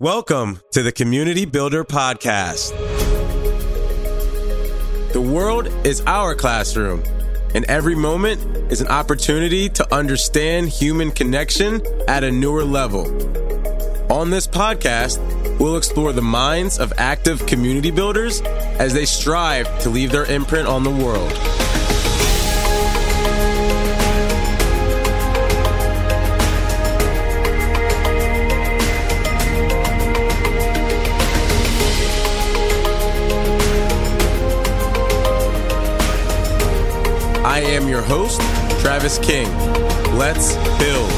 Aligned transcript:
Welcome 0.00 0.60
to 0.70 0.84
the 0.84 0.92
Community 0.92 1.44
Builder 1.44 1.82
Podcast. 1.82 2.70
The 5.12 5.20
world 5.20 5.66
is 5.84 6.02
our 6.02 6.36
classroom, 6.36 7.02
and 7.52 7.64
every 7.64 7.96
moment 7.96 8.70
is 8.70 8.80
an 8.80 8.86
opportunity 8.86 9.68
to 9.70 9.92
understand 9.92 10.68
human 10.68 11.10
connection 11.10 11.82
at 12.06 12.22
a 12.22 12.30
newer 12.30 12.62
level. 12.62 13.06
On 14.12 14.30
this 14.30 14.46
podcast, 14.46 15.18
we'll 15.58 15.76
explore 15.76 16.12
the 16.12 16.22
minds 16.22 16.78
of 16.78 16.92
active 16.96 17.44
community 17.46 17.90
builders 17.90 18.40
as 18.78 18.94
they 18.94 19.04
strive 19.04 19.80
to 19.80 19.90
leave 19.90 20.12
their 20.12 20.26
imprint 20.26 20.68
on 20.68 20.84
the 20.84 20.92
world. 20.92 21.32
Host, 38.08 38.40
Travis 38.80 39.18
King. 39.18 39.46
Let's 40.16 40.56
build. 40.78 41.10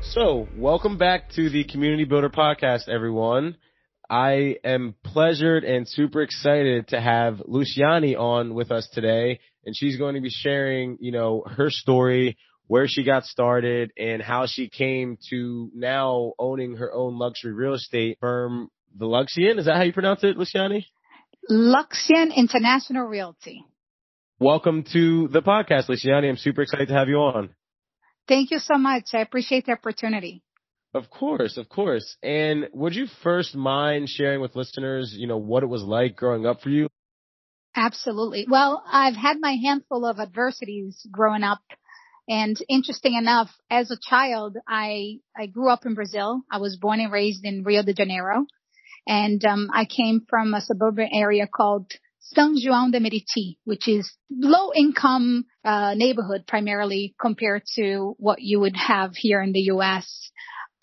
So, 0.00 0.48
welcome 0.56 0.96
back 0.96 1.28
to 1.32 1.50
the 1.50 1.64
Community 1.64 2.04
Builder 2.04 2.30
Podcast, 2.30 2.88
everyone. 2.88 3.58
I 4.08 4.56
am 4.64 4.94
pleasured 5.04 5.64
and 5.64 5.86
super 5.86 6.22
excited 6.22 6.88
to 6.88 7.00
have 7.02 7.42
Luciane 7.46 8.18
on 8.18 8.54
with 8.54 8.70
us 8.70 8.88
today, 8.90 9.40
and 9.66 9.76
she's 9.76 9.98
going 9.98 10.14
to 10.14 10.22
be 10.22 10.30
sharing, 10.30 10.96
you 11.00 11.12
know, 11.12 11.44
her 11.46 11.68
story, 11.68 12.38
where 12.66 12.88
she 12.88 13.04
got 13.04 13.24
started, 13.24 13.92
and 13.98 14.22
how 14.22 14.46
she 14.46 14.70
came 14.70 15.18
to 15.28 15.70
now 15.74 16.32
owning 16.38 16.76
her 16.76 16.94
own 16.94 17.18
luxury 17.18 17.52
real 17.52 17.74
estate 17.74 18.16
firm, 18.20 18.70
the 18.96 19.04
Luxian. 19.04 19.58
Is 19.58 19.66
that 19.66 19.76
how 19.76 19.82
you 19.82 19.92
pronounce 19.92 20.24
it, 20.24 20.38
Luciane? 20.38 20.86
Luxian 21.50 22.34
International 22.34 23.04
Realty. 23.04 23.66
Welcome 24.40 24.84
to 24.92 25.26
the 25.26 25.42
podcast, 25.42 25.88
Luciane. 25.88 26.28
I'm 26.28 26.36
super 26.36 26.62
excited 26.62 26.86
to 26.86 26.94
have 26.94 27.08
you 27.08 27.16
on. 27.16 27.48
Thank 28.28 28.52
you 28.52 28.60
so 28.60 28.78
much. 28.78 29.06
I 29.12 29.18
appreciate 29.18 29.66
the 29.66 29.72
opportunity. 29.72 30.44
Of 30.94 31.10
course, 31.10 31.56
of 31.56 31.68
course. 31.68 32.16
And 32.22 32.68
would 32.72 32.94
you 32.94 33.08
first 33.24 33.56
mind 33.56 34.08
sharing 34.08 34.40
with 34.40 34.54
listeners, 34.54 35.12
you 35.18 35.26
know, 35.26 35.38
what 35.38 35.64
it 35.64 35.66
was 35.66 35.82
like 35.82 36.14
growing 36.14 36.46
up 36.46 36.60
for 36.60 36.68
you? 36.68 36.86
Absolutely. 37.74 38.46
Well, 38.48 38.80
I've 38.88 39.16
had 39.16 39.38
my 39.40 39.56
handful 39.60 40.06
of 40.06 40.20
adversities 40.20 41.04
growing 41.10 41.42
up. 41.42 41.62
And 42.28 42.56
interesting 42.68 43.14
enough, 43.14 43.50
as 43.68 43.90
a 43.90 43.98
child, 44.00 44.56
I, 44.68 45.16
I 45.36 45.46
grew 45.46 45.68
up 45.68 45.84
in 45.84 45.94
Brazil. 45.94 46.42
I 46.48 46.58
was 46.58 46.76
born 46.76 47.00
and 47.00 47.10
raised 47.10 47.44
in 47.44 47.64
Rio 47.64 47.82
de 47.82 47.92
Janeiro. 47.92 48.46
And, 49.04 49.44
um, 49.44 49.68
I 49.74 49.84
came 49.84 50.26
from 50.28 50.54
a 50.54 50.60
suburban 50.60 51.08
area 51.12 51.48
called 51.52 51.90
São 52.36 52.54
João 52.54 52.90
de 52.90 53.00
Meriti, 53.00 53.58
which 53.64 53.88
is 53.88 54.10
low 54.30 54.72
income 54.74 55.44
uh, 55.64 55.94
neighborhood 55.94 56.46
primarily 56.46 57.14
compared 57.20 57.62
to 57.76 58.14
what 58.18 58.40
you 58.40 58.60
would 58.60 58.76
have 58.76 59.12
here 59.14 59.40
in 59.40 59.52
the 59.52 59.70
US. 59.72 60.30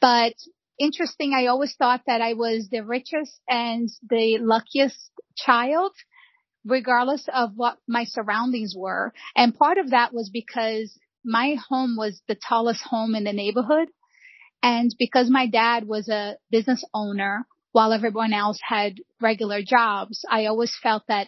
But 0.01 0.33
interesting, 0.79 1.33
I 1.33 1.47
always 1.47 1.75
thought 1.75 2.01
that 2.07 2.21
I 2.21 2.33
was 2.33 2.69
the 2.69 2.83
richest 2.83 3.39
and 3.47 3.89
the 4.09 4.39
luckiest 4.39 5.11
child 5.35 5.91
regardless 6.65 7.27
of 7.31 7.51
what 7.55 7.77
my 7.87 8.05
surroundings 8.05 8.73
were. 8.75 9.13
And 9.35 9.55
part 9.55 9.77
of 9.77 9.91
that 9.91 10.13
was 10.13 10.29
because 10.33 10.97
my 11.23 11.55
home 11.69 11.95
was 11.95 12.21
the 12.27 12.35
tallest 12.35 12.81
home 12.81 13.15
in 13.15 13.23
the 13.23 13.33
neighborhood. 13.33 13.89
And 14.63 14.93
because 14.97 15.29
my 15.29 15.47
dad 15.47 15.87
was 15.87 16.09
a 16.09 16.37
business 16.49 16.83
owner, 16.93 17.45
while 17.75 17.91
everyone 17.91 18.31
else 18.31 18.57
had 18.65 19.01
regular 19.19 19.61
jobs, 19.61 20.23
I 20.31 20.45
always 20.45 20.73
felt 20.81 21.03
that 21.09 21.27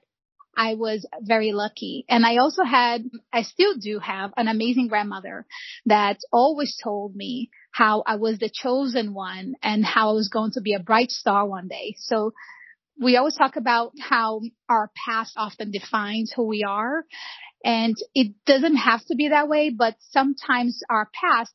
I 0.55 0.75
was 0.75 1.05
very 1.19 1.51
lucky. 1.51 2.05
And 2.07 2.25
I 2.25 2.37
also 2.37 2.63
had, 2.63 3.03
I 3.33 3.41
still 3.41 3.75
do 3.75 3.99
have 3.99 4.31
an 4.37 4.47
amazing 4.47 4.87
grandmother 4.87 5.45
that 5.87 6.19
always 6.31 6.77
told 6.81 7.17
me 7.17 7.49
how 7.73 8.01
I 8.07 8.15
was 8.15 8.39
the 8.39 8.49
chosen 8.49 9.13
one 9.13 9.55
and 9.61 9.83
how 9.83 10.11
I 10.11 10.13
was 10.13 10.29
going 10.29 10.51
to 10.53 10.61
be 10.61 10.73
a 10.73 10.79
bright 10.79 11.11
star 11.11 11.45
one 11.45 11.67
day. 11.67 11.95
So 11.97 12.31
we 12.97 13.17
always 13.17 13.35
talk 13.35 13.57
about 13.57 13.91
how 13.99 14.39
our 14.69 14.89
past 15.05 15.33
often 15.35 15.69
defines 15.69 16.31
who 16.33 16.47
we 16.47 16.63
are. 16.63 17.03
And 17.65 17.97
it 18.15 18.35
doesn't 18.45 18.77
have 18.77 19.03
to 19.07 19.15
be 19.15 19.27
that 19.27 19.49
way, 19.49 19.69
but 19.77 19.95
sometimes 20.11 20.79
our 20.89 21.09
past 21.13 21.51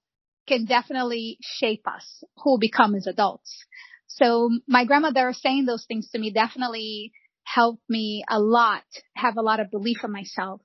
can 0.47 0.67
definitely 0.67 1.39
shape 1.41 1.89
us 1.89 2.23
who 2.45 2.59
become 2.59 2.95
as 2.95 3.07
adults. 3.07 3.65
So 4.17 4.51
my 4.69 4.85
grandmother 4.85 5.33
saying 5.33 5.65
those 5.65 5.85
things 5.87 6.11
to 6.11 6.19
me 6.19 6.31
definitely 6.31 7.13
helped 7.45 7.83
me 7.89 8.25
a 8.29 8.39
lot, 8.39 8.85
have 9.15 9.37
a 9.37 9.43
lot 9.43 9.61
of 9.61 9.71
belief 9.71 9.99
in 10.05 10.13
myself 10.13 10.61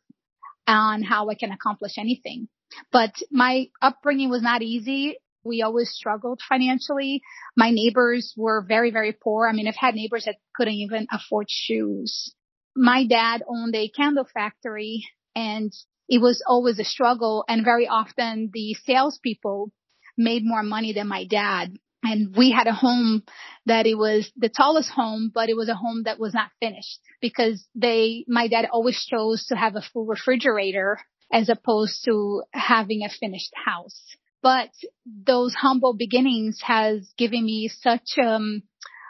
on 0.68 1.02
how 1.02 1.30
I 1.30 1.35
can 1.35 1.52
accomplish 1.52 1.94
anything. 1.97 2.50
But 2.91 3.13
my 3.31 3.68
upbringing 3.81 4.30
was 4.30 4.41
not 4.41 4.62
easy. 4.62 5.18
We 5.46 5.62
always 5.62 5.90
struggled 5.90 6.41
financially. 6.47 7.22
My 7.56 7.72
neighbors 7.72 8.34
were 8.36 8.66
very, 8.68 8.91
very 8.91 9.13
poor. 9.13 9.47
I 9.47 9.53
mean, 9.53 9.68
I've 9.68 9.75
had 9.75 9.96
neighbors 9.96 10.25
that 10.25 10.36
couldn't 10.53 10.74
even 10.74 11.07
afford 11.09 11.47
shoes. 11.50 12.34
My 12.75 13.06
dad 13.06 13.44
owned 13.47 13.75
a 13.75 13.88
candle 13.88 14.28
factory 14.31 15.07
and 15.36 15.72
it 16.09 16.22
was 16.22 16.44
always 16.46 16.80
a 16.80 16.84
struggle 16.84 17.46
and 17.47 17.63
very 17.63 17.88
often 17.88 18.50
the 18.53 18.75
salespeople 18.86 19.72
made 20.18 20.44
more 20.46 20.63
money 20.63 20.91
than 20.94 21.07
my 21.07 21.25
dad 21.25 21.78
and 22.03 22.35
we 22.35 22.52
had 22.52 22.68
a 22.68 22.74
home 22.74 23.24
that 23.66 23.85
it 23.85 23.96
was 23.96 24.31
the 24.38 24.50
tallest 24.50 24.90
home, 24.90 25.31
but 25.34 25.50
it 25.50 25.58
was 25.58 25.69
a 25.69 25.75
home 25.75 26.03
that 26.03 26.19
was 26.19 26.34
not 26.34 26.52
finished 26.59 27.00
because 27.22 27.66
they, 27.75 28.24
my 28.28 28.47
dad 28.47 28.68
always 28.72 29.03
chose 29.06 29.46
to 29.47 29.56
have 29.56 29.75
a 29.75 29.81
full 29.81 30.06
refrigerator 30.06 31.00
as 31.31 31.50
opposed 31.50 32.06
to 32.06 32.44
having 32.53 33.03
a 33.03 33.09
finished 33.09 33.52
house. 33.66 34.00
But 34.41 34.69
those 35.06 35.53
humble 35.56 35.94
beginnings 35.94 36.59
has 36.62 37.12
given 37.18 37.44
me 37.44 37.69
such 37.69 38.18
um, 38.24 38.62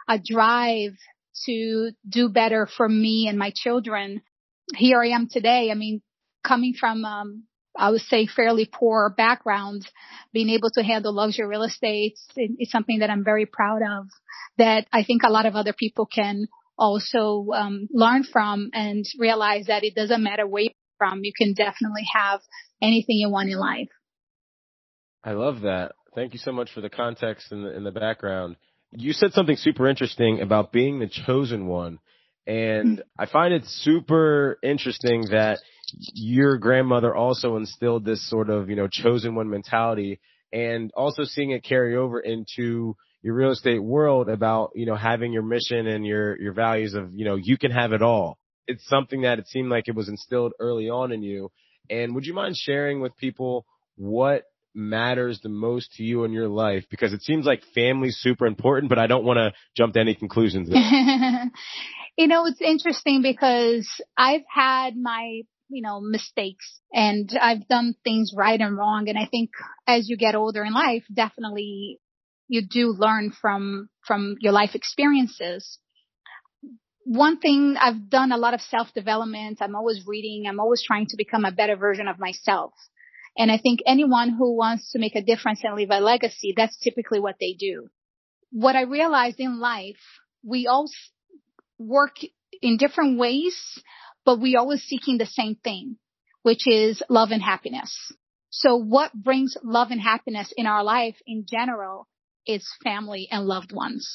a 0.07 0.17
drive 0.17 0.93
to 1.45 1.91
do 2.07 2.29
better 2.29 2.65
for 2.65 2.87
me 2.87 3.27
and 3.27 3.37
my 3.37 3.51
children. 3.53 4.21
Here 4.75 5.01
I 5.01 5.09
am 5.09 5.27
today. 5.29 5.69
I 5.69 5.75
mean, 5.75 6.01
coming 6.43 6.73
from 6.73 7.05
um, 7.05 7.43
I 7.77 7.91
would 7.91 8.01
say 8.01 8.27
fairly 8.27 8.69
poor 8.71 9.13
background, 9.15 9.87
being 10.33 10.49
able 10.49 10.69
to 10.71 10.83
handle 10.83 11.13
luxury 11.13 11.47
real 11.47 11.63
estate 11.63 12.17
is 12.35 12.71
something 12.71 12.99
that 12.99 13.09
I'm 13.09 13.23
very 13.23 13.45
proud 13.45 13.81
of 13.81 14.07
that 14.57 14.87
I 14.91 15.03
think 15.03 15.21
a 15.23 15.31
lot 15.31 15.45
of 15.45 15.55
other 15.55 15.73
people 15.73 16.05
can 16.05 16.47
also 16.77 17.47
um, 17.53 17.87
learn 17.91 18.23
from 18.23 18.69
and 18.73 19.05
realize 19.17 19.65
that 19.67 19.83
it 19.83 19.95
doesn't 19.95 20.23
matter 20.23 20.47
where 20.47 20.63
you're 20.63 20.71
from. 20.97 21.23
You 21.23 21.33
can 21.37 21.53
definitely 21.53 22.05
have 22.13 22.41
anything 22.81 23.17
you 23.17 23.29
want 23.29 23.49
in 23.49 23.57
life. 23.57 23.89
I 25.23 25.31
love 25.31 25.61
that. 25.61 25.93
Thank 26.15 26.33
you 26.33 26.39
so 26.39 26.51
much 26.51 26.71
for 26.73 26.81
the 26.81 26.89
context 26.89 27.51
and 27.51 27.65
the, 27.65 27.69
and 27.69 27.85
the 27.85 27.91
background. 27.91 28.55
You 28.91 29.13
said 29.13 29.33
something 29.33 29.55
super 29.55 29.87
interesting 29.87 30.41
about 30.41 30.71
being 30.71 30.99
the 30.99 31.07
chosen 31.07 31.67
one. 31.67 31.99
And 32.47 33.03
I 33.19 33.25
find 33.25 33.53
it 33.53 33.65
super 33.65 34.57
interesting 34.63 35.25
that 35.31 35.59
your 36.13 36.57
grandmother 36.57 37.15
also 37.15 37.55
instilled 37.57 38.05
this 38.05 38.27
sort 38.29 38.49
of, 38.49 38.69
you 38.69 38.75
know, 38.75 38.87
chosen 38.87 39.35
one 39.35 39.49
mentality 39.49 40.19
and 40.51 40.91
also 40.95 41.23
seeing 41.23 41.51
it 41.51 41.63
carry 41.63 41.95
over 41.95 42.19
into 42.19 42.95
your 43.21 43.35
real 43.35 43.51
estate 43.51 43.83
world 43.83 44.29
about, 44.29 44.71
you 44.75 44.85
know, 44.85 44.95
having 44.95 45.33
your 45.33 45.43
mission 45.43 45.87
and 45.87 46.05
your, 46.05 46.39
your 46.39 46.53
values 46.53 46.93
of, 46.93 47.11
you 47.13 47.25
know, 47.25 47.35
you 47.35 47.57
can 47.57 47.71
have 47.71 47.93
it 47.93 48.01
all. 48.01 48.37
It's 48.67 48.87
something 48.87 49.21
that 49.21 49.39
it 49.39 49.47
seemed 49.47 49.69
like 49.69 49.87
it 49.87 49.95
was 49.95 50.09
instilled 50.09 50.53
early 50.59 50.89
on 50.89 51.11
in 51.11 51.23
you. 51.23 51.51
And 51.89 52.15
would 52.15 52.25
you 52.25 52.33
mind 52.33 52.55
sharing 52.57 52.99
with 52.99 53.15
people 53.17 53.65
what 53.95 54.43
matters 54.75 55.39
the 55.41 55.49
most 55.49 55.93
to 55.93 56.03
you 56.03 56.25
in 56.25 56.31
your 56.31 56.49
life? 56.49 56.85
Because 56.89 57.13
it 57.13 57.21
seems 57.21 57.45
like 57.45 57.63
family's 57.73 58.17
super 58.17 58.45
important, 58.45 58.89
but 58.89 58.99
I 58.99 59.07
don't 59.07 59.23
want 59.23 59.37
to 59.37 59.53
jump 59.75 59.93
to 59.93 59.99
any 60.01 60.15
conclusions. 60.15 60.69
you 62.17 62.27
know, 62.27 62.45
it's 62.45 62.61
interesting 62.61 63.21
because 63.21 63.87
I've 64.17 64.43
had 64.53 64.97
my 64.97 65.41
you 65.69 65.81
know, 65.81 65.99
mistakes 66.01 66.79
and 66.93 67.29
I've 67.39 67.67
done 67.67 67.95
things 68.03 68.31
right 68.35 68.59
and 68.59 68.77
wrong. 68.77 69.09
And 69.09 69.17
I 69.17 69.25
think 69.25 69.51
as 69.85 70.09
you 70.09 70.17
get 70.17 70.35
older 70.35 70.63
in 70.63 70.73
life, 70.73 71.03
definitely 71.13 71.99
you 72.47 72.61
do 72.65 72.95
learn 72.97 73.33
from, 73.41 73.89
from 74.05 74.35
your 74.39 74.53
life 74.53 74.75
experiences. 74.75 75.79
One 77.03 77.39
thing 77.39 77.75
I've 77.79 78.09
done 78.09 78.31
a 78.31 78.37
lot 78.37 78.53
of 78.53 78.61
self 78.61 78.93
development. 78.93 79.59
I'm 79.61 79.75
always 79.75 80.03
reading. 80.05 80.45
I'm 80.47 80.59
always 80.59 80.83
trying 80.85 81.07
to 81.07 81.17
become 81.17 81.45
a 81.45 81.51
better 81.51 81.75
version 81.75 82.07
of 82.07 82.19
myself. 82.19 82.73
And 83.37 83.51
I 83.51 83.57
think 83.57 83.81
anyone 83.85 84.31
who 84.31 84.57
wants 84.57 84.91
to 84.91 84.99
make 84.99 85.15
a 85.15 85.21
difference 85.21 85.61
and 85.63 85.75
leave 85.75 85.91
a 85.91 85.99
legacy, 85.99 86.53
that's 86.57 86.77
typically 86.79 87.19
what 87.19 87.35
they 87.39 87.55
do. 87.57 87.87
What 88.51 88.75
I 88.75 88.81
realized 88.81 89.39
in 89.39 89.59
life, 89.59 89.99
we 90.43 90.67
all 90.67 90.89
work 91.77 92.15
in 92.61 92.77
different 92.77 93.19
ways, 93.19 93.55
but 94.27 94.41
we 94.41 94.57
always 94.57 94.81
seeking 94.83 95.17
the 95.17 95.25
same 95.25 95.55
thing, 95.55 95.95
which 96.43 96.67
is 96.67 97.01
love 97.07 97.31
and 97.31 97.41
happiness. 97.41 97.97
So 98.49 98.75
what 98.75 99.13
brings 99.13 99.55
love 99.63 99.89
and 99.89 100.01
happiness 100.01 100.53
in 100.57 100.67
our 100.67 100.83
life 100.83 101.15
in 101.25 101.45
general 101.49 102.09
is 102.45 102.67
family 102.83 103.29
and 103.31 103.45
loved 103.45 103.71
ones. 103.71 104.05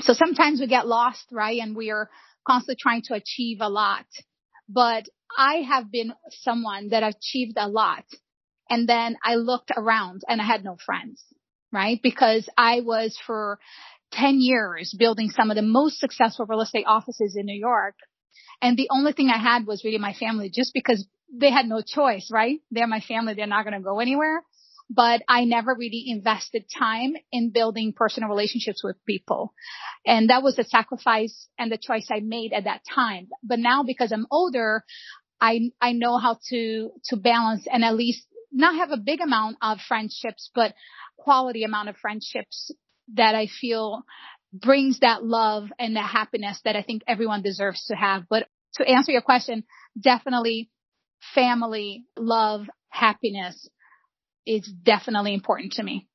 So 0.00 0.14
sometimes 0.14 0.58
we 0.58 0.66
get 0.66 0.88
lost, 0.88 1.26
right? 1.30 1.60
And 1.60 1.76
we 1.76 1.92
are 1.92 2.10
constantly 2.44 2.78
trying 2.82 3.02
to 3.02 3.14
achieve 3.14 3.58
a 3.60 3.68
lot. 3.68 4.04
But 4.68 5.04
I 5.38 5.58
have 5.58 5.92
been 5.92 6.12
someone 6.42 6.88
that 6.88 7.04
achieved 7.04 7.56
a 7.56 7.68
lot. 7.68 8.04
And 8.68 8.88
then 8.88 9.16
I 9.22 9.36
looked 9.36 9.70
around 9.76 10.22
and 10.28 10.40
I 10.40 10.44
had 10.44 10.64
no 10.64 10.76
friends, 10.84 11.22
right? 11.72 12.00
Because 12.02 12.48
I 12.58 12.80
was 12.80 13.16
for 13.28 13.60
10 14.10 14.40
years 14.40 14.92
building 14.98 15.30
some 15.30 15.52
of 15.52 15.56
the 15.56 15.62
most 15.62 16.00
successful 16.00 16.46
real 16.46 16.62
estate 16.62 16.86
offices 16.88 17.36
in 17.38 17.46
New 17.46 17.58
York. 17.58 17.94
And 18.62 18.76
the 18.76 18.88
only 18.90 19.12
thing 19.12 19.30
I 19.30 19.38
had 19.38 19.66
was 19.66 19.84
really 19.84 19.98
my 19.98 20.12
family 20.12 20.50
just 20.52 20.72
because 20.74 21.06
they 21.32 21.50
had 21.50 21.66
no 21.66 21.82
choice, 21.82 22.28
right? 22.32 22.60
They're 22.70 22.86
my 22.86 23.00
family. 23.00 23.34
They're 23.34 23.46
not 23.46 23.64
going 23.64 23.78
to 23.78 23.84
go 23.84 24.00
anywhere. 24.00 24.42
But 24.92 25.22
I 25.28 25.44
never 25.44 25.76
really 25.78 26.04
invested 26.08 26.64
time 26.76 27.12
in 27.30 27.50
building 27.50 27.92
personal 27.96 28.28
relationships 28.28 28.82
with 28.82 28.96
people. 29.06 29.54
And 30.04 30.30
that 30.30 30.42
was 30.42 30.56
the 30.56 30.64
sacrifice 30.64 31.48
and 31.58 31.70
the 31.70 31.78
choice 31.78 32.08
I 32.10 32.20
made 32.20 32.52
at 32.52 32.64
that 32.64 32.80
time. 32.92 33.28
But 33.44 33.60
now 33.60 33.84
because 33.84 34.10
I'm 34.10 34.26
older, 34.32 34.82
I, 35.40 35.70
I 35.80 35.92
know 35.92 36.18
how 36.18 36.38
to, 36.48 36.90
to 37.04 37.16
balance 37.16 37.66
and 37.72 37.84
at 37.84 37.94
least 37.94 38.26
not 38.52 38.74
have 38.74 38.90
a 38.90 38.96
big 38.96 39.20
amount 39.20 39.58
of 39.62 39.78
friendships, 39.86 40.50
but 40.54 40.74
quality 41.16 41.62
amount 41.62 41.88
of 41.88 41.96
friendships 41.96 42.72
that 43.14 43.36
I 43.36 43.46
feel 43.46 44.02
brings 44.52 45.00
that 45.00 45.24
love 45.24 45.68
and 45.78 45.94
the 45.94 46.02
happiness 46.02 46.60
that 46.64 46.76
I 46.76 46.82
think 46.82 47.02
everyone 47.06 47.42
deserves 47.42 47.84
to 47.86 47.94
have. 47.94 48.24
But 48.28 48.48
to 48.74 48.88
answer 48.88 49.12
your 49.12 49.22
question, 49.22 49.64
definitely 50.00 50.70
family, 51.34 52.04
love, 52.16 52.62
happiness 52.88 53.68
is 54.46 54.66
definitely 54.82 55.34
important 55.34 55.72
to 55.74 55.82
me. 55.82 56.08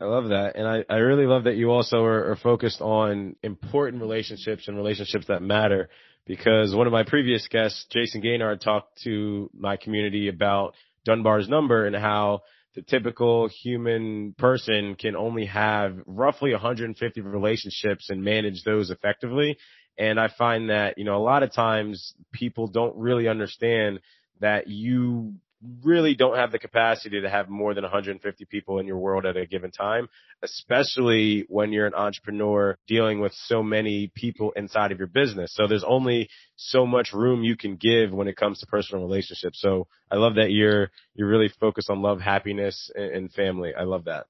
I 0.00 0.04
love 0.04 0.28
that. 0.28 0.54
And 0.54 0.66
I, 0.66 0.84
I 0.88 0.98
really 0.98 1.26
love 1.26 1.44
that 1.44 1.56
you 1.56 1.70
also 1.70 2.04
are, 2.04 2.30
are 2.30 2.36
focused 2.36 2.80
on 2.80 3.34
important 3.42 4.00
relationships 4.00 4.68
and 4.68 4.76
relationships 4.76 5.26
that 5.26 5.42
matter 5.42 5.88
because 6.24 6.74
one 6.74 6.86
of 6.86 6.92
my 6.92 7.02
previous 7.02 7.48
guests, 7.48 7.86
Jason 7.90 8.20
Gaynard, 8.20 8.60
talked 8.60 9.02
to 9.02 9.50
my 9.52 9.76
community 9.76 10.28
about 10.28 10.74
Dunbar's 11.04 11.48
number 11.48 11.86
and 11.86 11.96
how 11.96 12.42
the 12.78 12.82
typical 12.82 13.48
human 13.48 14.34
person 14.38 14.94
can 14.94 15.16
only 15.16 15.46
have 15.46 15.96
roughly 16.06 16.52
150 16.52 17.20
relationships 17.22 18.08
and 18.08 18.22
manage 18.22 18.62
those 18.62 18.90
effectively. 18.90 19.58
And 19.98 20.20
I 20.20 20.28
find 20.28 20.70
that, 20.70 20.96
you 20.96 21.04
know, 21.04 21.16
a 21.16 21.24
lot 21.24 21.42
of 21.42 21.52
times 21.52 22.14
people 22.32 22.68
don't 22.68 22.96
really 22.96 23.26
understand 23.26 23.98
that 24.40 24.68
you 24.68 25.34
really 25.82 26.14
don't 26.14 26.36
have 26.36 26.52
the 26.52 26.58
capacity 26.58 27.20
to 27.20 27.28
have 27.28 27.48
more 27.48 27.74
than 27.74 27.82
150 27.82 28.44
people 28.44 28.78
in 28.78 28.86
your 28.86 28.98
world 28.98 29.26
at 29.26 29.36
a 29.36 29.46
given 29.46 29.70
time, 29.70 30.08
especially 30.42 31.44
when 31.48 31.72
you're 31.72 31.86
an 31.86 31.94
entrepreneur 31.94 32.78
dealing 32.86 33.20
with 33.20 33.32
so 33.34 33.62
many 33.62 34.10
people 34.14 34.52
inside 34.56 34.92
of 34.92 34.98
your 34.98 35.08
business. 35.08 35.52
So 35.54 35.66
there's 35.66 35.84
only 35.84 36.28
so 36.56 36.86
much 36.86 37.12
room 37.12 37.42
you 37.42 37.56
can 37.56 37.76
give 37.76 38.12
when 38.12 38.28
it 38.28 38.36
comes 38.36 38.60
to 38.60 38.66
personal 38.66 39.04
relationships. 39.04 39.60
So 39.60 39.88
I 40.10 40.16
love 40.16 40.36
that 40.36 40.52
you're, 40.52 40.90
you're 41.14 41.28
really 41.28 41.50
focused 41.60 41.90
on 41.90 42.02
love, 42.02 42.20
happiness 42.20 42.90
and 42.94 43.32
family. 43.32 43.72
I 43.76 43.82
love 43.82 44.04
that. 44.04 44.26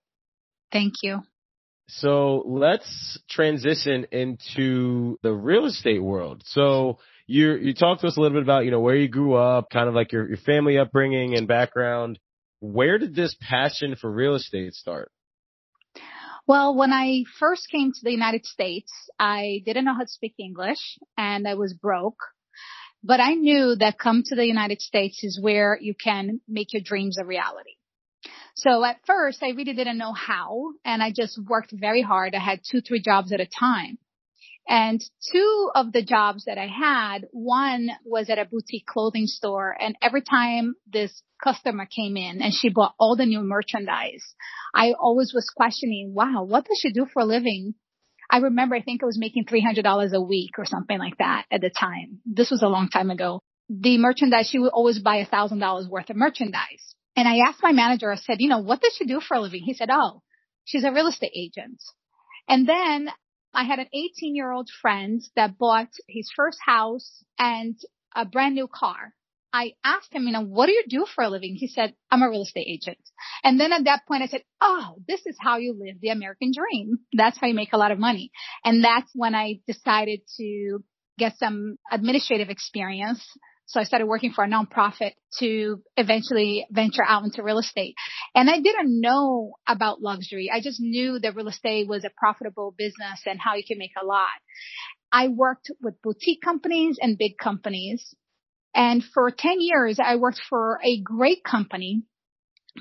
Thank 0.73 0.95
you. 1.03 1.23
So 1.89 2.43
let's 2.47 3.19
transition 3.31 4.07
into 4.13 5.19
the 5.23 5.33
real 5.33 5.65
estate 5.65 6.03
world. 6.03 6.43
So 6.45 6.99
you 7.29 7.53
you 7.57 7.75
talked 7.75 8.01
to 8.01 8.09
us 8.09 8.17
a 8.17 8.21
little 8.21 8.37
bit 8.37 8.43
about 8.43 8.65
you 8.65 8.73
know 8.73 8.81
where 8.81 8.97
you 8.97 9.07
grew 9.07 9.35
up, 9.35 9.71
kind 9.71 9.89
of 9.89 9.95
like 9.95 10.11
your 10.11 10.27
your 10.27 10.39
family 10.39 10.79
upbringing 10.79 11.37
and 11.37 11.47
background. 11.47 12.19
Where 12.61 12.99
did 12.99 13.15
this 13.15 13.37
passion 13.41 13.95
for 13.95 14.11
real 14.11 14.35
estate 14.35 14.75
start? 14.75 15.13
Well, 16.49 16.75
when 16.75 16.93
I 16.93 17.25
first 17.39 17.69
came 17.71 17.93
to 17.93 18.01
the 18.03 18.11
United 18.11 18.47
States, 18.47 18.91
I 19.21 19.63
didn't 19.67 19.85
know 19.85 19.93
how 19.93 20.01
to 20.01 20.09
speak 20.09 20.35
English 20.39 20.99
and 21.17 21.47
I 21.47 21.55
was 21.55 21.75
broke. 21.75 22.19
But 23.05 23.21
I 23.21 23.35
knew 23.35 23.77
that 23.77 23.99
come 23.99 24.23
to 24.25 24.35
the 24.35 24.47
United 24.47 24.81
States 24.81 25.23
is 25.23 25.39
where 25.41 25.79
you 25.81 25.95
can 25.95 26.41
make 26.49 26.73
your 26.73 26.83
dreams 26.83 27.19
a 27.19 27.25
reality. 27.25 27.75
So 28.57 28.83
at 28.83 28.97
first 29.07 29.43
I 29.43 29.51
really 29.51 29.75
didn't 29.75 29.99
know 29.99 30.15
how 30.15 30.73
and 30.85 31.03
I 31.03 31.13
just 31.13 31.39
worked 31.47 31.73
very 31.73 32.03
hard. 32.03 32.35
I 32.35 32.41
had 32.41 32.61
two, 32.69 32.81
three 32.81 33.01
jobs 33.01 33.31
at 33.31 33.41
a 33.41 33.47
time. 33.47 33.99
And 34.69 35.03
two 35.33 35.71
of 35.75 35.93
the 35.93 36.03
jobs 36.03 36.45
that 36.45 36.59
I 36.59 36.67
had, 36.67 37.27
one 37.33 37.89
was 38.05 38.29
at 38.29 38.39
a 38.39 38.45
boutique 38.45 38.85
clothing 38.85 39.27
store 39.27 39.75
and 39.81 39.97
every 40.03 40.21
time 40.21 40.75
this 40.87 41.23
customer 41.43 41.87
came 41.87 42.19
in 42.19 42.43
and 42.43 42.53
she 42.53 42.69
bought 42.69 42.95
all 42.99 43.17
the 43.17 43.25
new 43.25 43.41
merchandise, 43.41 44.35
I 44.75 44.93
always 44.93 45.33
was 45.35 45.51
questioning, 45.57 46.13
wow, 46.15 46.45
what 46.45 46.67
does 46.67 46.79
she 46.83 46.93
do 46.93 47.07
for 47.11 47.23
a 47.23 47.25
living? 47.25 47.75
I 48.31 48.39
remember 48.39 48.77
I 48.77 48.83
think 48.83 49.03
I 49.03 49.07
was 49.07 49.19
making 49.19 49.47
$300 49.47 50.13
a 50.13 50.21
week 50.21 50.59
or 50.59 50.67
something 50.67 50.99
like 50.99 51.17
that 51.17 51.47
at 51.51 51.63
the 51.63 51.71
time. 51.71 52.21
This 52.27 52.51
was 52.51 52.63
a 52.63 52.69
long 52.69 52.91
time 52.91 53.11
ago. 53.11 53.41
The 53.71 53.97
merchandise, 53.97 54.49
she 54.51 54.59
would 54.59 54.73
always 54.73 54.99
buy 54.99 55.17
a 55.17 55.27
thousand 55.27 55.61
dollars 55.61 55.89
worth 55.89 56.11
of 56.11 56.17
merchandise. 56.17 56.95
And 57.17 57.27
I 57.27 57.39
asked 57.49 57.63
my 57.63 57.73
manager, 57.73 58.13
I 58.13 58.17
said, 58.17 58.37
you 58.41 58.51
know, 58.51 58.61
what 58.61 58.83
does 58.83 58.95
she 58.95 59.07
do 59.07 59.21
for 59.21 59.39
a 59.39 59.41
living? 59.41 59.63
He 59.65 59.73
said, 59.73 59.89
oh, 59.91 60.23
she's 60.65 60.85
a 60.85 60.93
real 60.93 61.07
estate 61.07 61.33
agent. 61.35 61.83
And 62.49 62.69
then 62.69 63.09
I 63.55 63.65
had 63.65 63.79
an 63.79 63.89
18 63.93 64.37
year 64.37 64.51
old 64.51 64.69
friend 64.83 65.23
that 65.37 65.59
bought 65.59 65.89
his 66.09 66.31
first 66.35 66.59
house 66.65 67.25
and 67.39 67.77
a 68.15 68.25
brand 68.25 68.55
new 68.55 68.69
car. 68.69 69.15
I 69.53 69.73
asked 69.83 70.13
him, 70.13 70.25
you 70.25 70.33
know, 70.33 70.45
what 70.45 70.67
do 70.67 70.73
you 70.73 70.85
do 70.89 71.07
for 71.07 71.25
a 71.25 71.31
living? 71.31 71.55
He 71.55 71.69
said, 71.69 71.95
I'm 72.11 72.23
a 72.23 72.29
real 72.29 72.43
estate 72.43 72.67
agent. 72.69 72.99
And 73.43 73.59
then 73.59 73.73
at 73.73 73.85
that 73.85 74.07
point 74.07 74.23
I 74.23 74.27
said, 74.27 74.43
oh, 74.61 74.97
this 75.09 75.23
is 75.25 75.37
how 75.41 75.57
you 75.57 75.75
live 75.79 75.97
the 76.01 76.11
American 76.11 76.53
dream. 76.55 76.99
That's 77.15 77.39
how 77.39 77.47
you 77.47 77.55
make 77.55 77.73
a 77.73 77.79
lot 77.79 77.91
of 77.91 77.99
money. 77.99 78.31
And 78.65 78.85
that's 78.85 79.11
when 79.15 79.35
I 79.35 79.61
decided 79.67 80.21
to 80.37 80.81
get 81.19 81.39
some 81.39 81.79
administrative 81.91 82.51
experience 82.51 83.25
so 83.69 83.81
I 83.81 83.85
started 83.85 84.07
working 84.07 84.33
for 84.33 84.45
a 84.45 84.49
nonprofit 84.49 85.13
to 85.41 85.83
eventually 85.99 86.67
venture 86.71 87.05
out 87.07 87.25
into 87.25 87.43
real 87.43 87.59
estate. 87.59 87.97
And 88.35 88.51
I 88.51 88.61
didn't 88.61 89.01
know 89.01 89.55
about 89.67 90.03
luxury. 90.03 90.51
I 90.53 90.61
just 90.61 90.81
knew 90.81 91.19
that 91.19 91.35
real 91.35 91.49
estate 91.49 91.89
was 91.89 92.05
a 92.05 92.11
profitable 92.17 92.75
business 92.77 93.23
and 93.27 93.41
how 93.41 93.55
you 93.55 93.65
can 93.67 93.79
make 93.79 93.93
a 94.01 94.07
lot. 94.07 94.29
I 95.11 95.29
worked 95.29 95.71
with 95.81 96.01
boutique 96.03 96.43
companies 96.43 96.99
and 97.01 97.19
big 97.19 97.39
companies. 97.39 98.15
And 98.75 99.03
for 99.03 99.31
10 99.31 99.61
years, 99.61 99.99
I 100.03 100.17
worked 100.17 100.41
for 100.49 100.79
a 100.85 101.01
great 101.01 101.43
company 101.43 102.03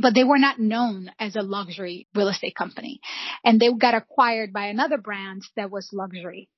but 0.02 0.14
they 0.14 0.24
were 0.24 0.38
not 0.38 0.60
known 0.60 1.10
as 1.20 1.36
a 1.36 1.42
luxury 1.42 2.08
real 2.16 2.28
estate 2.28 2.56
company. 2.56 3.00
And 3.44 3.60
they 3.60 3.70
got 3.74 3.96
acquired 3.96 4.54
by 4.54 4.68
another 4.68 4.98
brand 4.98 5.44
that 5.56 5.72
was 5.72 5.90
luxury. 5.92 6.50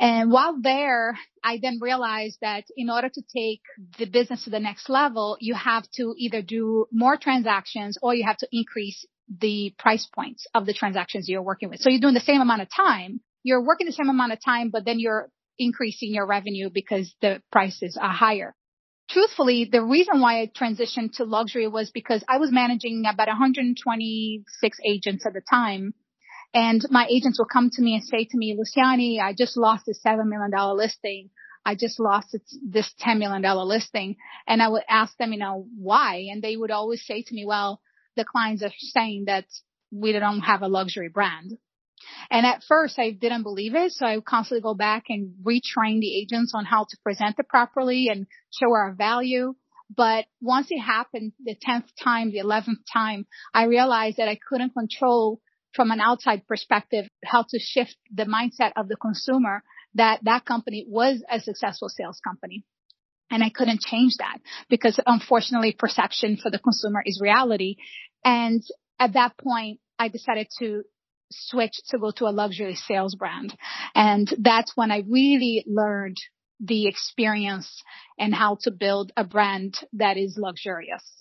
And 0.00 0.32
while 0.32 0.58
there, 0.58 1.18
I 1.44 1.58
then 1.62 1.78
realized 1.78 2.38
that 2.40 2.64
in 2.74 2.88
order 2.88 3.10
to 3.10 3.22
take 3.36 3.60
the 3.98 4.06
business 4.06 4.44
to 4.44 4.50
the 4.50 4.58
next 4.58 4.88
level, 4.88 5.36
you 5.40 5.54
have 5.54 5.84
to 5.96 6.14
either 6.16 6.40
do 6.40 6.86
more 6.90 7.18
transactions 7.18 7.98
or 8.00 8.14
you 8.14 8.24
have 8.24 8.38
to 8.38 8.48
increase 8.50 9.04
the 9.28 9.74
price 9.78 10.08
points 10.12 10.46
of 10.54 10.64
the 10.64 10.72
transactions 10.72 11.28
you're 11.28 11.42
working 11.42 11.68
with. 11.68 11.80
So 11.80 11.90
you're 11.90 12.00
doing 12.00 12.14
the 12.14 12.20
same 12.20 12.40
amount 12.40 12.62
of 12.62 12.68
time. 12.74 13.20
You're 13.42 13.62
working 13.62 13.86
the 13.86 13.92
same 13.92 14.08
amount 14.08 14.32
of 14.32 14.42
time, 14.42 14.70
but 14.70 14.86
then 14.86 14.98
you're 14.98 15.28
increasing 15.58 16.14
your 16.14 16.26
revenue 16.26 16.70
because 16.72 17.14
the 17.20 17.42
prices 17.52 17.98
are 18.00 18.12
higher. 18.12 18.54
Truthfully, 19.10 19.68
the 19.70 19.82
reason 19.82 20.20
why 20.20 20.40
I 20.40 20.46
transitioned 20.46 21.16
to 21.16 21.24
luxury 21.24 21.68
was 21.68 21.90
because 21.90 22.24
I 22.26 22.38
was 22.38 22.50
managing 22.50 23.04
about 23.06 23.28
126 23.28 24.78
agents 24.82 25.26
at 25.26 25.34
the 25.34 25.42
time 25.42 25.92
and 26.52 26.84
my 26.90 27.06
agents 27.08 27.38
will 27.38 27.46
come 27.46 27.70
to 27.70 27.82
me 27.82 27.94
and 27.94 28.04
say 28.04 28.24
to 28.24 28.36
me, 28.36 28.56
Luciane, 28.56 29.20
I 29.20 29.32
just 29.32 29.56
lost 29.56 29.88
a 29.88 29.94
$7 30.06 30.26
million 30.26 30.50
listing. 30.76 31.30
I 31.64 31.74
just 31.74 32.00
lost 32.00 32.36
this 32.62 32.92
$10 33.04 33.18
million 33.18 33.42
listing. 33.42 34.16
And 34.46 34.62
I 34.62 34.68
would 34.68 34.82
ask 34.88 35.16
them, 35.18 35.32
you 35.32 35.38
know, 35.38 35.66
why? 35.76 36.26
And 36.30 36.42
they 36.42 36.56
would 36.56 36.70
always 36.70 37.04
say 37.06 37.22
to 37.22 37.34
me, 37.34 37.44
well, 37.46 37.80
the 38.16 38.24
clients 38.24 38.62
are 38.62 38.72
saying 38.76 39.24
that 39.26 39.44
we 39.92 40.12
don't 40.12 40.40
have 40.40 40.62
a 40.62 40.68
luxury 40.68 41.08
brand. 41.08 41.52
And 42.30 42.46
at 42.46 42.64
first 42.66 42.98
I 42.98 43.10
didn't 43.10 43.42
believe 43.42 43.74
it. 43.74 43.92
So 43.92 44.06
I 44.06 44.16
would 44.16 44.24
constantly 44.24 44.62
go 44.62 44.74
back 44.74 45.04
and 45.08 45.34
retrain 45.44 46.00
the 46.00 46.16
agents 46.16 46.52
on 46.54 46.64
how 46.64 46.84
to 46.88 46.96
present 47.04 47.36
it 47.38 47.48
properly 47.48 48.08
and 48.08 48.26
show 48.50 48.72
our 48.72 48.92
value. 48.92 49.54
But 49.94 50.26
once 50.40 50.68
it 50.70 50.80
happened 50.80 51.32
the 51.44 51.54
10th 51.54 51.88
time, 52.02 52.30
the 52.30 52.38
11th 52.38 52.84
time, 52.92 53.26
I 53.52 53.64
realized 53.64 54.16
that 54.16 54.28
I 54.28 54.38
couldn't 54.48 54.72
control 54.72 55.40
from 55.72 55.90
an 55.90 56.00
outside 56.00 56.46
perspective, 56.46 57.06
how 57.24 57.44
to 57.48 57.58
shift 57.58 57.96
the 58.12 58.24
mindset 58.24 58.72
of 58.76 58.88
the 58.88 58.96
consumer 58.96 59.62
that 59.94 60.20
that 60.24 60.44
company 60.44 60.84
was 60.88 61.22
a 61.30 61.40
successful 61.40 61.88
sales 61.88 62.20
company. 62.22 62.64
And 63.30 63.44
I 63.44 63.50
couldn't 63.50 63.80
change 63.80 64.14
that 64.18 64.38
because 64.68 64.98
unfortunately 65.06 65.72
perception 65.72 66.36
for 66.36 66.50
the 66.50 66.58
consumer 66.58 67.02
is 67.04 67.20
reality. 67.22 67.76
And 68.24 68.62
at 68.98 69.12
that 69.12 69.36
point, 69.38 69.78
I 69.98 70.08
decided 70.08 70.48
to 70.58 70.82
switch 71.30 71.74
to 71.90 71.98
go 71.98 72.10
to 72.16 72.26
a 72.26 72.34
luxury 72.34 72.74
sales 72.74 73.14
brand. 73.14 73.56
And 73.94 74.32
that's 74.38 74.72
when 74.74 74.90
I 74.90 75.04
really 75.08 75.64
learned 75.66 76.16
the 76.58 76.88
experience 76.88 77.82
and 78.18 78.34
how 78.34 78.58
to 78.62 78.70
build 78.70 79.12
a 79.16 79.24
brand 79.24 79.76
that 79.94 80.16
is 80.16 80.36
luxurious. 80.36 81.19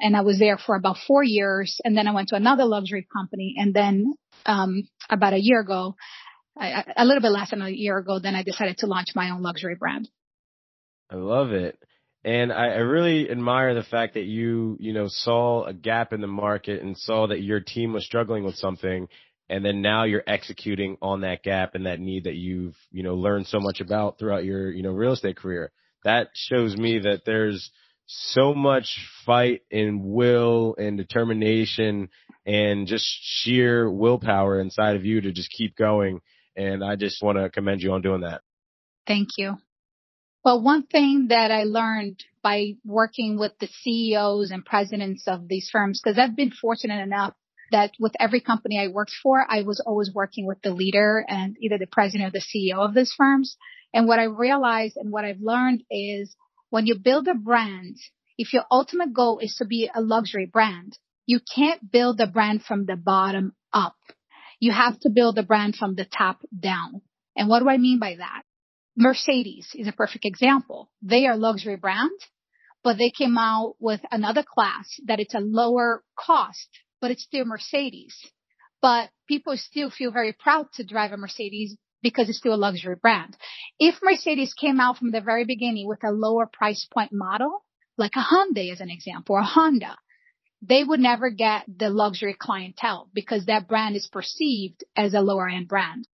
And 0.00 0.16
I 0.16 0.22
was 0.22 0.38
there 0.38 0.58
for 0.58 0.74
about 0.74 0.96
four 1.06 1.22
years. 1.22 1.78
And 1.84 1.96
then 1.96 2.06
I 2.06 2.12
went 2.12 2.28
to 2.28 2.36
another 2.36 2.64
luxury 2.64 3.06
company. 3.12 3.56
And 3.58 3.74
then, 3.74 4.14
um, 4.46 4.88
about 5.08 5.34
a 5.34 5.40
year 5.40 5.60
ago, 5.60 5.94
a 6.60 7.04
little 7.04 7.22
bit 7.22 7.30
less 7.30 7.50
than 7.50 7.62
a 7.62 7.68
year 7.68 7.98
ago, 7.98 8.18
then 8.18 8.34
I 8.34 8.42
decided 8.42 8.78
to 8.78 8.86
launch 8.86 9.08
my 9.14 9.30
own 9.30 9.42
luxury 9.42 9.76
brand. 9.76 10.08
I 11.10 11.16
love 11.16 11.52
it. 11.52 11.78
And 12.22 12.52
I, 12.52 12.66
I 12.66 12.78
really 12.78 13.30
admire 13.30 13.74
the 13.74 13.82
fact 13.82 14.14
that 14.14 14.24
you, 14.24 14.76
you 14.78 14.92
know, 14.92 15.06
saw 15.08 15.64
a 15.64 15.72
gap 15.72 16.12
in 16.12 16.20
the 16.20 16.26
market 16.26 16.82
and 16.82 16.96
saw 16.96 17.26
that 17.28 17.42
your 17.42 17.60
team 17.60 17.92
was 17.92 18.04
struggling 18.04 18.44
with 18.44 18.56
something. 18.56 19.08
And 19.48 19.64
then 19.64 19.80
now 19.80 20.04
you're 20.04 20.22
executing 20.26 20.96
on 21.02 21.22
that 21.22 21.42
gap 21.42 21.74
and 21.74 21.86
that 21.86 21.98
need 21.98 22.24
that 22.24 22.36
you've, 22.36 22.76
you 22.92 23.02
know, 23.02 23.14
learned 23.14 23.46
so 23.46 23.58
much 23.58 23.80
about 23.80 24.18
throughout 24.18 24.44
your, 24.44 24.70
you 24.70 24.82
know, 24.82 24.92
real 24.92 25.12
estate 25.12 25.36
career. 25.36 25.72
That 26.04 26.28
shows 26.34 26.76
me 26.76 27.00
that 27.00 27.22
there's 27.24 27.70
so 28.12 28.54
much 28.54 28.98
fight 29.24 29.62
and 29.70 30.04
will 30.04 30.74
and 30.76 30.96
determination 30.98 32.08
and 32.44 32.86
just 32.86 33.06
sheer 33.22 33.90
willpower 33.90 34.60
inside 34.60 34.96
of 34.96 35.04
you 35.04 35.20
to 35.20 35.32
just 35.32 35.50
keep 35.50 35.76
going. 35.76 36.20
And 36.56 36.82
I 36.82 36.96
just 36.96 37.22
want 37.22 37.38
to 37.38 37.50
commend 37.50 37.82
you 37.82 37.92
on 37.92 38.02
doing 38.02 38.22
that. 38.22 38.42
Thank 39.06 39.28
you. 39.38 39.56
Well, 40.44 40.62
one 40.62 40.86
thing 40.86 41.26
that 41.28 41.50
I 41.50 41.64
learned 41.64 42.24
by 42.42 42.72
working 42.84 43.38
with 43.38 43.52
the 43.60 43.68
CEOs 43.68 44.50
and 44.50 44.64
presidents 44.64 45.24
of 45.26 45.46
these 45.48 45.68
firms, 45.70 46.00
because 46.02 46.18
I've 46.18 46.34
been 46.34 46.50
fortunate 46.50 47.02
enough 47.02 47.34
that 47.70 47.92
with 48.00 48.12
every 48.18 48.40
company 48.40 48.80
I 48.80 48.88
worked 48.88 49.14
for, 49.22 49.44
I 49.48 49.62
was 49.62 49.80
always 49.86 50.10
working 50.12 50.46
with 50.46 50.60
the 50.62 50.72
leader 50.72 51.24
and 51.28 51.56
either 51.60 51.78
the 51.78 51.86
president 51.86 52.28
or 52.28 52.32
the 52.32 52.40
CEO 52.40 52.78
of 52.78 52.94
these 52.94 53.12
firms. 53.16 53.56
And 53.94 54.08
what 54.08 54.18
I 54.18 54.24
realized 54.24 54.96
and 54.96 55.12
what 55.12 55.24
I've 55.24 55.40
learned 55.40 55.84
is 55.90 56.34
when 56.70 56.86
you 56.86 56.98
build 56.98 57.28
a 57.28 57.34
brand, 57.34 57.96
if 58.38 58.52
your 58.52 58.64
ultimate 58.70 59.12
goal 59.12 59.38
is 59.40 59.54
to 59.56 59.66
be 59.66 59.90
a 59.92 60.00
luxury 60.00 60.46
brand, 60.46 60.96
you 61.26 61.40
can't 61.54 61.90
build 61.92 62.20
a 62.20 62.26
brand 62.26 62.62
from 62.62 62.86
the 62.86 62.96
bottom 62.96 63.52
up. 63.72 63.96
You 64.60 64.72
have 64.72 64.98
to 65.00 65.10
build 65.10 65.38
a 65.38 65.42
brand 65.42 65.76
from 65.76 65.94
the 65.94 66.04
top 66.04 66.40
down. 66.58 67.02
And 67.36 67.48
what 67.48 67.60
do 67.60 67.68
I 67.68 67.76
mean 67.76 67.98
by 67.98 68.16
that? 68.16 68.42
Mercedes 68.96 69.68
is 69.74 69.88
a 69.88 69.92
perfect 69.92 70.24
example. 70.24 70.90
They 71.02 71.26
are 71.26 71.36
luxury 71.36 71.76
brand, 71.76 72.18
but 72.82 72.98
they 72.98 73.10
came 73.10 73.38
out 73.38 73.74
with 73.78 74.00
another 74.10 74.42
class 74.42 74.88
that 75.06 75.20
it's 75.20 75.34
a 75.34 75.40
lower 75.40 76.02
cost, 76.18 76.68
but 77.00 77.10
it's 77.10 77.22
still 77.22 77.44
Mercedes. 77.44 78.14
But 78.82 79.10
people 79.28 79.56
still 79.56 79.90
feel 79.90 80.10
very 80.10 80.32
proud 80.32 80.66
to 80.74 80.84
drive 80.84 81.12
a 81.12 81.16
Mercedes 81.16 81.76
because 82.02 82.28
it's 82.28 82.38
still 82.38 82.54
a 82.54 82.56
luxury 82.56 82.96
brand. 83.00 83.36
If 83.78 83.96
Mercedes 84.02 84.54
came 84.54 84.80
out 84.80 84.98
from 84.98 85.10
the 85.10 85.20
very 85.20 85.44
beginning 85.44 85.86
with 85.86 86.04
a 86.04 86.12
lower 86.12 86.46
price 86.46 86.86
point 86.92 87.12
model, 87.12 87.64
like 87.96 88.12
a 88.16 88.22
Hyundai 88.22 88.72
as 88.72 88.80
an 88.80 88.90
example, 88.90 89.36
or 89.36 89.40
a 89.40 89.44
Honda, 89.44 89.96
they 90.62 90.84
would 90.84 91.00
never 91.00 91.30
get 91.30 91.64
the 91.68 91.90
luxury 91.90 92.36
clientele 92.38 93.08
because 93.14 93.46
that 93.46 93.68
brand 93.68 93.96
is 93.96 94.08
perceived 94.12 94.84
as 94.96 95.14
a 95.14 95.20
lower 95.20 95.48
end 95.48 95.68
brand. 95.68 96.06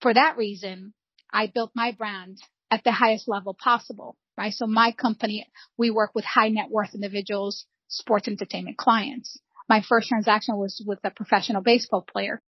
For 0.00 0.12
that 0.12 0.36
reason, 0.36 0.94
I 1.32 1.46
built 1.46 1.70
my 1.74 1.92
brand 1.92 2.38
at 2.70 2.84
the 2.84 2.92
highest 2.92 3.28
level 3.28 3.54
possible, 3.54 4.16
right? 4.36 4.52
So 4.52 4.66
my 4.66 4.92
company, 4.92 5.46
we 5.76 5.90
work 5.90 6.12
with 6.14 6.24
high 6.24 6.48
net 6.48 6.70
worth 6.70 6.94
individuals, 6.94 7.66
sports 7.88 8.28
entertainment 8.28 8.76
clients. 8.76 9.38
My 9.68 9.82
first 9.82 10.08
transaction 10.08 10.56
was 10.56 10.82
with 10.84 10.98
a 11.04 11.10
professional 11.10 11.62
baseball 11.62 12.02
player. 12.02 12.42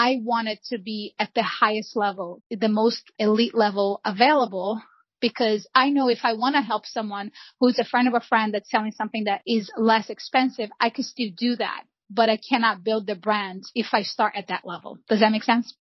I 0.00 0.20
wanted 0.22 0.60
to 0.66 0.78
be 0.78 1.16
at 1.18 1.34
the 1.34 1.42
highest 1.42 1.96
level, 1.96 2.40
the 2.52 2.68
most 2.68 3.02
elite 3.18 3.52
level 3.52 4.00
available 4.04 4.80
because 5.20 5.66
I 5.74 5.90
know 5.90 6.08
if 6.08 6.20
I 6.22 6.34
want 6.34 6.54
to 6.54 6.62
help 6.62 6.86
someone 6.86 7.32
who's 7.58 7.80
a 7.80 7.84
friend 7.84 8.06
of 8.06 8.14
a 8.14 8.20
friend 8.20 8.54
that's 8.54 8.70
selling 8.70 8.92
something 8.92 9.24
that 9.24 9.42
is 9.44 9.72
less 9.76 10.08
expensive, 10.08 10.70
I 10.78 10.90
could 10.90 11.04
still 11.04 11.30
do 11.36 11.56
that. 11.56 11.82
But 12.08 12.30
I 12.30 12.36
cannot 12.36 12.84
build 12.84 13.08
the 13.08 13.16
brand 13.16 13.64
if 13.74 13.88
I 13.92 14.02
start 14.02 14.34
at 14.36 14.46
that 14.46 14.64
level. 14.64 14.98
Does 15.08 15.18
that 15.18 15.32
make 15.32 15.42
sense? 15.42 15.74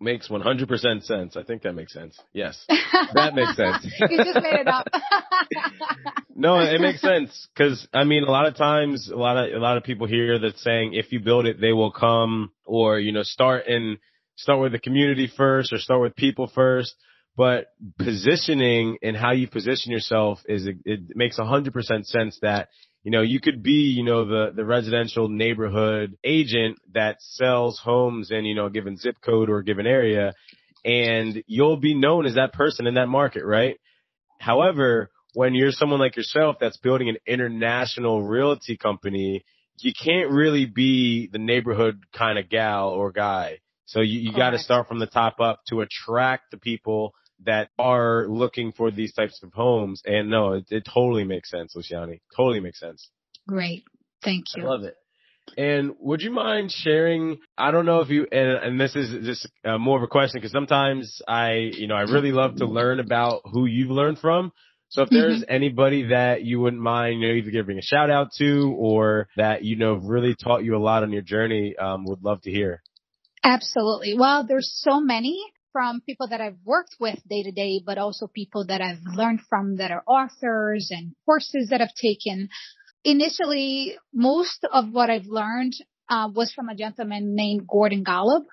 Makes 0.00 0.28
100% 0.28 1.04
sense. 1.04 1.36
I 1.36 1.44
think 1.44 1.62
that 1.62 1.74
makes 1.74 1.92
sense. 1.92 2.18
Yes. 2.32 2.64
That 3.14 3.34
makes 3.34 3.56
sense. 3.56 3.86
you 4.10 4.18
just 4.18 4.42
made 4.42 4.60
it 4.60 4.68
up. 4.68 4.86
no, 6.34 6.58
it 6.60 6.80
makes 6.80 7.00
sense. 7.00 7.48
Cause 7.56 7.86
I 7.92 8.04
mean, 8.04 8.24
a 8.24 8.30
lot 8.30 8.46
of 8.46 8.56
times, 8.56 9.10
a 9.12 9.16
lot 9.16 9.36
of, 9.36 9.52
a 9.52 9.58
lot 9.58 9.76
of 9.76 9.84
people 9.84 10.06
hear 10.06 10.38
that 10.38 10.58
saying, 10.58 10.94
if 10.94 11.12
you 11.12 11.20
build 11.20 11.46
it, 11.46 11.60
they 11.60 11.72
will 11.72 11.92
come 11.92 12.50
or, 12.64 12.98
you 12.98 13.12
know, 13.12 13.22
start 13.22 13.66
and 13.66 13.98
start 14.36 14.60
with 14.60 14.72
the 14.72 14.78
community 14.78 15.30
first 15.36 15.72
or 15.72 15.78
start 15.78 16.00
with 16.00 16.16
people 16.16 16.50
first. 16.52 16.94
But 17.36 17.66
positioning 17.98 18.98
and 19.02 19.16
how 19.16 19.32
you 19.32 19.48
position 19.48 19.90
yourself 19.92 20.38
is, 20.46 20.66
it, 20.66 20.76
it 20.84 21.00
makes 21.16 21.38
100% 21.38 21.72
sense 22.04 22.38
that 22.42 22.68
you 23.04 23.12
know, 23.12 23.22
you 23.22 23.40
could 23.40 23.62
be, 23.62 23.94
you 23.96 24.02
know, 24.02 24.24
the, 24.24 24.52
the 24.56 24.64
residential 24.64 25.28
neighborhood 25.28 26.16
agent 26.24 26.78
that 26.92 27.16
sells 27.20 27.78
homes 27.78 28.32
in, 28.32 28.44
you 28.44 28.56
know, 28.56 28.66
a 28.66 28.70
given 28.70 28.96
zip 28.96 29.16
code 29.22 29.48
or 29.48 29.58
a 29.58 29.64
given 29.64 29.86
area 29.86 30.34
and 30.84 31.42
you'll 31.46 31.78
be 31.78 31.94
known 31.94 32.26
as 32.26 32.34
that 32.34 32.52
person 32.52 32.86
in 32.86 32.94
that 32.94 33.08
market, 33.08 33.44
right? 33.44 33.80
However, 34.38 35.10
when 35.32 35.54
you're 35.54 35.72
someone 35.72 35.98
like 35.98 36.16
yourself 36.16 36.56
that's 36.60 36.76
building 36.76 37.08
an 37.08 37.16
international 37.26 38.22
realty 38.22 38.76
company, 38.76 39.44
you 39.80 39.92
can't 39.92 40.30
really 40.30 40.66
be 40.66 41.28
the 41.32 41.38
neighborhood 41.38 42.04
kind 42.12 42.38
of 42.38 42.48
gal 42.48 42.90
or 42.90 43.10
guy. 43.10 43.58
So 43.86 44.00
you, 44.00 44.20
you 44.20 44.32
got 44.32 44.50
to 44.50 44.58
start 44.58 44.86
from 44.86 44.98
the 44.98 45.06
top 45.06 45.40
up 45.40 45.60
to 45.68 45.80
attract 45.80 46.50
the 46.50 46.58
people 46.58 47.14
that 47.46 47.70
are 47.78 48.26
looking 48.28 48.72
for 48.72 48.90
these 48.90 49.12
types 49.12 49.40
of 49.42 49.52
homes. 49.52 50.02
And 50.04 50.30
no, 50.30 50.54
it, 50.54 50.66
it 50.70 50.88
totally 50.92 51.24
makes 51.24 51.50
sense, 51.50 51.74
Luciane. 51.76 52.20
Totally 52.36 52.60
makes 52.60 52.80
sense. 52.80 53.08
Great. 53.48 53.84
Thank 54.22 54.44
you. 54.56 54.64
I 54.64 54.66
love 54.66 54.84
it. 54.84 54.96
And 55.58 55.92
would 56.00 56.22
you 56.22 56.30
mind 56.30 56.72
sharing? 56.72 57.38
I 57.56 57.70
don't 57.70 57.84
know 57.84 58.00
if 58.00 58.08
you, 58.08 58.26
and, 58.32 58.50
and 58.50 58.80
this 58.80 58.96
is 58.96 59.24
just 59.24 59.48
uh, 59.64 59.78
more 59.78 59.98
of 59.98 60.02
a 60.02 60.06
question 60.08 60.40
because 60.40 60.52
sometimes 60.52 61.20
I, 61.28 61.70
you 61.74 61.86
know, 61.86 61.94
I 61.94 62.02
really 62.02 62.32
love 62.32 62.56
to 62.56 62.66
learn 62.66 62.98
about 62.98 63.42
who 63.44 63.66
you've 63.66 63.90
learned 63.90 64.18
from. 64.18 64.52
So 64.88 65.02
if 65.02 65.10
there's 65.10 65.42
mm-hmm. 65.42 65.54
anybody 65.54 66.08
that 66.08 66.44
you 66.44 66.60
wouldn't 66.60 66.80
mind, 66.80 67.20
you 67.20 67.28
know, 67.28 67.34
either 67.34 67.50
giving 67.50 67.78
a 67.78 67.82
shout 67.82 68.10
out 68.10 68.30
to 68.38 68.74
or 68.78 69.28
that, 69.36 69.64
you 69.64 69.76
know, 69.76 69.94
really 69.94 70.34
taught 70.34 70.62
you 70.64 70.76
a 70.76 70.78
lot 70.78 71.02
on 71.02 71.12
your 71.12 71.22
journey, 71.22 71.76
um, 71.76 72.04
would 72.04 72.22
love 72.22 72.40
to 72.42 72.50
hear. 72.50 72.80
Absolutely. 73.42 74.16
Well, 74.16 74.46
there's 74.46 74.70
so 74.72 75.00
many 75.00 75.44
from 75.74 76.00
people 76.06 76.28
that 76.28 76.40
I've 76.40 76.58
worked 76.64 76.94
with 77.00 77.18
day 77.28 77.42
to 77.42 77.50
day, 77.50 77.82
but 77.84 77.98
also 77.98 78.28
people 78.28 78.64
that 78.66 78.80
I've 78.80 79.02
learned 79.16 79.40
from 79.48 79.78
that 79.78 79.90
are 79.90 80.04
authors 80.06 80.90
and 80.92 81.16
courses 81.24 81.70
that 81.70 81.80
I've 81.80 81.94
taken. 82.00 82.48
Initially, 83.02 83.96
most 84.14 84.64
of 84.72 84.92
what 84.92 85.10
I've 85.10 85.26
learned 85.26 85.72
uh, 86.08 86.28
was 86.32 86.52
from 86.52 86.68
a 86.68 86.76
gentleman 86.76 87.34
named 87.34 87.66
Gordon 87.68 88.04
Golub. 88.04 88.44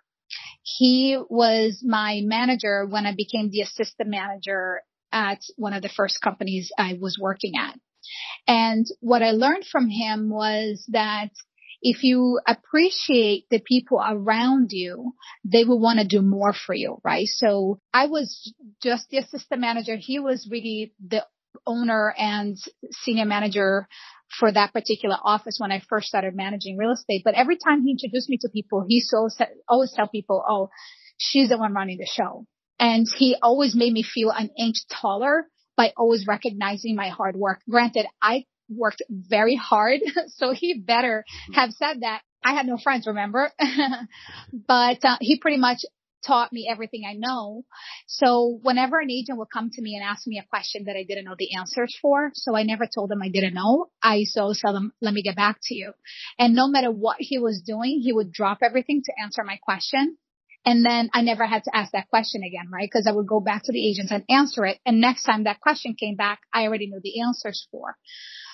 He 0.64 1.16
was 1.30 1.84
my 1.86 2.22
manager 2.24 2.88
when 2.90 3.06
I 3.06 3.14
became 3.16 3.52
the 3.52 3.62
assistant 3.62 4.10
manager 4.10 4.82
at 5.12 5.42
one 5.58 5.74
of 5.74 5.84
the 5.84 5.90
first 5.96 6.22
companies 6.24 6.72
I 6.76 6.98
was 7.00 7.20
working 7.22 7.54
at. 7.56 7.78
And 8.48 8.88
what 9.00 9.22
I 9.22 9.30
learned 9.32 9.66
from 9.72 9.90
him 9.90 10.32
was 10.32 10.84
that 10.90 11.30
if 11.82 12.04
you 12.04 12.40
appreciate 12.48 13.46
the 13.50 13.60
people 13.60 14.02
around 14.06 14.72
you, 14.72 15.14
they 15.44 15.64
will 15.64 15.80
want 15.80 16.00
to 16.00 16.08
do 16.08 16.22
more 16.22 16.54
for 16.54 16.76
you, 16.76 17.00
right? 17.04 17.28
So 17.28 17.80
I 17.94 18.08
was 18.08 18.54
just 18.84 19.10
the 19.10 19.18
assistant 19.18 19.62
manager. 19.62 19.96
He 19.98 20.20
was 20.20 20.48
really 20.50 20.94
the 21.06 21.26
owner 21.66 22.14
and 22.18 22.58
senior 22.92 23.26
manager 23.26 23.88
for 24.40 24.52
that 24.52 24.74
particular 24.74 25.18
office 25.22 25.58
when 25.60 25.72
I 25.72 25.82
first 25.90 26.08
started 26.08 26.36
managing 26.36 26.78
real 26.78 26.92
estate. 26.92 27.24
But 27.26 27.36
every 27.36 27.58
time 27.58 27.84
he 27.84 27.92
introduced 27.92 28.30
me 28.30 28.38
to 28.42 28.50
people, 28.50 28.86
he 28.88 29.02
so 29.02 29.28
always 29.68 29.92
tell 29.94 30.08
people, 30.08 30.44
"Oh, 30.48 30.70
she's 31.18 31.50
the 31.50 31.58
one 31.58 31.74
running 31.74 31.98
the 31.98 32.06
show," 32.06 32.46
and 32.80 33.08
he 33.18 33.36
always 33.42 33.76
made 33.76 33.92
me 33.92 34.04
feel 34.04 34.32
an 34.32 34.50
inch 34.58 34.78
taller 34.90 35.48
by 35.76 35.94
always 35.98 36.28
recognizing 36.28 36.96
my 36.96 37.10
hard 37.10 37.36
work. 37.36 37.62
Granted, 37.70 38.06
I 38.22 38.46
worked 38.76 39.02
very 39.10 39.56
hard. 39.56 40.00
so 40.28 40.54
he 40.54 40.80
better 40.80 41.24
have 41.54 41.72
said 41.72 42.02
that. 42.02 42.22
I 42.44 42.54
had 42.54 42.66
no 42.66 42.78
friends, 42.78 43.06
remember? 43.06 43.52
but 44.68 45.06
uh, 45.06 45.18
he 45.22 45.38
pretty 45.40 45.58
much 45.58 45.82
taught 46.26 46.54
me 46.54 46.68
everything 46.72 47.04
I 47.08 47.14
know. 47.14 47.66
So 48.08 48.60
whenever 48.62 49.00
an 49.00 49.12
agent 49.12 49.38
would 49.38 49.50
come 49.54 49.70
to 49.72 49.82
me 49.82 49.96
and 49.96 50.04
ask 50.04 50.28
me 50.28 50.40
a 50.40 50.48
question 50.48 50.86
that 50.86 50.96
I 50.96 51.04
didn't 51.04 51.26
know 51.26 51.36
the 51.38 51.56
answers 51.56 51.96
for, 52.02 52.32
so 52.34 52.56
I 52.56 52.64
never 52.64 52.88
told 52.88 53.10
them 53.10 53.22
I 53.22 53.30
didn't 53.30 53.54
know. 53.54 53.90
I 54.02 54.16
used 54.16 54.34
to 54.36 54.54
tell 54.60 54.74
them, 54.74 54.94
let 55.02 55.14
me 55.14 55.24
get 55.24 55.36
back 55.36 55.60
to 55.64 55.76
you. 55.76 55.94
And 56.38 56.56
no 56.56 56.68
matter 56.68 56.92
what 56.92 57.18
he 57.20 57.40
was 57.40 57.62
doing, 57.66 58.02
he 58.02 58.14
would 58.14 58.32
drop 58.32 58.60
everything 58.62 59.02
to 59.06 59.14
answer 59.22 59.44
my 59.44 59.58
question. 59.58 60.18
And 60.64 60.86
then 60.86 61.10
I 61.14 61.22
never 61.22 61.46
had 61.48 61.64
to 61.64 61.76
ask 61.76 61.92
that 61.94 62.10
question 62.10 62.44
again, 62.44 62.70
right? 62.72 62.88
Because 62.88 63.08
I 63.08 63.12
would 63.12 63.26
go 63.26 63.40
back 63.40 63.64
to 63.64 63.72
the 63.72 63.88
agents 63.88 64.12
and 64.12 64.24
answer 64.30 64.66
it. 64.66 64.78
And 64.86 65.02
next 65.02 65.24
time 65.24 65.46
that 65.46 65.60
question 65.60 65.96
came 66.00 66.16
back, 66.16 66.40
I 66.54 66.68
already 66.68 66.86
knew 66.86 67.00
the 67.02 67.22
answers 67.22 67.68
for. 67.72 67.98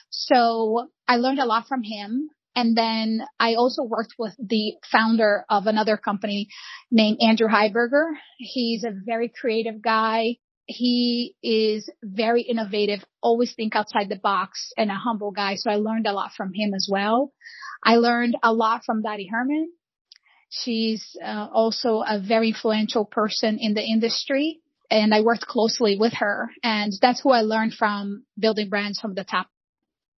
So 0.09 0.89
I 1.07 1.17
learned 1.17 1.39
a 1.39 1.45
lot 1.45 1.67
from 1.67 1.83
him. 1.83 2.29
And 2.55 2.75
then 2.75 3.21
I 3.39 3.53
also 3.53 3.83
worked 3.83 4.15
with 4.17 4.33
the 4.39 4.73
founder 4.91 5.45
of 5.47 5.67
another 5.67 5.95
company 5.95 6.47
named 6.89 7.19
Andrew 7.21 7.47
Heiberger. 7.47 8.13
He's 8.39 8.83
a 8.83 8.93
very 9.05 9.29
creative 9.29 9.81
guy. 9.81 10.37
he 10.67 11.33
is 11.41 11.89
very 12.03 12.41
innovative, 12.41 13.03
always 13.21 13.53
think 13.53 13.73
outside 13.75 14.09
the 14.09 14.17
box 14.17 14.73
and 14.77 14.91
a 14.91 14.95
humble 14.95 15.31
guy. 15.31 15.55
So 15.55 15.71
I 15.71 15.75
learned 15.75 16.07
a 16.07 16.11
lot 16.11 16.31
from 16.35 16.51
him 16.53 16.73
as 16.73 16.89
well. 16.91 17.31
I 17.83 17.95
learned 17.95 18.35
a 18.43 18.51
lot 18.53 18.81
from 18.85 19.01
Dottie 19.01 19.29
Herman. 19.31 19.71
She's 20.49 21.15
uh, 21.23 21.47
also 21.53 22.01
a 22.01 22.19
very 22.19 22.49
influential 22.49 23.05
person 23.05 23.59
in 23.59 23.75
the 23.75 23.83
industry 23.83 24.59
and 24.89 25.13
I 25.13 25.21
worked 25.21 25.47
closely 25.47 25.97
with 25.97 26.13
her 26.13 26.49
and 26.63 26.91
that's 27.01 27.21
who 27.21 27.31
I 27.31 27.41
learned 27.41 27.73
from 27.73 28.25
building 28.37 28.69
brands 28.69 28.99
from 28.99 29.13
the 29.13 29.23
top. 29.23 29.47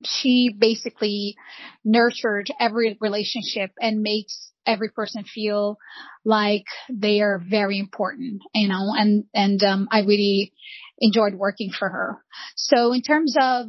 She 0.06 0.56
basically 0.58 1.36
nurtured 1.84 2.50
every 2.60 2.98
relationship 3.01 3.72
and 3.82 4.01
makes 4.01 4.51
every 4.65 4.89
person 4.89 5.24
feel 5.24 5.77
like 6.24 6.65
they 6.89 7.22
are 7.22 7.41
very 7.50 7.79
important, 7.79 8.41
you 8.53 8.68
know, 8.68 8.94
and, 8.96 9.25
and, 9.34 9.62
um, 9.63 9.88
I 9.91 10.01
really 10.01 10.53
enjoyed 11.00 11.34
working 11.34 11.72
for 11.72 11.89
her. 11.89 12.18
So 12.56 12.94
in 12.94 13.01
terms 13.01 13.36
of, 13.39 13.68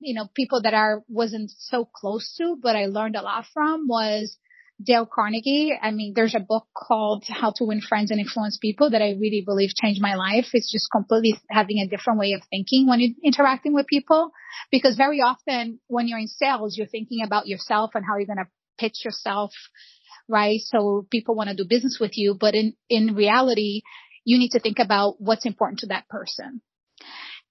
you 0.00 0.14
know, 0.14 0.28
people 0.34 0.62
that 0.62 0.74
I 0.74 0.96
wasn't 1.08 1.50
so 1.56 1.88
close 1.92 2.34
to, 2.38 2.56
but 2.60 2.76
I 2.76 2.86
learned 2.86 3.16
a 3.16 3.22
lot 3.22 3.46
from 3.54 3.86
was 3.88 4.36
Dale 4.82 5.06
Carnegie. 5.06 5.72
I 5.80 5.92
mean, 5.92 6.12
there's 6.14 6.34
a 6.34 6.40
book 6.40 6.66
called 6.76 7.24
How 7.28 7.52
to 7.56 7.64
Win 7.64 7.80
Friends 7.80 8.10
and 8.10 8.18
Influence 8.18 8.58
People 8.60 8.90
that 8.90 9.02
I 9.02 9.10
really 9.20 9.42
believe 9.46 9.70
changed 9.74 10.02
my 10.02 10.14
life. 10.14 10.46
It's 10.52 10.70
just 10.70 10.88
completely 10.90 11.38
having 11.48 11.78
a 11.78 11.86
different 11.86 12.18
way 12.18 12.32
of 12.32 12.42
thinking 12.50 12.88
when 12.88 13.00
you're 13.00 13.14
interacting 13.22 13.72
with 13.72 13.86
people. 13.86 14.32
Because 14.70 14.96
very 14.96 15.20
often 15.20 15.78
when 15.86 16.08
you're 16.08 16.18
in 16.18 16.26
sales, 16.26 16.76
you're 16.76 16.88
thinking 16.88 17.22
about 17.24 17.46
yourself 17.46 17.92
and 17.94 18.04
how 18.04 18.16
you're 18.16 18.26
going 18.26 18.44
to 18.44 18.50
pitch 18.78 19.04
yourself, 19.04 19.52
right? 20.28 20.60
So 20.60 21.06
people 21.10 21.36
want 21.36 21.50
to 21.50 21.56
do 21.56 21.64
business 21.68 21.98
with 22.00 22.16
you. 22.16 22.36
But 22.38 22.54
in, 22.54 22.74
in 22.88 23.14
reality, 23.14 23.82
you 24.24 24.38
need 24.38 24.50
to 24.50 24.60
think 24.60 24.78
about 24.80 25.20
what's 25.20 25.46
important 25.46 25.80
to 25.80 25.86
that 25.88 26.08
person. 26.08 26.60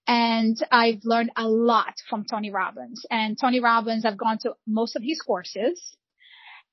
And 0.06 0.58
I've 0.70 1.00
learned 1.06 1.32
a 1.38 1.48
lot 1.48 1.94
from 2.10 2.26
Tony 2.30 2.52
Robbins 2.52 3.06
and 3.10 3.38
Tony 3.40 3.62
Robbins, 3.62 4.04
I've 4.06 4.18
gone 4.18 4.38
to 4.42 4.56
most 4.68 4.98
of 4.98 5.02
his 5.02 5.22
courses 5.26 5.96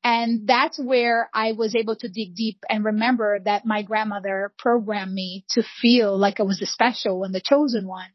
and 0.03 0.47
that's 0.47 0.79
where 0.79 1.29
I 1.35 1.53
was 1.53 1.75
able 1.75 1.97
to 1.97 2.09
dig 2.09 2.35
deep 2.35 2.59
and 2.69 2.85
remember 2.85 3.39
that 3.45 3.67
my 3.67 3.83
grandmother 3.83 4.53
programmed 4.59 5.13
me 5.13 5.45
to 5.51 5.63
feel 5.81 6.17
like 6.17 6.41
I 6.41 6.45
was 6.45 6.59
the 6.59 6.67
special 6.67 7.25
and 7.25 7.35
the 7.35 7.43
chosen 7.45 7.87
one 7.87 8.11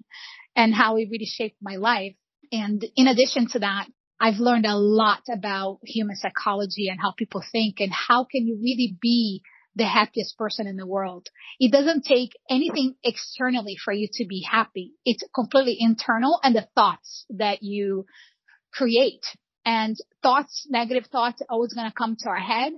and 0.55 0.73
how 0.73 0.95
it 0.95 1.09
really 1.11 1.27
shaped 1.27 1.57
my 1.61 1.75
life. 1.75 2.15
And 2.51 2.83
in 2.95 3.07
addition 3.07 3.47
to 3.49 3.59
that, 3.59 3.87
I've 4.19 4.39
learned 4.39 4.65
a 4.65 4.77
lot 4.77 5.23
about 5.31 5.79
human 5.83 6.15
psychology 6.15 6.87
and 6.87 6.99
how 6.99 7.11
people 7.11 7.43
think 7.51 7.79
and 7.79 7.91
how 7.91 8.23
can 8.23 8.47
you 8.47 8.57
really 8.61 8.97
be 8.99 9.43
the 9.75 9.85
happiest 9.85 10.37
person 10.37 10.67
in 10.67 10.77
the 10.77 10.87
world. 10.87 11.27
It 11.59 11.71
doesn't 11.71 12.05
take 12.05 12.31
anything 12.49 12.95
externally 13.03 13.75
for 13.83 13.93
you 13.93 14.07
to 14.13 14.25
be 14.25 14.41
happy. 14.49 14.93
It's 15.03 15.23
completely 15.35 15.77
internal 15.79 16.39
and 16.41 16.55
the 16.55 16.67
thoughts 16.73 17.25
that 17.29 17.61
you 17.61 18.05
create 18.73 19.25
and 19.65 19.97
thoughts, 20.21 20.67
negative 20.69 21.07
thoughts 21.11 21.41
always 21.49 21.73
going 21.73 21.89
to 21.89 21.95
come 21.95 22.15
to 22.19 22.29
our 22.29 22.39
head, 22.39 22.73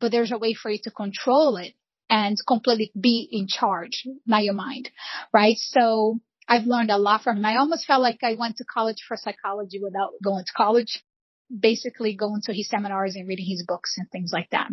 but 0.00 0.10
there's 0.10 0.32
a 0.32 0.38
way 0.38 0.54
for 0.54 0.70
you 0.70 0.78
to 0.82 0.90
control 0.90 1.56
it 1.56 1.74
and 2.10 2.36
completely 2.46 2.92
be 2.98 3.28
in 3.30 3.46
charge, 3.48 4.06
not 4.26 4.44
your 4.44 4.54
mind, 4.54 4.90
right? 5.32 5.56
So 5.56 6.20
I've 6.46 6.66
learned 6.66 6.90
a 6.90 6.98
lot 6.98 7.22
from 7.22 7.38
him. 7.38 7.46
I 7.46 7.56
almost 7.56 7.86
felt 7.86 8.02
like 8.02 8.18
I 8.22 8.34
went 8.38 8.56
to 8.56 8.64
college 8.64 8.98
for 9.06 9.16
psychology 9.16 9.80
without 9.82 10.10
going 10.22 10.44
to 10.44 10.52
college, 10.52 11.02
basically 11.56 12.14
going 12.14 12.42
to 12.44 12.52
his 12.52 12.68
seminars 12.68 13.16
and 13.16 13.26
reading 13.26 13.46
his 13.48 13.64
books 13.66 13.94
and 13.96 14.10
things 14.10 14.30
like 14.32 14.50
that. 14.50 14.68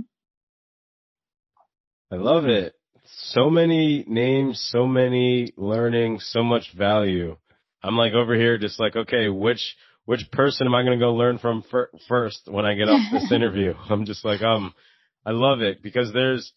I 2.11 2.15
love 2.15 2.45
it. 2.45 2.73
So 3.05 3.49
many 3.49 4.03
names, 4.07 4.59
so 4.71 4.85
many 4.85 5.53
learning, 5.55 6.19
so 6.19 6.43
much 6.43 6.73
value. 6.73 7.37
I'm 7.81 7.97
like 7.97 8.13
over 8.13 8.35
here 8.35 8.57
just 8.57 8.79
like, 8.79 8.95
okay, 8.95 9.29
which, 9.29 9.75
which 10.05 10.29
person 10.31 10.67
am 10.67 10.75
I 10.75 10.83
going 10.83 10.97
to 10.97 11.03
go 11.03 11.13
learn 11.13 11.37
from 11.37 11.63
fir- 11.69 11.91
first 12.07 12.47
when 12.47 12.65
I 12.65 12.75
get 12.75 12.89
off 12.89 13.01
this 13.11 13.31
interview? 13.31 13.73
I'm 13.89 14.05
just 14.05 14.25
like, 14.25 14.41
um, 14.41 14.73
I 15.25 15.31
love 15.31 15.61
it 15.61 15.81
because 15.83 16.11
there's, 16.13 16.51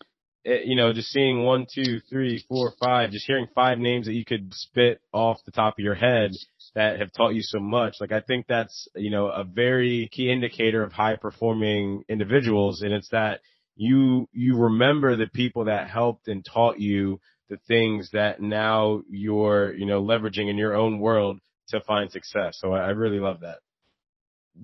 eh, 0.46 0.60
you 0.64 0.76
know, 0.76 0.92
just 0.92 1.10
seeing 1.10 1.42
one, 1.42 1.66
two, 1.72 2.00
three, 2.08 2.44
four, 2.48 2.72
five, 2.82 3.10
just 3.10 3.26
hearing 3.26 3.46
five 3.54 3.78
names 3.78 4.06
that 4.06 4.14
you 4.14 4.24
could 4.24 4.52
spit 4.54 5.00
off 5.12 5.38
the 5.44 5.52
top 5.52 5.74
of 5.78 5.84
your 5.84 5.94
head 5.94 6.32
that 6.74 6.98
have 6.98 7.12
taught 7.12 7.34
you 7.34 7.42
so 7.42 7.60
much. 7.60 7.96
Like 8.00 8.12
I 8.12 8.20
think 8.20 8.46
that's, 8.48 8.88
you 8.96 9.10
know, 9.10 9.26
a 9.26 9.44
very 9.44 10.08
key 10.10 10.30
indicator 10.30 10.82
of 10.82 10.92
high 10.92 11.16
performing 11.16 12.04
individuals. 12.08 12.82
And 12.82 12.92
it's 12.92 13.10
that 13.10 13.40
you, 13.76 14.28
you 14.32 14.56
remember 14.56 15.16
the 15.16 15.26
people 15.26 15.66
that 15.66 15.90
helped 15.90 16.28
and 16.28 16.44
taught 16.44 16.80
you 16.80 17.20
the 17.50 17.58
things 17.68 18.10
that 18.12 18.40
now 18.40 19.02
you're, 19.10 19.74
you 19.74 19.84
know, 19.84 20.02
leveraging 20.02 20.48
in 20.48 20.56
your 20.56 20.74
own 20.74 20.98
world 20.98 21.40
to 21.68 21.80
find 21.80 22.10
success. 22.10 22.58
So 22.60 22.72
I, 22.72 22.86
I 22.86 22.90
really 22.90 23.20
love 23.20 23.40
that. 23.40 23.58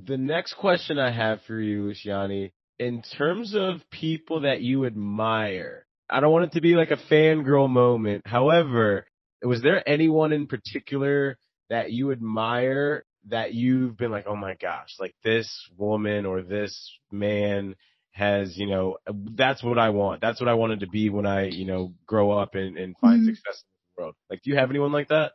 The 0.07 0.17
next 0.17 0.55
question 0.55 0.99
I 0.99 1.11
have 1.11 1.41
for 1.47 1.61
you, 1.61 1.85
Luciane, 1.85 2.53
in 2.79 3.03
terms 3.03 3.55
of 3.55 3.81
people 3.91 4.43
that 4.43 4.63
you 4.63 4.87
admire, 4.87 5.87
I 6.09 6.21
don't 6.21 6.33
want 6.33 6.47
it 6.47 6.53
to 6.53 6.61
be 6.61 6.75
like 6.75 6.91
a 6.91 6.97
fangirl 6.97 7.69
moment. 7.69 8.27
However, 8.27 9.07
was 9.43 9.63
there 9.63 9.87
anyone 9.89 10.33
in 10.33 10.47
particular 10.47 11.39
that 11.69 11.93
you 11.93 12.13
admire 12.13 13.05
that 13.29 13.53
you've 13.55 13.97
been 13.97 14.11
like, 14.11 14.27
oh 14.27 14.37
my 14.37 14.55
gosh, 14.55 14.95
like 14.99 15.15
this 15.23 15.51
woman 15.77 16.25
or 16.25 16.43
this 16.43 16.91
man 17.11 17.75
has, 18.13 18.57
you 18.57 18.67
know, 18.67 18.97
that's 19.35 19.63
what 19.63 19.79
I 19.79 19.91
want. 19.91 20.21
That's 20.21 20.41
what 20.41 20.49
I 20.49 20.55
wanted 20.55 20.81
to 20.81 20.89
be 20.89 21.11
when 21.11 21.27
I, 21.27 21.47
you 21.49 21.65
know, 21.65 21.95
grow 22.07 22.31
up 22.31 22.55
and, 22.55 22.77
and 22.77 22.97
find 22.99 23.21
mm-hmm. 23.21 23.35
success 23.35 23.63
in 23.63 23.69
the 23.97 24.03
world. 24.03 24.15
Like, 24.31 24.43
do 24.43 24.51
you 24.51 24.57
have 24.57 24.71
anyone 24.71 24.93
like 24.93 25.09
that? 25.09 25.33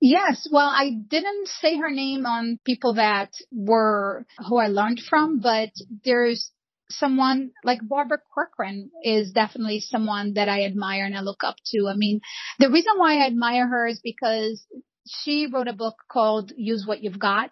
Yes. 0.00 0.46
Well, 0.50 0.68
I 0.68 0.90
didn't 0.90 1.48
say 1.48 1.76
her 1.78 1.90
name 1.90 2.24
on 2.24 2.58
people 2.64 2.94
that 2.94 3.30
were 3.50 4.26
who 4.48 4.58
I 4.58 4.68
learned 4.68 5.00
from, 5.00 5.40
but 5.40 5.70
there's 6.04 6.52
someone 6.90 7.50
like 7.64 7.80
Barbara 7.82 8.18
Corcoran 8.32 8.90
is 9.02 9.32
definitely 9.32 9.80
someone 9.80 10.34
that 10.34 10.48
I 10.48 10.64
admire 10.64 11.04
and 11.04 11.16
I 11.16 11.20
look 11.20 11.42
up 11.44 11.56
to. 11.72 11.88
I 11.88 11.96
mean, 11.96 12.20
the 12.58 12.70
reason 12.70 12.92
why 12.96 13.18
I 13.18 13.26
admire 13.26 13.66
her 13.66 13.86
is 13.86 14.00
because 14.02 14.64
she 15.06 15.46
wrote 15.52 15.68
a 15.68 15.72
book 15.72 15.96
called 16.10 16.52
Use 16.56 16.84
What 16.86 17.02
You've 17.02 17.18
Got. 17.18 17.50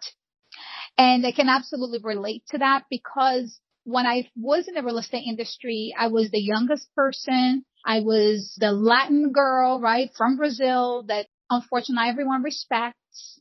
And 0.97 1.25
I 1.25 1.31
can 1.31 1.49
absolutely 1.49 1.99
relate 2.01 2.43
to 2.49 2.59
that 2.59 2.85
because 2.89 3.59
when 3.83 4.05
I 4.05 4.29
was 4.35 4.67
in 4.67 4.73
the 4.73 4.83
real 4.83 4.97
estate 4.97 5.25
industry, 5.27 5.93
I 5.97 6.07
was 6.07 6.29
the 6.31 6.41
youngest 6.41 6.87
person. 6.95 7.63
I 7.85 7.99
was 8.01 8.53
the 8.57 8.71
Latin 8.71 9.31
girl, 9.31 9.79
right, 9.79 10.09
from 10.17 10.37
Brazil 10.37 11.03
that 11.07 11.27
unfortunately 11.49 12.09
everyone 12.09 12.43
respects. 12.43 13.39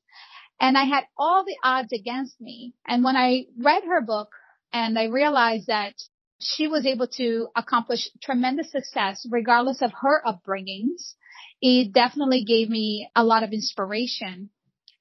And 0.60 0.76
I 0.78 0.84
had 0.84 1.04
all 1.18 1.44
the 1.44 1.56
odds 1.62 1.92
against 1.92 2.40
me. 2.40 2.74
And 2.86 3.04
when 3.04 3.16
I 3.16 3.46
read 3.58 3.84
her 3.84 4.00
book 4.00 4.30
and 4.72 4.98
I 4.98 5.04
realized 5.04 5.66
that 5.66 5.94
she 6.40 6.66
was 6.66 6.86
able 6.86 7.08
to 7.16 7.48
accomplish 7.56 8.08
tremendous 8.22 8.70
success 8.70 9.26
regardless 9.30 9.82
of 9.82 9.92
her 10.00 10.22
upbringings, 10.24 11.14
it 11.60 11.92
definitely 11.92 12.44
gave 12.44 12.68
me 12.68 13.08
a 13.14 13.24
lot 13.24 13.42
of 13.42 13.52
inspiration. 13.52 14.50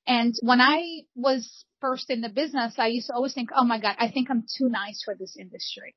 And 0.08 0.36
when 0.42 0.62
I 0.62 1.02
was 1.16 1.66
first 1.82 2.10
in 2.10 2.22
the 2.22 2.30
business, 2.30 2.76
I 2.78 2.88
used 2.88 3.08
to 3.08 3.14
always 3.14 3.34
think, 3.34 3.50
oh 3.56 3.66
my 3.66 3.80
God, 3.80 3.96
I 4.00 4.10
think 4.12 4.30
I'm 4.30 4.44
too 4.58 4.70
nice 4.70 5.02
for 5.04 5.16
this 5.16 5.36
industry. 5.40 5.96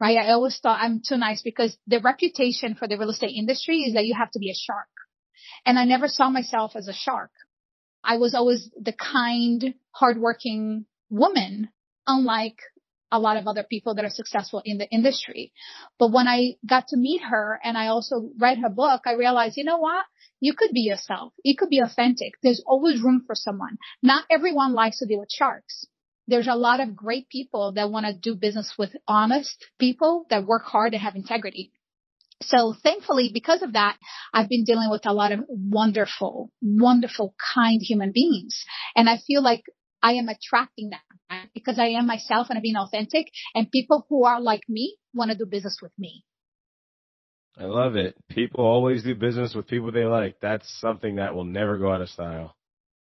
Right? 0.00 0.18
I 0.18 0.32
always 0.32 0.58
thought 0.58 0.80
I'm 0.80 1.00
too 1.06 1.16
nice 1.16 1.42
because 1.42 1.76
the 1.86 2.00
reputation 2.00 2.74
for 2.74 2.88
the 2.88 2.98
real 2.98 3.10
estate 3.10 3.36
industry 3.36 3.82
is 3.82 3.94
that 3.94 4.04
you 4.04 4.14
have 4.18 4.32
to 4.32 4.40
be 4.40 4.50
a 4.50 4.54
shark. 4.54 4.88
And 5.64 5.78
I 5.78 5.84
never 5.84 6.08
saw 6.08 6.30
myself 6.30 6.72
as 6.74 6.88
a 6.88 6.92
shark. 6.92 7.30
I 8.04 8.16
was 8.16 8.34
always 8.34 8.70
the 8.80 8.92
kind, 8.92 9.74
hardworking 9.92 10.86
woman, 11.08 11.68
unlike 12.06 12.58
a 13.12 13.20
lot 13.20 13.36
of 13.36 13.46
other 13.46 13.62
people 13.62 13.94
that 13.94 14.04
are 14.04 14.10
successful 14.10 14.62
in 14.64 14.78
the 14.78 14.88
industry. 14.90 15.52
But 15.98 16.12
when 16.12 16.26
I 16.26 16.56
got 16.66 16.88
to 16.88 16.96
meet 16.96 17.22
her 17.22 17.60
and 17.62 17.76
I 17.76 17.88
also 17.88 18.30
read 18.38 18.58
her 18.58 18.70
book, 18.70 19.02
I 19.04 19.12
realized, 19.12 19.56
you 19.56 19.64
know 19.64 19.78
what? 19.78 20.04
You 20.40 20.54
could 20.54 20.72
be 20.72 20.80
yourself. 20.80 21.34
You 21.44 21.54
could 21.56 21.68
be 21.68 21.80
authentic. 21.80 22.32
There's 22.42 22.62
always 22.66 23.02
room 23.02 23.22
for 23.26 23.34
someone. 23.34 23.76
Not 24.02 24.24
everyone 24.30 24.72
likes 24.72 24.98
to 24.98 25.06
deal 25.06 25.20
with 25.20 25.30
sharks. 25.30 25.86
There's 26.26 26.48
a 26.48 26.54
lot 26.54 26.80
of 26.80 26.96
great 26.96 27.28
people 27.28 27.72
that 27.72 27.90
want 27.90 28.06
to 28.06 28.14
do 28.14 28.34
business 28.34 28.74
with 28.78 28.96
honest 29.06 29.62
people 29.78 30.24
that 30.30 30.46
work 30.46 30.64
hard 30.64 30.94
and 30.94 31.02
have 31.02 31.14
integrity. 31.14 31.72
So 32.42 32.74
thankfully, 32.82 33.30
because 33.32 33.62
of 33.62 33.72
that, 33.74 33.96
I've 34.32 34.48
been 34.48 34.64
dealing 34.64 34.90
with 34.90 35.06
a 35.06 35.12
lot 35.12 35.32
of 35.32 35.40
wonderful, 35.48 36.50
wonderful, 36.60 37.34
kind 37.54 37.80
human 37.82 38.12
beings. 38.12 38.64
And 38.96 39.08
I 39.08 39.18
feel 39.26 39.42
like 39.42 39.62
I 40.02 40.14
am 40.14 40.28
attracting 40.28 40.90
that 40.90 41.48
because 41.54 41.78
I 41.78 41.88
am 41.88 42.06
myself 42.06 42.48
and 42.50 42.56
I'm 42.56 42.62
being 42.62 42.76
authentic 42.76 43.26
and 43.54 43.70
people 43.70 44.06
who 44.08 44.24
are 44.24 44.40
like 44.40 44.62
me 44.68 44.96
want 45.14 45.30
to 45.30 45.36
do 45.36 45.46
business 45.46 45.78
with 45.80 45.92
me. 45.98 46.24
I 47.56 47.64
love 47.64 47.96
it. 47.96 48.16
People 48.28 48.64
always 48.64 49.04
do 49.04 49.14
business 49.14 49.54
with 49.54 49.68
people 49.68 49.92
they 49.92 50.04
like. 50.04 50.40
That's 50.40 50.68
something 50.80 51.16
that 51.16 51.34
will 51.34 51.44
never 51.44 51.76
go 51.78 51.92
out 51.92 52.00
of 52.00 52.08
style. 52.08 52.56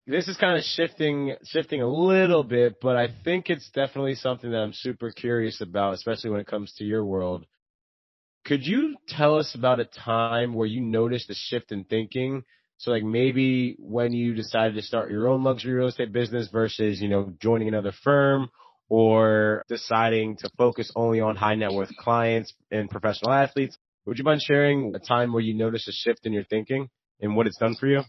This 0.06 0.28
is 0.28 0.36
kind 0.36 0.58
of 0.58 0.64
shifting, 0.64 1.34
shifting 1.44 1.80
a 1.80 1.88
little 1.88 2.44
bit, 2.44 2.74
but 2.80 2.94
I 2.94 3.08
think 3.24 3.48
it's 3.48 3.70
definitely 3.70 4.16
something 4.16 4.50
that 4.50 4.58
I'm 4.58 4.74
super 4.74 5.10
curious 5.10 5.62
about, 5.62 5.94
especially 5.94 6.28
when 6.28 6.40
it 6.40 6.46
comes 6.46 6.74
to 6.74 6.84
your 6.84 7.04
world. 7.06 7.46
Could 8.44 8.66
you 8.66 8.96
tell 9.08 9.38
us 9.38 9.54
about 9.54 9.80
a 9.80 9.86
time 9.86 10.52
where 10.54 10.66
you 10.66 10.80
noticed 10.80 11.30
a 11.30 11.34
shift 11.34 11.72
in 11.72 11.84
thinking 11.84 12.44
So 12.78 12.90
like 12.90 13.02
maybe 13.04 13.76
when 13.78 14.12
you 14.12 14.34
decided 14.34 14.74
to 14.74 14.82
start 14.82 15.10
your 15.10 15.28
own 15.28 15.44
luxury 15.44 15.72
real 15.72 15.88
estate 15.88 16.12
business 16.12 16.48
versus, 16.52 17.00
you 17.00 17.08
know, 17.08 17.32
joining 17.40 17.68
another 17.68 17.92
firm 18.02 18.50
or 18.88 19.64
deciding 19.68 20.36
to 20.38 20.50
focus 20.58 20.92
only 20.94 21.20
on 21.20 21.36
high 21.36 21.54
net 21.54 21.72
worth 21.72 21.94
clients 21.96 22.52
and 22.70 22.90
professional 22.90 23.32
athletes. 23.32 23.78
Would 24.06 24.18
you 24.18 24.24
mind 24.24 24.42
sharing 24.42 24.94
a 24.94 24.98
time 24.98 25.32
where 25.32 25.42
you 25.42 25.54
noticed 25.54 25.88
a 25.88 25.92
shift 25.92 26.26
in 26.26 26.32
your 26.32 26.44
thinking 26.44 26.90
and 27.20 27.36
what 27.36 27.46
it's 27.46 27.58
done 27.58 27.74
for 27.74 27.86
you? 27.86 28.02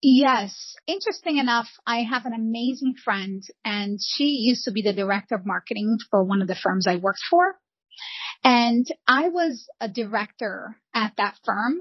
Yes. 0.00 0.74
Interesting 0.86 1.38
enough, 1.38 1.68
I 1.86 2.04
have 2.04 2.24
an 2.24 2.32
amazing 2.32 2.94
friend 3.04 3.42
and 3.64 3.98
she 4.00 4.26
used 4.26 4.64
to 4.64 4.72
be 4.72 4.82
the 4.82 4.92
director 4.92 5.34
of 5.34 5.44
marketing 5.44 5.98
for 6.10 6.22
one 6.24 6.40
of 6.40 6.48
the 6.48 6.54
firms 6.54 6.86
I 6.86 6.96
worked 6.96 7.22
for. 7.28 7.56
And 8.44 8.86
I 9.06 9.28
was 9.28 9.66
a 9.80 9.88
director 9.88 10.76
at 10.94 11.14
that 11.16 11.36
firm 11.44 11.80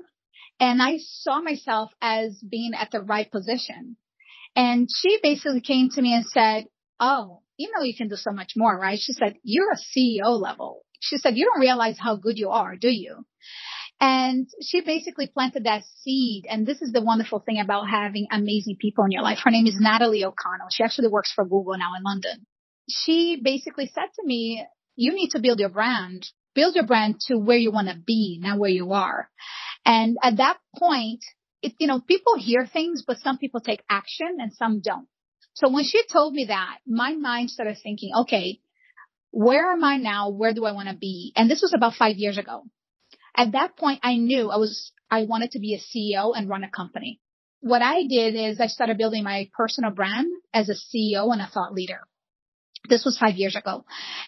and 0.60 0.82
I 0.82 0.98
saw 0.98 1.42
myself 1.42 1.92
as 2.02 2.38
being 2.50 2.72
at 2.74 2.92
the 2.92 3.02
right 3.02 3.32
position. 3.32 3.98
And 4.56 4.88
she 4.94 5.20
basically 5.22 5.62
came 5.62 5.90
to 5.92 6.02
me 6.02 6.14
and 6.14 6.26
said, 6.26 6.66
Oh, 7.00 7.42
you 7.58 7.72
know, 7.76 7.84
you 7.84 7.96
can 7.96 8.08
do 8.08 8.16
so 8.16 8.32
much 8.32 8.54
more, 8.56 8.78
right? 8.78 9.00
She 9.00 9.14
said, 9.14 9.36
you're 9.44 9.72
a 9.72 9.76
CEO 9.76 10.40
level. 10.40 10.86
She 11.00 11.18
said, 11.18 11.36
you 11.36 11.46
don't 11.46 11.60
realize 11.60 11.98
how 12.00 12.16
good 12.16 12.38
you 12.38 12.50
are, 12.50 12.76
do 12.76 12.90
you? 12.90 13.26
And 14.00 14.48
she 14.62 14.82
basically 14.82 15.28
planted 15.28 15.64
that 15.64 15.84
seed. 16.02 16.46
And 16.48 16.68
this 16.68 16.82
is 16.82 16.92
the 16.92 17.02
wonderful 17.02 17.40
thing 17.40 17.60
about 17.60 17.90
having 17.90 18.28
amazing 18.32 18.78
people 18.80 19.06
in 19.06 19.12
your 19.12 19.24
life. 19.24 19.40
Her 19.44 19.50
name 19.50 19.66
is 19.66 19.78
Natalie 19.80 20.24
O'Connell. 20.24 20.68
She 20.72 20.84
actually 20.84 21.08
works 21.08 21.32
for 21.34 21.44
Google 21.44 21.78
now 21.78 21.94
in 21.98 22.04
London. 22.04 22.46
She 22.90 23.42
basically 23.44 23.88
said 23.88 24.08
to 24.16 24.26
me, 24.26 24.64
you 24.96 25.14
need 25.14 25.30
to 25.32 25.40
build 25.40 25.60
your 25.60 25.70
brand, 25.70 26.28
build 26.58 26.74
your 26.74 26.88
brand 26.88 27.20
to 27.28 27.38
where 27.38 27.56
you 27.58 27.72
want 27.72 27.88
to 27.88 27.96
be, 27.96 28.40
not 28.42 28.58
where 28.58 28.72
you 28.72 28.92
are. 28.92 29.30
And 29.86 30.18
at 30.24 30.38
that 30.38 30.58
point, 30.76 31.24
it, 31.62 31.74
you 31.78 31.86
know, 31.86 32.00
people 32.00 32.36
hear 32.36 32.66
things, 32.66 33.04
but 33.06 33.20
some 33.20 33.38
people 33.38 33.62
take 33.62 33.84
action 33.88 34.38
and 34.40 34.52
some 34.54 34.82
don't. 34.82 35.08
So 35.54 35.70
when 35.70 35.84
she 35.84 36.02
told 36.12 36.34
me 36.34 36.46
that, 36.46 36.80
my 36.88 37.14
mind 37.14 37.52
started 37.52 37.78
thinking, 37.82 38.10
okay, 38.22 38.60
where 39.30 39.72
am 39.72 39.84
I 39.84 39.98
now? 39.98 40.30
Where 40.30 40.54
do 40.54 40.66
I 40.66 40.72
want 40.72 40.90
to 40.90 40.96
be? 40.96 41.32
And 41.36 41.50
this 41.50 41.62
was 41.62 41.74
about 41.76 41.94
five 41.94 42.18
years 42.18 42.40
ago. 42.40 42.64
At 43.36 43.52
that 43.52 43.78
point, 43.78 44.00
I 44.02 44.16
knew 44.16 44.50
I 44.50 44.58
was, 44.58 44.92
I 45.12 45.26
wanted 45.26 45.52
to 45.52 45.60
be 45.60 45.76
a 45.76 45.80
CEO 45.80 46.36
and 46.36 46.50
run 46.50 46.64
a 46.64 46.72
company. 46.72 47.20
What 47.60 47.84
I 47.84 48.08
did 48.08 48.34
is 48.34 48.60
I 48.60 48.68
started 48.68 48.98
building 48.98 49.24
my 49.24 49.50
personal 49.56 49.92
brand 49.92 50.28
as 50.56 50.70
a 50.70 50.74
CEO 50.74 51.32
and 51.32 51.42
a 51.42 51.48
thought 51.48 51.74
leader. 51.74 52.02
This 52.90 53.04
was 53.04 53.18
five 53.18 53.36
years 53.36 53.56
ago. 53.56 53.86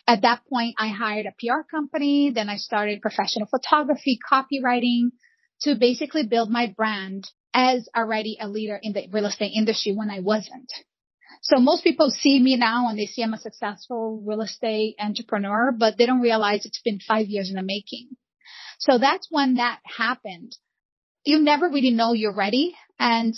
At 0.08 0.24
that 0.24 0.42
point, 0.52 0.76
I 0.78 0.90
hired 0.90 1.26
a 1.26 1.36
PR 1.40 1.62
company. 1.70 2.32
Then 2.34 2.50
I 2.50 2.58
started 2.58 3.02
professional 3.02 3.48
photography, 3.48 4.20
copywriting 4.32 5.12
to 5.62 5.76
basically 5.76 6.26
build 6.26 6.50
my 6.50 6.74
brand 6.76 7.30
as 7.54 7.88
already 7.96 8.38
a 8.40 8.48
leader 8.48 8.80
in 8.82 8.94
the 8.94 9.08
real 9.12 9.26
estate 9.26 9.52
industry 9.56 9.94
when 9.94 10.10
I 10.10 10.20
wasn't. 10.20 10.72
So 11.42 11.60
most 11.60 11.84
people 11.84 12.12
see 12.12 12.40
me 12.40 12.58
now 12.58 12.90
and 12.90 13.00
they 13.00 13.06
see 13.06 13.24
I'm 13.24 13.34
a 13.34 13.40
successful 13.40 14.22
real 14.26 14.42
estate 14.42 14.96
entrepreneur, 15.00 15.72
but 15.72 15.98
they 15.98 16.06
don't 16.06 16.22
realize 16.22 16.66
it's 16.66 16.82
been 16.82 17.00
five 17.00 17.28
years 17.28 17.50
in 17.50 17.56
the 17.56 17.64
making. 17.64 18.10
So 18.80 18.98
that's 18.98 19.28
when 19.30 19.56
that 19.56 19.80
happened. 19.84 20.56
You 21.24 21.40
never 21.40 21.70
really 21.70 21.92
know 21.92 22.14
you're 22.14 22.36
ready 22.36 22.76
and 22.98 23.34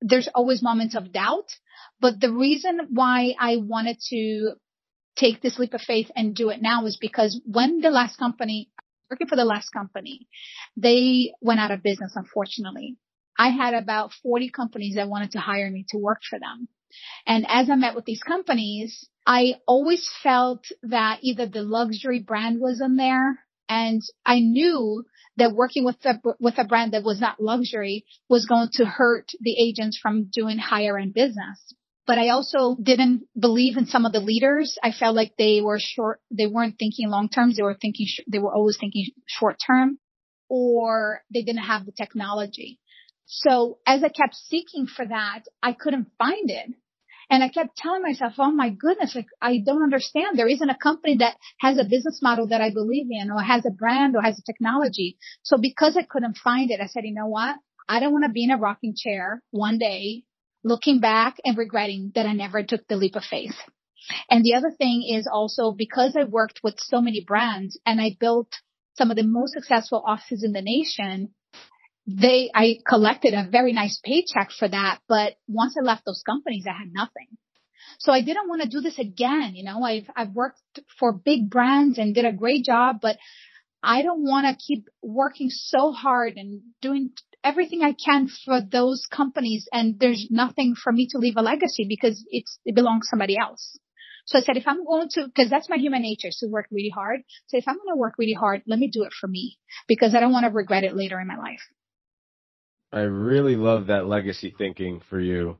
there's 0.00 0.28
always 0.34 0.62
moments 0.62 0.94
of 0.94 1.12
doubt. 1.12 1.48
But 2.00 2.20
the 2.20 2.32
reason 2.32 2.88
why 2.90 3.34
I 3.38 3.56
wanted 3.56 3.98
to 4.10 4.52
take 5.16 5.40
this 5.40 5.58
leap 5.58 5.74
of 5.74 5.80
faith 5.80 6.10
and 6.14 6.34
do 6.34 6.50
it 6.50 6.60
now 6.60 6.84
is 6.86 6.98
because 7.00 7.40
when 7.46 7.80
the 7.80 7.90
last 7.90 8.18
company, 8.18 8.70
working 9.10 9.28
for 9.28 9.36
the 9.36 9.44
last 9.44 9.70
company, 9.72 10.28
they 10.76 11.32
went 11.40 11.60
out 11.60 11.70
of 11.70 11.82
business, 11.82 12.12
unfortunately. 12.14 12.96
I 13.38 13.48
had 13.50 13.74
about 13.74 14.12
40 14.22 14.50
companies 14.50 14.96
that 14.96 15.08
wanted 15.08 15.32
to 15.32 15.40
hire 15.40 15.70
me 15.70 15.84
to 15.90 15.98
work 15.98 16.20
for 16.28 16.38
them. 16.38 16.68
And 17.26 17.46
as 17.48 17.68
I 17.68 17.76
met 17.76 17.94
with 17.94 18.04
these 18.04 18.22
companies, 18.22 19.08
I 19.26 19.56
always 19.66 20.08
felt 20.22 20.64
that 20.84 21.18
either 21.22 21.46
the 21.46 21.62
luxury 21.62 22.20
brand 22.20 22.60
was 22.60 22.80
in 22.80 22.96
there 22.96 23.38
and 23.68 24.02
I 24.24 24.40
knew 24.40 25.04
that 25.36 25.54
working 25.54 25.84
with 25.84 25.96
a, 26.04 26.20
with 26.40 26.54
a 26.58 26.64
brand 26.64 26.92
that 26.92 27.02
was 27.02 27.20
not 27.20 27.40
luxury 27.40 28.04
was 28.28 28.46
going 28.46 28.68
to 28.74 28.84
hurt 28.84 29.30
the 29.40 29.56
agents 29.58 29.98
from 29.98 30.30
doing 30.32 30.58
higher 30.58 30.98
end 30.98 31.14
business. 31.14 31.74
But 32.06 32.18
I 32.18 32.28
also 32.28 32.76
didn't 32.80 33.24
believe 33.38 33.76
in 33.76 33.86
some 33.86 34.06
of 34.06 34.12
the 34.12 34.20
leaders. 34.20 34.78
I 34.82 34.92
felt 34.92 35.16
like 35.16 35.32
they 35.36 35.60
were 35.60 35.80
short, 35.80 36.20
they 36.30 36.46
weren't 36.46 36.78
thinking 36.78 37.08
long 37.08 37.28
term. 37.28 37.52
They 37.52 37.62
were 37.62 37.74
thinking, 37.74 38.06
they 38.30 38.38
were 38.38 38.54
always 38.54 38.78
thinking 38.78 39.10
short 39.26 39.58
term 39.64 39.98
or 40.48 41.22
they 41.32 41.42
didn't 41.42 41.64
have 41.64 41.84
the 41.84 41.92
technology. 41.92 42.78
So 43.26 43.78
as 43.84 44.04
I 44.04 44.08
kept 44.08 44.36
seeking 44.36 44.86
for 44.86 45.04
that, 45.04 45.40
I 45.62 45.72
couldn't 45.72 46.12
find 46.16 46.48
it. 46.48 46.70
And 47.28 47.42
I 47.42 47.48
kept 47.48 47.76
telling 47.76 48.02
myself, 48.02 48.34
oh 48.38 48.52
my 48.52 48.70
goodness, 48.70 49.14
like 49.14 49.26
I 49.42 49.58
don't 49.58 49.82
understand. 49.82 50.38
There 50.38 50.48
isn't 50.48 50.70
a 50.70 50.78
company 50.80 51.16
that 51.18 51.36
has 51.58 51.78
a 51.78 51.84
business 51.84 52.20
model 52.22 52.48
that 52.48 52.60
I 52.60 52.70
believe 52.70 53.06
in 53.10 53.30
or 53.30 53.42
has 53.42 53.66
a 53.66 53.70
brand 53.70 54.14
or 54.14 54.22
has 54.22 54.38
a 54.38 54.42
technology. 54.42 55.18
So 55.42 55.56
because 55.58 55.96
I 55.96 56.02
couldn't 56.02 56.36
find 56.36 56.70
it, 56.70 56.80
I 56.80 56.86
said, 56.86 57.04
you 57.04 57.14
know 57.14 57.26
what? 57.26 57.56
I 57.88 58.00
don't 58.00 58.12
want 58.12 58.24
to 58.24 58.32
be 58.32 58.44
in 58.44 58.50
a 58.50 58.56
rocking 58.56 58.94
chair 58.96 59.42
one 59.50 59.78
day 59.78 60.24
looking 60.64 61.00
back 61.00 61.36
and 61.44 61.56
regretting 61.56 62.12
that 62.14 62.26
I 62.26 62.32
never 62.32 62.62
took 62.62 62.86
the 62.88 62.96
leap 62.96 63.14
of 63.14 63.22
faith. 63.24 63.54
And 64.30 64.44
the 64.44 64.54
other 64.54 64.70
thing 64.70 65.04
is 65.08 65.28
also 65.30 65.72
because 65.72 66.16
I 66.16 66.24
worked 66.24 66.60
with 66.62 66.74
so 66.78 67.00
many 67.00 67.24
brands 67.24 67.78
and 67.86 68.00
I 68.00 68.16
built 68.18 68.48
some 68.96 69.10
of 69.10 69.16
the 69.16 69.22
most 69.22 69.52
successful 69.52 70.02
offices 70.04 70.42
in 70.42 70.52
the 70.52 70.62
nation, 70.62 71.34
they, 72.06 72.50
I 72.54 72.78
collected 72.88 73.34
a 73.34 73.48
very 73.50 73.72
nice 73.72 74.00
paycheck 74.04 74.50
for 74.56 74.68
that. 74.68 75.00
But 75.08 75.34
once 75.48 75.74
I 75.78 75.84
left 75.84 76.04
those 76.06 76.22
companies, 76.24 76.64
I 76.68 76.78
had 76.78 76.92
nothing. 76.92 77.28
So 77.98 78.12
I 78.12 78.22
didn't 78.22 78.48
want 78.48 78.62
to 78.62 78.68
do 78.68 78.80
this 78.80 78.98
again. 78.98 79.52
You 79.54 79.64
know, 79.64 79.82
I've, 79.82 80.08
I've 80.14 80.30
worked 80.30 80.60
for 80.98 81.12
big 81.12 81.50
brands 81.50 81.98
and 81.98 82.14
did 82.14 82.24
a 82.24 82.32
great 82.32 82.64
job, 82.64 82.98
but 83.00 83.16
I 83.82 84.02
don't 84.02 84.22
want 84.22 84.46
to 84.46 84.64
keep 84.64 84.88
working 85.02 85.48
so 85.50 85.92
hard 85.92 86.34
and 86.36 86.62
doing 86.80 87.10
everything 87.44 87.82
I 87.82 87.92
can 87.92 88.28
for 88.44 88.60
those 88.60 89.06
companies. 89.10 89.68
And 89.72 89.98
there's 89.98 90.28
nothing 90.30 90.74
for 90.74 90.92
me 90.92 91.08
to 91.10 91.18
leave 91.18 91.36
a 91.36 91.42
legacy 91.42 91.86
because 91.88 92.24
it's, 92.30 92.58
it 92.64 92.74
belongs 92.74 93.06
to 93.06 93.10
somebody 93.10 93.36
else. 93.38 93.78
So 94.26 94.38
I 94.38 94.42
said, 94.42 94.56
if 94.56 94.64
I'm 94.66 94.84
going 94.84 95.08
to, 95.12 95.26
because 95.26 95.48
that's 95.48 95.70
my 95.70 95.76
human 95.76 96.02
nature 96.02 96.30
to 96.30 96.48
work 96.48 96.66
really 96.72 96.90
hard. 96.92 97.20
So 97.46 97.58
if 97.58 97.64
I'm 97.68 97.76
going 97.76 97.94
to 97.94 97.98
work 97.98 98.14
really 98.18 98.32
hard, 98.32 98.62
let 98.66 98.78
me 98.80 98.90
do 98.92 99.04
it 99.04 99.12
for 99.20 99.28
me 99.28 99.58
because 99.86 100.14
I 100.14 100.20
don't 100.20 100.32
want 100.32 100.46
to 100.46 100.50
regret 100.50 100.82
it 100.82 100.96
later 100.96 101.20
in 101.20 101.28
my 101.28 101.36
life. 101.36 101.62
I 102.92 103.00
really 103.00 103.56
love 103.56 103.88
that 103.88 104.06
legacy 104.06 104.54
thinking 104.56 105.00
for 105.10 105.20
you 105.20 105.58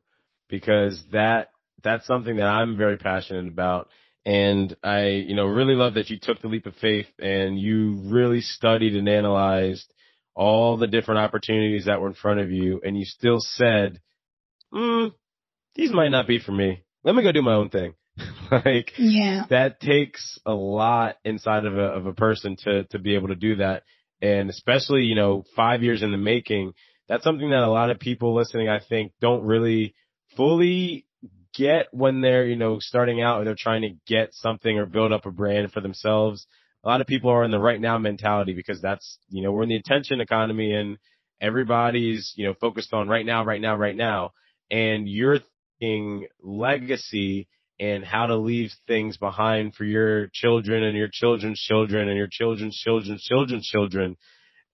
because 0.49 1.03
that 1.13 1.51
that's 1.83 2.07
something 2.07 2.37
that 2.37 2.47
I'm 2.47 2.77
very 2.77 2.97
passionate 2.97 3.49
about. 3.49 3.89
And 4.25 4.77
I, 4.83 5.07
you 5.09 5.37
know, 5.37 5.47
really 5.47 5.75
love 5.75 5.95
that 5.95 6.11
you 6.11 6.19
took 6.21 6.41
the 6.41 6.49
leap 6.49 6.67
of 6.67 6.75
faith 6.77 7.07
and 7.19 7.59
you 7.59 8.01
really 8.07 8.41
studied 8.41 8.97
and 8.97 9.09
analyzed 9.09 9.93
all 10.35 10.77
the 10.77 10.89
different 10.89 11.21
opportunities 11.21 11.87
that 11.87 12.01
were 12.01 12.09
in 12.09 12.15
front 12.15 12.41
of 12.41 12.51
you 12.51 12.81
and 12.85 12.99
you 12.99 13.05
still 13.05 13.39
said, 13.39 14.01
hmm, 14.73 15.07
these 15.77 15.93
might 15.93 16.11
not 16.11 16.27
be 16.27 16.39
for 16.39 16.53
me. 16.53 16.83
Let 17.05 17.15
me 17.15 17.23
go 17.23 17.33
do 17.33 17.43
my 17.43 17.55
own 17.55 17.71
thing. 17.71 17.95
like, 18.51 18.93
yeah, 18.97 19.45
that 19.51 19.79
takes 19.79 20.39
a 20.47 20.55
lot 20.55 21.17
inside 21.25 21.67
of 21.67 21.77
a, 21.77 21.83
of 21.83 22.07
a 22.07 22.15
person 22.15 22.57
to, 22.65 22.85
to 22.85 22.99
be 22.99 23.15
able 23.15 23.29
to 23.29 23.37
do 23.37 23.57
that. 23.57 23.83
And 24.23 24.49
especially, 24.49 25.03
you 25.03 25.15
know, 25.15 25.45
five 25.55 25.83
years 25.83 26.03
in 26.03 26.11
the 26.11 26.19
making, 26.19 26.73
that's 27.09 27.25
something 27.25 27.51
that 27.51 27.63
a 27.63 27.71
lot 27.71 27.91
of 27.91 27.99
people 27.99 28.35
listening, 28.35 28.69
I 28.69 28.81
think, 28.81 29.13
don't 29.21 29.45
really 29.45 29.95
fully 30.37 31.07
get 31.55 31.87
when 31.93 32.21
they're, 32.21 32.47
you 32.47 32.57
know, 32.57 32.79
starting 32.81 33.23
out 33.23 33.41
or 33.41 33.45
they're 33.45 33.57
trying 33.59 33.83
to 33.83 33.95
get 34.07 34.35
something 34.35 34.79
or 34.79 34.87
build 34.87 35.13
up 35.13 35.27
a 35.27 35.31
brand 35.31 35.73
for 35.73 35.81
themselves. 35.81 36.47
A 36.85 36.89
lot 36.89 37.01
of 37.01 37.07
people 37.07 37.31
are 37.31 37.45
in 37.45 37.51
the 37.51 37.59
right 37.59 37.81
now 37.81 37.99
mentality 37.99 38.55
because 38.55 38.81
that's, 38.81 39.19
you 39.31 39.43
know, 39.43 39.53
we're 39.53 39.63
in 39.63 39.69
the 39.69 39.77
attention 39.77 40.21
economy 40.21 40.73
and 40.73 40.99
everybody's, 41.41 42.33
you 42.37 42.47
know, 42.47 42.55
focused 42.61 42.93
on 42.93 43.09
right 43.09 43.25
now, 43.25 43.45
right 43.45 43.61
now, 43.61 43.77
right 43.77 43.97
now. 43.97 44.33
And 44.71 45.09
you're 45.09 45.39
thinking 45.81 46.27
legacy 46.43 47.49
and 47.79 48.05
how 48.05 48.27
to 48.27 48.37
leave 48.37 48.71
things 48.87 49.17
behind 49.17 49.75
for 49.75 49.85
your 49.85 50.29
children 50.33 50.83
and 50.83 50.97
your 50.97 51.11
children's 51.11 51.61
children 51.61 52.09
and 52.09 52.17
your 52.17 52.29
children's 52.31 52.77
children's 52.77 53.23
children's 53.23 53.67
children 53.67 54.17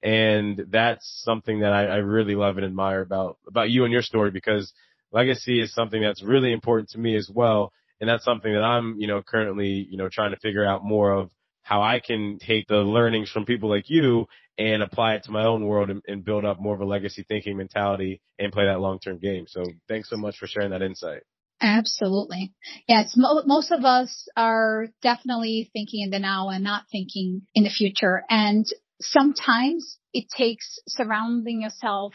and 0.03 0.67
that's 0.71 1.23
something 1.25 1.61
that 1.61 1.73
I, 1.73 1.87
I 1.87 1.97
really 1.97 2.35
love 2.35 2.57
and 2.57 2.67
admire 2.67 3.01
about, 3.01 3.39
about 3.47 3.71
you 3.71 3.85
and 3.85 3.93
your 3.93 4.03
story 4.03 4.31
because 4.31 4.73
legacy 5.13 5.61
is 5.61 5.73
something 5.73 6.03
that's 6.03 6.23
really 6.23 6.53
important 6.53 6.91
to 6.91 6.99
me 6.99 7.17
as 7.17 7.31
well. 7.33 7.73
And 8.01 8.09
that's 8.09 8.25
something 8.25 8.53
that 8.53 8.65
I'm, 8.65 8.97
you 8.99 9.07
know, 9.07 9.23
currently, 9.23 9.87
you 9.89 9.97
know, 9.97 10.09
trying 10.09 10.33
to 10.33 10.41
figure 10.41 10.65
out 10.65 10.85
more 10.85 11.13
of 11.13 11.31
how 11.63 11.83
I 11.83 12.01
can 12.01 12.39
take 12.41 12.67
the 12.67 12.79
learnings 12.79 13.31
from 13.31 13.45
people 13.45 13.71
like 13.71 13.89
you 13.89 14.27
and 14.59 14.83
apply 14.83 15.15
it 15.15 15.25
to 15.25 15.31
my 15.31 15.45
own 15.45 15.67
world 15.67 15.91
and, 15.91 16.03
and 16.09 16.25
build 16.25 16.45
up 16.45 16.61
more 16.61 16.75
of 16.75 16.81
a 16.81 16.85
legacy 16.85 17.25
thinking 17.29 17.57
mentality 17.57 18.21
and 18.41 18.53
play 18.53 18.67
that 18.67 18.81
long 18.81 18.99
term 18.99 19.19
game. 19.19 19.47
So 19.47 19.63
thanks 19.89 20.11
so 20.11 20.17
much 20.17 20.37
for 20.37 20.49
sharing 20.49 20.71
that 20.71 20.83
insight. 20.83 21.23
Absolutely. 21.61 22.53
Yes. 22.89 23.15
most 23.17 23.71
of 23.71 23.85
us 23.85 24.29
are 24.37 24.89
definitely 25.01 25.71
thinking 25.73 26.03
in 26.03 26.11
the 26.11 26.19
now 26.19 26.49
and 26.49 26.65
not 26.65 26.87
thinking 26.91 27.43
in 27.55 27.63
the 27.63 27.71
future. 27.71 28.25
And 28.29 28.67
sometimes 29.03 29.99
it 30.13 30.27
takes 30.37 30.79
surrounding 30.89 31.63
yourself 31.63 32.15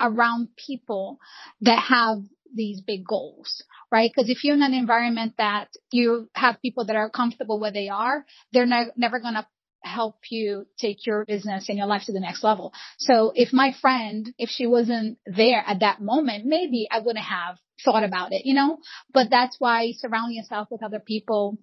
around 0.00 0.48
people 0.56 1.18
that 1.60 1.78
have 1.78 2.18
these 2.54 2.80
big 2.80 3.04
goals, 3.06 3.62
right? 3.90 4.10
Because 4.14 4.30
if 4.30 4.44
you're 4.44 4.54
in 4.54 4.62
an 4.62 4.74
environment 4.74 5.34
that 5.38 5.68
you 5.90 6.28
have 6.34 6.60
people 6.60 6.86
that 6.86 6.96
are 6.96 7.10
comfortable 7.10 7.58
where 7.58 7.72
they 7.72 7.88
are, 7.88 8.24
they're 8.52 8.66
ne- 8.66 8.90
never 8.96 9.20
going 9.20 9.34
to 9.34 9.46
help 9.84 10.16
you 10.30 10.66
take 10.78 11.06
your 11.06 11.24
business 11.24 11.68
and 11.68 11.78
your 11.78 11.86
life 11.86 12.02
to 12.06 12.12
the 12.12 12.20
next 12.20 12.44
level. 12.44 12.72
So 12.98 13.32
if 13.34 13.52
my 13.52 13.74
friend, 13.80 14.32
if 14.38 14.48
she 14.48 14.66
wasn't 14.66 15.18
there 15.26 15.62
at 15.66 15.80
that 15.80 16.00
moment, 16.00 16.44
maybe 16.46 16.86
I 16.90 17.00
wouldn't 17.00 17.24
have 17.24 17.56
thought 17.84 18.04
about 18.04 18.32
it, 18.32 18.42
you 18.44 18.54
know, 18.54 18.78
but 19.12 19.28
that's 19.30 19.56
why 19.58 19.92
surrounding 19.96 20.36
yourself 20.36 20.68
with 20.70 20.84
other 20.84 21.00
people 21.00 21.58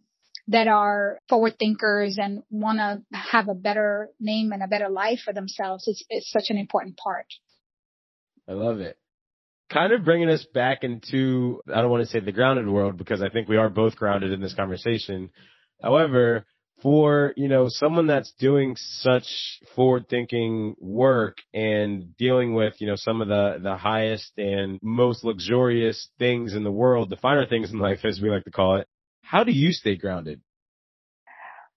that 0.49 0.67
are 0.67 1.19
forward 1.29 1.57
thinkers 1.59 2.17
and 2.19 2.41
want 2.49 2.79
to 2.79 3.01
have 3.15 3.47
a 3.47 3.53
better 3.53 4.09
name 4.19 4.51
and 4.51 4.63
a 4.63 4.67
better 4.67 4.89
life 4.89 5.19
for 5.23 5.31
themselves 5.31 5.87
is, 5.87 6.03
is 6.09 6.29
such 6.29 6.45
an 6.49 6.57
important 6.57 6.97
part. 6.97 7.27
I 8.47 8.53
love 8.53 8.79
it. 8.79 8.97
Kind 9.71 9.93
of 9.93 10.03
bringing 10.03 10.29
us 10.29 10.45
back 10.51 10.83
into, 10.83 11.61
I 11.71 11.81
don't 11.81 11.91
want 11.91 12.03
to 12.03 12.09
say 12.09 12.19
the 12.19 12.31
grounded 12.31 12.67
world 12.67 12.97
because 12.97 13.21
I 13.21 13.29
think 13.29 13.47
we 13.47 13.57
are 13.57 13.69
both 13.69 13.95
grounded 13.95 14.31
in 14.31 14.41
this 14.41 14.55
conversation. 14.55 15.29
However, 15.83 16.47
for, 16.81 17.33
you 17.37 17.47
know, 17.47 17.67
someone 17.69 18.07
that's 18.07 18.33
doing 18.39 18.75
such 18.75 19.27
forward 19.75 20.09
thinking 20.09 20.75
work 20.79 21.37
and 21.53 22.17
dealing 22.17 22.55
with, 22.55 22.73
you 22.79 22.87
know, 22.87 22.95
some 22.95 23.21
of 23.21 23.27
the, 23.27 23.59
the 23.61 23.77
highest 23.77 24.31
and 24.37 24.79
most 24.81 25.23
luxurious 25.23 26.09
things 26.17 26.55
in 26.55 26.63
the 26.63 26.71
world, 26.71 27.11
the 27.11 27.17
finer 27.17 27.45
things 27.45 27.71
in 27.71 27.77
life, 27.77 27.99
as 28.03 28.19
we 28.19 28.31
like 28.31 28.45
to 28.45 28.51
call 28.51 28.77
it, 28.77 28.87
how 29.29 29.43
do 29.43 29.51
you 29.51 29.71
stay 29.71 29.95
grounded? 29.95 30.41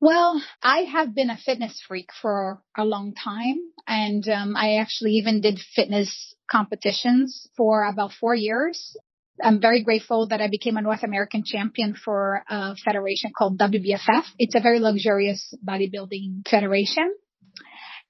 Well, 0.00 0.42
I 0.62 0.78
have 0.90 1.14
been 1.14 1.28
a 1.28 1.36
fitness 1.36 1.78
freak 1.86 2.08
for 2.22 2.62
a 2.76 2.84
long 2.84 3.12
time 3.14 3.58
and 3.86 4.26
um, 4.26 4.56
I 4.56 4.76
actually 4.76 5.12
even 5.12 5.42
did 5.42 5.60
fitness 5.76 6.34
competitions 6.50 7.46
for 7.54 7.84
about 7.84 8.12
four 8.18 8.34
years. 8.34 8.96
I'm 9.44 9.60
very 9.60 9.84
grateful 9.84 10.28
that 10.28 10.40
I 10.40 10.48
became 10.48 10.78
a 10.78 10.82
North 10.82 11.02
American 11.02 11.44
champion 11.44 11.94
for 11.94 12.42
a 12.48 12.74
federation 12.82 13.32
called 13.36 13.58
WBFF. 13.58 14.24
It's 14.38 14.54
a 14.54 14.60
very 14.60 14.80
luxurious 14.80 15.54
bodybuilding 15.62 16.48
federation. 16.48 17.14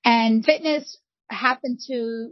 And 0.05 0.44
fitness 0.44 0.98
happened 1.28 1.81
to 1.88 2.31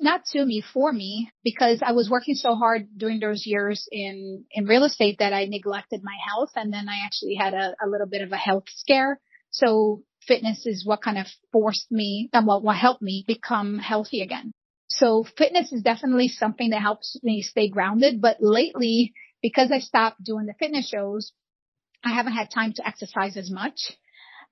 not 0.00 0.24
to 0.32 0.44
me, 0.44 0.62
for 0.72 0.92
me, 0.92 1.30
because 1.44 1.80
I 1.82 1.92
was 1.92 2.10
working 2.10 2.34
so 2.34 2.54
hard 2.54 2.88
during 2.96 3.20
those 3.20 3.46
years 3.46 3.88
in, 3.90 4.44
in 4.50 4.66
real 4.66 4.84
estate 4.84 5.18
that 5.20 5.32
I 5.32 5.44
neglected 5.44 6.00
my 6.02 6.16
health. 6.28 6.50
And 6.56 6.72
then 6.72 6.88
I 6.88 7.04
actually 7.04 7.36
had 7.36 7.54
a, 7.54 7.74
a 7.84 7.88
little 7.88 8.06
bit 8.06 8.22
of 8.22 8.32
a 8.32 8.36
health 8.36 8.64
scare. 8.68 9.20
So 9.50 10.02
fitness 10.26 10.66
is 10.66 10.84
what 10.84 11.02
kind 11.02 11.18
of 11.18 11.26
forced 11.52 11.90
me 11.90 12.28
and 12.32 12.46
what, 12.46 12.62
what 12.62 12.76
helped 12.76 13.02
me 13.02 13.24
become 13.26 13.78
healthy 13.78 14.22
again. 14.22 14.52
So 14.88 15.24
fitness 15.36 15.72
is 15.72 15.82
definitely 15.82 16.28
something 16.28 16.70
that 16.70 16.82
helps 16.82 17.18
me 17.22 17.42
stay 17.42 17.68
grounded. 17.68 18.20
But 18.20 18.38
lately, 18.40 19.12
because 19.42 19.70
I 19.72 19.78
stopped 19.78 20.22
doing 20.22 20.46
the 20.46 20.54
fitness 20.58 20.88
shows, 20.88 21.32
I 22.04 22.14
haven't 22.14 22.34
had 22.34 22.50
time 22.50 22.72
to 22.74 22.86
exercise 22.86 23.36
as 23.36 23.50
much 23.50 23.92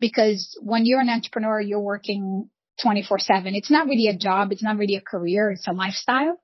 because 0.00 0.58
when 0.62 0.86
you're 0.86 1.00
an 1.00 1.08
entrepreneur, 1.08 1.60
you're 1.60 1.80
working 1.80 2.50
24 2.82 3.18
seven. 3.18 3.54
It's 3.54 3.70
not 3.70 3.86
really 3.86 4.08
a 4.08 4.16
job. 4.16 4.52
It's 4.52 4.62
not 4.62 4.78
really 4.78 4.96
a 4.96 5.00
career. 5.00 5.50
It's 5.50 5.68
a 5.68 5.72
lifestyle, 5.72 6.40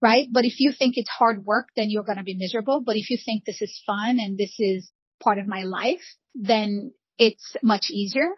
right? 0.00 0.28
But 0.30 0.44
if 0.44 0.60
you 0.60 0.72
think 0.72 0.94
it's 0.96 1.10
hard 1.10 1.44
work, 1.44 1.68
then 1.76 1.90
you're 1.90 2.04
going 2.04 2.18
to 2.18 2.24
be 2.24 2.36
miserable. 2.36 2.82
But 2.84 2.96
if 2.96 3.10
you 3.10 3.18
think 3.22 3.44
this 3.44 3.60
is 3.60 3.82
fun 3.86 4.18
and 4.20 4.38
this 4.38 4.54
is 4.58 4.90
part 5.22 5.38
of 5.38 5.46
my 5.46 5.62
life, 5.62 6.02
then 6.34 6.92
it's 7.18 7.56
much 7.62 7.86
easier. 7.90 8.28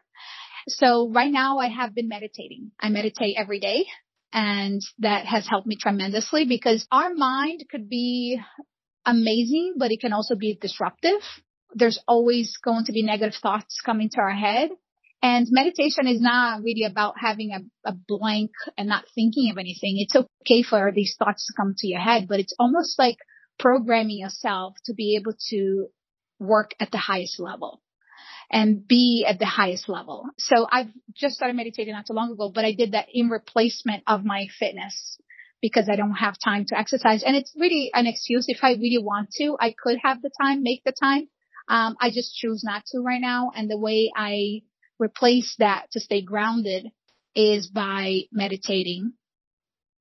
So 0.69 1.11
right 1.11 1.31
now 1.31 1.59
I 1.59 1.69
have 1.69 1.95
been 1.95 2.09
meditating. 2.09 2.71
I 2.81 2.89
meditate 2.89 3.37
every 3.39 3.61
day 3.61 3.85
and 4.33 4.83
that 4.99 5.27
has 5.27 5.47
helped 5.49 5.67
me 5.67 5.77
tremendously 5.81 6.45
because 6.45 6.87
our 6.91 7.15
mind 7.15 7.65
could 7.71 7.89
be 7.89 8.41
amazing, 9.07 9.75
but 9.79 9.93
it 9.93 10.01
can 10.01 10.13
also 10.13 10.35
be 10.35 10.59
disruptive. 10.61 11.21
There's 11.75 12.01
always 12.09 12.57
going 12.63 12.87
to 12.87 12.93
be 12.93 13.03
negative 13.03 13.35
thoughts 13.41 13.81
coming 13.85 14.11
to 14.11 14.21
our 14.21 14.33
head. 14.33 14.71
And 15.25 15.47
meditation 15.51 16.07
is 16.07 16.21
not 16.21 16.63
really 16.63 16.85
about 16.85 17.15
having 17.19 17.53
a, 17.53 17.89
a 17.89 17.95
blank 17.95 18.51
and 18.77 18.87
not 18.87 19.07
thinking 19.15 19.51
of 19.51 19.57
anything. 19.57 19.97
It's 19.97 20.15
okay 20.15 20.63
for 20.63 20.93
these 20.95 21.17
thoughts 21.19 21.47
to 21.47 21.55
come 21.57 21.75
to 21.79 21.87
your 21.87 21.99
head, 21.99 22.29
but 22.29 22.41
it's 22.41 22.55
almost 22.59 22.99
like 22.99 23.17
programming 23.59 24.19
yourself 24.19 24.77
to 24.85 24.93
be 24.93 25.17
able 25.17 25.33
to 25.49 25.87
work 26.39 26.73
at 26.79 26.91
the 26.91 26.99
highest 26.99 27.41
level 27.41 27.81
and 28.51 28.87
be 28.87 29.25
at 29.27 29.39
the 29.39 29.47
highest 29.47 29.89
level. 29.89 30.27
So 30.37 30.67
I've 30.71 30.91
just 31.15 31.37
started 31.37 31.57
meditating 31.57 31.95
not 31.95 32.07
too 32.07 32.13
long 32.13 32.31
ago, 32.33 32.53
but 32.55 32.67
I 32.67 32.75
did 32.75 32.93
that 32.93 33.07
in 33.11 33.31
replacement 33.31 34.03
of 34.07 34.27
my 34.27 34.49
fitness 34.59 35.17
because 35.63 35.89
I 35.89 35.97
don't 35.97 36.13
have 36.17 36.37
time 36.39 36.67
to 36.67 36.79
exercise. 36.79 37.23
And 37.23 37.35
it's 37.35 37.55
really 37.59 37.91
an 37.95 38.07
excuse. 38.07 38.45
If 38.49 38.59
I 38.61 38.73
really 38.73 39.01
want 39.01 39.31
to, 39.39 39.57
I 39.59 39.75
could 39.83 39.97
have 40.05 40.21
the 40.21 40.31
time, 40.39 40.63
make 40.63 40.85
the 40.85 40.93
time. 40.93 41.29
Um, 41.67 41.97
I 41.99 42.11
just 42.11 42.37
choose 42.37 42.63
not 42.63 42.85
to 42.89 43.01
right 43.01 43.23
now. 43.23 43.53
And 43.57 43.71
the 43.71 43.79
way 43.79 44.13
I 44.15 44.61
replace 45.05 45.55
that 45.59 45.91
to 45.93 46.01
stay 46.01 46.23
grounded 46.23 46.87
is 47.35 47.69
by 47.69 48.23
meditating. 48.33 49.13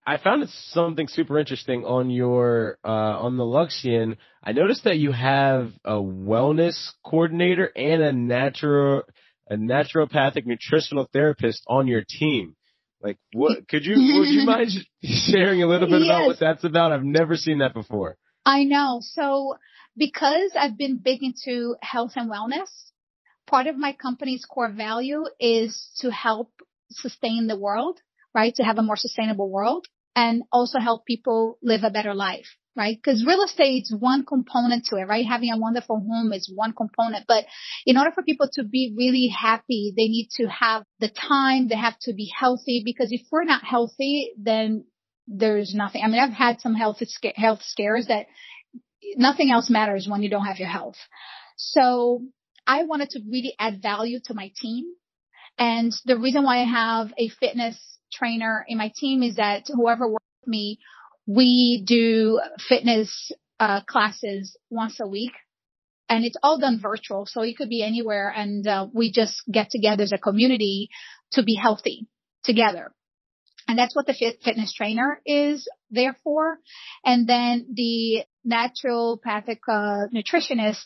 I 0.06 0.18
found 0.18 0.48
something 0.50 1.08
super 1.08 1.40
interesting 1.40 1.86
on 1.86 2.10
your 2.10 2.78
uh, 2.84 2.88
on 2.88 3.38
the 3.38 3.44
Luxian. 3.44 4.18
I 4.44 4.52
noticed 4.52 4.84
that 4.84 4.98
you 4.98 5.14
have 5.14 5.72
a 5.86 5.94
wellness 5.94 6.92
coordinator 7.06 7.72
and 7.76 8.02
a 8.02 8.12
natural 8.12 9.04
a 9.50 9.56
naturopathic 9.56 10.46
nutritional 10.46 11.08
therapist 11.14 11.64
on 11.68 11.88
your 11.88 12.04
team. 12.08 12.56
Like, 13.02 13.18
what 13.34 13.68
could 13.70 13.86
you 13.86 13.96
would 14.20 14.28
you 14.28 14.46
mind 14.46 14.72
sharing 15.04 15.64
a 15.64 15.68
little 15.68 15.88
bit 15.88 16.02
yes. 16.02 16.10
about 16.10 16.28
what 16.28 16.40
that's 16.40 16.64
about? 16.66 16.92
I've 16.92 17.04
never 17.04 17.38
seen 17.38 17.60
that 17.60 17.74
before. 17.74 18.18
I 18.46 18.66
know. 18.66 19.00
So 19.02 19.56
because 19.96 20.52
I've 20.60 20.78
been 20.78 20.98
big 20.98 21.24
into 21.24 21.76
health 21.82 22.14
and 22.16 22.30
wellness, 22.30 22.70
part 23.48 23.68
of 23.68 23.78
my 23.78 23.94
company's 23.94 24.46
core 24.46 24.72
value 24.72 25.24
is 25.40 25.90
to 26.00 26.12
help 26.12 26.52
sustain 26.92 27.48
the 27.48 27.58
world, 27.58 28.00
right? 28.34 28.54
To 28.56 28.64
have 28.64 28.78
a 28.78 28.84
more 28.84 28.98
sustainable 28.98 29.50
world 29.50 29.88
and 30.16 30.44
also 30.52 30.80
help 30.80 31.06
people 31.06 31.58
live 31.62 31.84
a 31.84 31.90
better 31.90 32.14
life, 32.14 32.46
right? 32.76 32.96
Because 32.96 33.26
real 33.26 33.44
estate 33.44 33.84
is 33.84 33.96
one 33.98 34.26
component 34.26 34.86
to 34.86 34.98
it, 34.98 35.08
right? 35.08 35.26
Having 35.26 35.52
a 35.52 35.58
wonderful 35.58 36.00
home 36.00 36.32
is 36.34 36.52
one 36.54 36.74
component, 36.74 37.26
but 37.28 37.46
in 37.86 37.98
order 37.98 38.12
for 38.12 38.24
people 38.24 38.50
to 38.54 38.64
be 38.64 38.94
really 38.96 39.28
happy, 39.28 39.94
they 39.96 40.08
need 40.08 40.30
to 40.36 40.48
have 40.48 40.84
the 41.00 41.10
time, 41.10 41.68
they 41.68 41.76
have 41.76 41.98
to 42.02 42.14
be 42.14 42.32
healthy 42.38 42.82
because 42.86 43.12
if 43.12 43.22
we're 43.32 43.44
not 43.44 43.64
healthy, 43.64 44.34
then 44.38 44.86
there's 45.28 45.74
nothing. 45.74 46.04
I 46.04 46.08
mean, 46.08 46.20
I've 46.20 46.32
had 46.32 46.62
some 46.62 46.76
health, 46.76 47.02
health 47.36 47.62
scares 47.64 48.08
that 48.08 48.28
nothing 49.16 49.52
else 49.52 49.70
matters 49.70 50.08
when 50.10 50.22
you 50.22 50.30
don't 50.30 50.46
have 50.46 50.60
your 50.60 50.70
health. 50.70 50.98
So 51.58 52.22
I 52.66 52.84
wanted 52.84 53.12
to 53.12 53.20
really 53.30 53.56
add 53.60 53.82
value 53.82 54.20
to 54.26 54.34
my 54.34 54.52
team. 54.60 54.86
And 55.58 55.92
the 56.06 56.18
reason 56.18 56.44
why 56.44 56.62
I 56.62 56.66
have 56.66 57.14
a 57.18 57.30
fitness 57.30 57.78
trainer 58.12 58.66
in 58.68 58.78
my 58.78 58.92
team 58.96 59.24
is 59.24 59.36
that 59.36 59.64
whoever 59.68 60.08
works 60.08 60.26
with 60.42 60.50
me, 60.50 60.80
we 61.28 61.84
do 61.86 62.40
fitness 62.68 63.32
uh, 63.60 63.82
classes 63.82 64.58
once 64.70 65.00
a 65.00 65.08
week 65.08 65.32
and 66.10 66.26
it's 66.26 66.38
all 66.44 66.60
done 66.60 66.80
virtual. 66.82 67.26
So 67.26 67.42
it 67.42 67.58
could 67.58 67.70
be 67.70 67.84
anywhere. 67.84 68.32
And 68.36 68.68
uh, 68.68 68.88
we 68.94 69.12
just 69.12 69.42
get 69.52 69.70
together 69.70 70.04
as 70.04 70.12
a 70.12 70.18
community 70.18 70.90
to 71.32 71.44
be 71.44 71.56
healthy 71.56 72.08
together. 72.44 72.94
And 73.68 73.78
that's 73.78 73.96
what 73.96 74.06
the 74.06 74.14
fit, 74.14 74.40
fitness 74.44 74.74
trainer 74.74 75.22
is 75.26 75.68
there 75.90 76.18
for. 76.24 76.60
And 77.06 77.28
then 77.28 77.68
the 77.74 78.26
naturopathic 78.46 79.60
uh, 79.68 80.08
nutritionist 80.14 80.84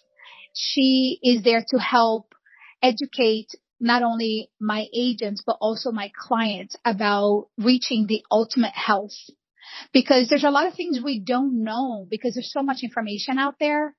she 0.53 1.19
is 1.21 1.43
there 1.43 1.63
to 1.69 1.77
help 1.77 2.33
educate 2.81 3.47
not 3.79 4.03
only 4.03 4.49
my 4.59 4.85
agents, 4.93 5.43
but 5.45 5.57
also 5.61 5.91
my 5.91 6.11
clients 6.17 6.75
about 6.83 7.47
reaching 7.57 8.07
the 8.07 8.23
ultimate 8.31 8.73
health. 8.73 9.13
Because 9.93 10.29
there's 10.29 10.43
a 10.43 10.49
lot 10.49 10.67
of 10.67 10.73
things 10.73 10.99
we 11.03 11.19
don't 11.19 11.63
know 11.63 12.07
because 12.09 12.33
there's 12.33 12.51
so 12.51 12.63
much 12.63 12.79
information 12.83 13.37
out 13.37 13.55
there. 13.59 13.95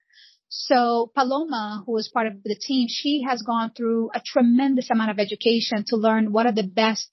So 0.48 1.12
Paloma, 1.14 1.84
who 1.86 1.96
is 1.98 2.10
part 2.12 2.26
of 2.26 2.42
the 2.42 2.56
team, 2.56 2.88
she 2.88 3.22
has 3.28 3.42
gone 3.42 3.72
through 3.76 4.10
a 4.14 4.22
tremendous 4.24 4.90
amount 4.90 5.10
of 5.10 5.18
education 5.18 5.84
to 5.88 5.96
learn 5.96 6.32
what 6.32 6.46
are 6.46 6.52
the 6.52 6.62
best 6.62 7.10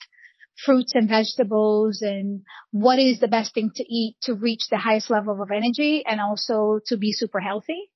fruits 0.64 0.94
and 0.96 1.10
vegetables 1.10 2.02
and 2.02 2.42
what 2.72 2.98
is 2.98 3.20
the 3.20 3.28
best 3.28 3.54
thing 3.54 3.72
to 3.76 3.84
eat 3.84 4.16
to 4.22 4.34
reach 4.34 4.62
the 4.72 4.78
highest 4.78 5.10
level 5.10 5.42
of 5.42 5.52
energy 5.52 6.04
and 6.08 6.22
also 6.22 6.80
to 6.86 6.98
be 6.98 7.12
super 7.12 7.42
healthy. 7.42 7.90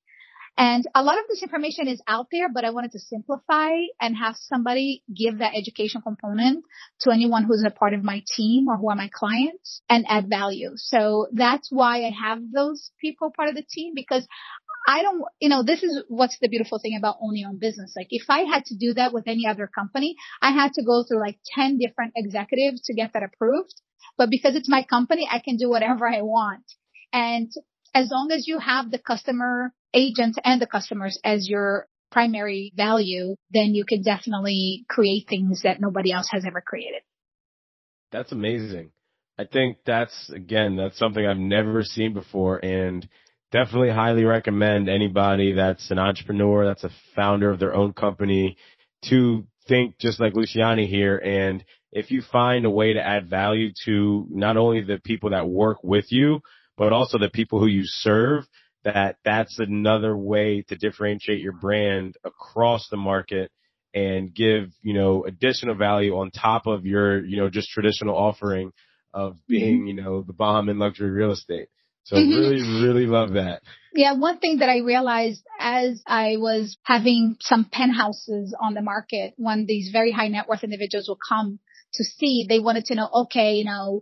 And 0.56 0.84
a 0.94 1.02
lot 1.02 1.18
of 1.18 1.24
this 1.28 1.42
information 1.42 1.88
is 1.88 2.02
out 2.06 2.26
there, 2.30 2.48
but 2.52 2.64
I 2.64 2.70
wanted 2.70 2.92
to 2.92 2.98
simplify 2.98 3.70
and 4.00 4.16
have 4.16 4.36
somebody 4.36 5.02
give 5.14 5.38
that 5.38 5.54
education 5.54 6.02
component 6.02 6.64
to 7.00 7.10
anyone 7.10 7.44
who's 7.44 7.64
a 7.64 7.70
part 7.70 7.94
of 7.94 8.04
my 8.04 8.22
team 8.36 8.68
or 8.68 8.76
who 8.76 8.90
are 8.90 8.96
my 8.96 9.08
clients 9.12 9.80
and 9.88 10.04
add 10.08 10.28
value. 10.28 10.72
So 10.76 11.28
that's 11.32 11.68
why 11.70 12.04
I 12.04 12.10
have 12.10 12.40
those 12.52 12.90
people 13.00 13.32
part 13.34 13.48
of 13.48 13.54
the 13.54 13.64
team 13.68 13.94
because 13.94 14.26
I 14.86 15.02
don't, 15.02 15.22
you 15.40 15.48
know, 15.48 15.62
this 15.62 15.82
is 15.82 16.04
what's 16.08 16.38
the 16.40 16.48
beautiful 16.48 16.78
thing 16.78 16.96
about 16.98 17.16
owning 17.22 17.42
your 17.42 17.50
own 17.50 17.58
business. 17.58 17.94
Like 17.96 18.08
if 18.10 18.24
I 18.28 18.40
had 18.40 18.64
to 18.66 18.76
do 18.76 18.94
that 18.94 19.12
with 19.12 19.28
any 19.28 19.46
other 19.46 19.66
company, 19.66 20.16
I 20.42 20.52
had 20.52 20.72
to 20.74 20.84
go 20.84 21.04
through 21.04 21.20
like 21.20 21.38
10 21.54 21.78
different 21.78 22.12
executives 22.16 22.82
to 22.82 22.94
get 22.94 23.12
that 23.14 23.22
approved. 23.22 23.74
but 24.18 24.30
because 24.30 24.54
it's 24.56 24.68
my 24.68 24.82
company, 24.82 25.28
I 25.30 25.38
can 25.38 25.56
do 25.56 25.70
whatever 25.70 26.06
I 26.08 26.22
want. 26.22 26.64
And 27.12 27.50
as 27.94 28.10
long 28.10 28.30
as 28.30 28.46
you 28.46 28.58
have 28.58 28.90
the 28.90 28.98
customer 28.98 29.72
agent 29.94 30.38
and 30.44 30.60
the 30.60 30.66
customers 30.66 31.18
as 31.24 31.48
your 31.48 31.86
primary 32.10 32.72
value, 32.76 33.36
then 33.52 33.74
you 33.74 33.84
can 33.84 34.02
definitely 34.02 34.84
create 34.88 35.26
things 35.28 35.62
that 35.62 35.80
nobody 35.80 36.12
else 36.12 36.28
has 36.30 36.44
ever 36.44 36.60
created. 36.60 37.02
That's 38.12 38.32
amazing. 38.32 38.90
I 39.38 39.44
think 39.44 39.78
that's 39.86 40.30
again, 40.34 40.76
that's 40.76 40.98
something 40.98 41.24
I've 41.24 41.38
never 41.38 41.82
seen 41.82 42.12
before 42.12 42.58
and 42.58 43.08
definitely 43.52 43.90
highly 43.90 44.24
recommend 44.24 44.88
anybody 44.88 45.54
that's 45.54 45.90
an 45.90 45.98
entrepreneur, 45.98 46.66
that's 46.66 46.84
a 46.84 46.90
founder 47.16 47.50
of 47.50 47.58
their 47.58 47.74
own 47.74 47.92
company 47.92 48.56
to 49.06 49.46
think 49.68 49.98
just 49.98 50.20
like 50.20 50.34
Luciane 50.34 50.86
here. 50.86 51.16
And 51.16 51.64
if 51.92 52.10
you 52.10 52.22
find 52.22 52.64
a 52.64 52.70
way 52.70 52.92
to 52.92 53.00
add 53.00 53.30
value 53.30 53.72
to 53.86 54.26
not 54.30 54.56
only 54.56 54.82
the 54.82 55.00
people 55.02 55.30
that 55.30 55.48
work 55.48 55.78
with 55.82 56.06
you, 56.10 56.40
but 56.76 56.92
also 56.92 57.18
the 57.18 57.28
people 57.28 57.60
who 57.60 57.66
you 57.66 57.82
serve, 57.84 58.44
that 58.84 59.16
that's 59.24 59.58
another 59.58 60.16
way 60.16 60.64
to 60.68 60.76
differentiate 60.76 61.40
your 61.40 61.52
brand 61.52 62.16
across 62.24 62.88
the 62.88 62.96
market 62.96 63.50
and 63.94 64.34
give, 64.34 64.70
you 64.82 64.94
know, 64.94 65.24
additional 65.24 65.74
value 65.74 66.16
on 66.16 66.30
top 66.30 66.66
of 66.66 66.86
your, 66.86 67.24
you 67.24 67.36
know, 67.36 67.50
just 67.50 67.70
traditional 67.70 68.16
offering 68.16 68.72
of 69.12 69.36
being, 69.48 69.80
mm-hmm. 69.80 69.86
you 69.88 69.94
know, 69.94 70.22
the 70.22 70.32
bomb 70.32 70.68
in 70.68 70.78
luxury 70.78 71.10
real 71.10 71.32
estate. 71.32 71.68
So 72.04 72.16
mm-hmm. 72.16 72.30
really, 72.30 72.82
really 72.82 73.06
love 73.06 73.34
that. 73.34 73.62
Yeah, 73.92 74.14
one 74.14 74.38
thing 74.38 74.58
that 74.58 74.68
I 74.68 74.78
realized 74.78 75.44
as 75.58 76.02
I 76.06 76.36
was 76.38 76.78
having 76.82 77.36
some 77.40 77.66
penthouses 77.70 78.54
on 78.60 78.74
the 78.74 78.82
market, 78.82 79.34
when 79.36 79.66
these 79.66 79.90
very 79.92 80.12
high 80.12 80.28
net 80.28 80.48
worth 80.48 80.64
individuals 80.64 81.08
will 81.08 81.18
come 81.28 81.58
to 81.94 82.04
see, 82.04 82.46
they 82.48 82.60
wanted 82.60 82.84
to 82.86 82.94
know, 82.94 83.08
okay, 83.22 83.54
you 83.54 83.64
know, 83.64 84.00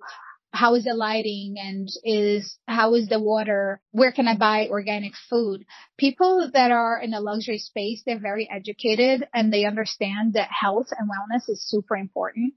how 0.53 0.75
is 0.75 0.85
the 0.85 0.95
lighting 0.95 1.57
and 1.59 1.89
is 2.05 2.59
how 2.67 2.95
is 2.95 3.09
the 3.09 3.21
water? 3.21 3.81
Where 3.91 4.13
can 4.13 4.27
i 4.29 4.37
buy 4.37 4.69
organic 4.69 5.13
food? 5.29 5.65
People 5.99 6.51
that 6.53 6.71
are 6.71 7.01
in 7.01 7.15
a 7.15 7.21
luxury 7.21 7.59
space 7.59 8.03
they're 8.05 8.19
very 8.19 8.49
educated 8.51 9.29
and 9.35 9.53
they 9.53 9.65
understand 9.65 10.35
that 10.35 10.49
health 10.51 10.89
and 10.99 11.09
wellness 11.09 11.49
is 11.49 11.69
super 11.69 11.97
important. 11.97 12.55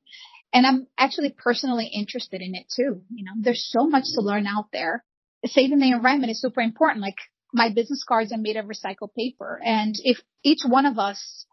And 0.54 0.66
i'm 0.66 0.88
actually 0.98 1.36
personally 1.38 1.88
interested 1.88 2.42
in 2.42 2.56
it 2.56 2.68
too. 2.74 3.02
You 3.14 3.26
know 3.26 3.34
there's 3.40 3.68
so 3.70 3.88
much 3.88 4.06
to 4.16 4.22
learn 4.22 4.48
out 4.48 4.70
there. 4.72 5.04
Saving 5.46 5.80
the 5.80 5.92
environment 5.92 6.32
is 6.32 6.42
super 6.42 6.62
important. 6.62 7.02
Like 7.02 7.18
my 7.54 7.70
business 7.70 8.04
cards 8.08 8.32
are 8.32 8.38
made 8.38 8.56
of 8.56 8.66
recycled 8.66 9.14
paper. 9.18 9.60
And 9.64 9.96
if 10.04 10.22
each 10.44 10.62
one 10.66 10.86
of 10.86 10.98
us 10.98 11.46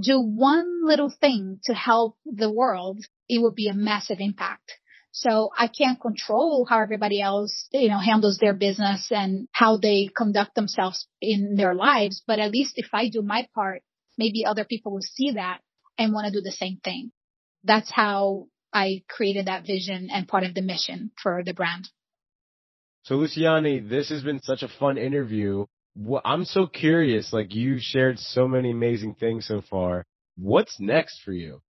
do 0.00 0.18
one 0.20 0.86
little 0.86 1.10
thing 1.10 1.60
to 1.64 1.74
help 1.74 2.16
the 2.24 2.50
world 2.50 3.04
it 3.28 3.42
would 3.42 3.54
be 3.54 3.68
a 3.68 3.74
massive 3.74 4.18
impact 4.20 4.72
so 5.12 5.50
I 5.56 5.68
can't 5.68 6.00
control 6.00 6.66
how 6.68 6.80
everybody 6.80 7.20
else, 7.20 7.68
you 7.70 7.90
know, 7.90 7.98
handles 7.98 8.38
their 8.38 8.54
business 8.54 9.08
and 9.10 9.46
how 9.52 9.76
they 9.76 10.08
conduct 10.14 10.54
themselves 10.54 11.06
in 11.20 11.54
their 11.54 11.74
lives. 11.74 12.22
But 12.26 12.38
at 12.38 12.50
least 12.50 12.74
if 12.76 12.88
I 12.94 13.10
do 13.10 13.20
my 13.20 13.46
part, 13.54 13.82
maybe 14.16 14.46
other 14.46 14.64
people 14.64 14.92
will 14.92 15.02
see 15.02 15.32
that 15.32 15.60
and 15.98 16.14
want 16.14 16.26
to 16.26 16.32
do 16.32 16.40
the 16.40 16.50
same 16.50 16.78
thing. 16.82 17.12
That's 17.62 17.90
how 17.90 18.46
I 18.72 19.02
created 19.06 19.46
that 19.46 19.66
vision 19.66 20.08
and 20.10 20.26
part 20.26 20.44
of 20.44 20.54
the 20.54 20.62
mission 20.62 21.10
for 21.22 21.42
the 21.44 21.52
brand. 21.52 21.88
So 23.02 23.16
Luciane, 23.16 23.88
this 23.88 24.08
has 24.08 24.22
been 24.22 24.40
such 24.42 24.62
a 24.62 24.68
fun 24.68 24.96
interview. 24.96 25.66
I'm 26.24 26.46
so 26.46 26.66
curious, 26.66 27.34
like 27.34 27.54
you 27.54 27.76
shared 27.78 28.18
so 28.18 28.48
many 28.48 28.70
amazing 28.70 29.16
things 29.16 29.46
so 29.46 29.60
far. 29.60 30.06
What's 30.38 30.80
next 30.80 31.20
for 31.22 31.32
you? 31.32 31.60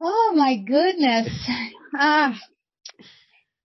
Oh 0.00 0.32
my 0.36 0.56
goodness. 0.56 1.28
Ah, 1.98 2.38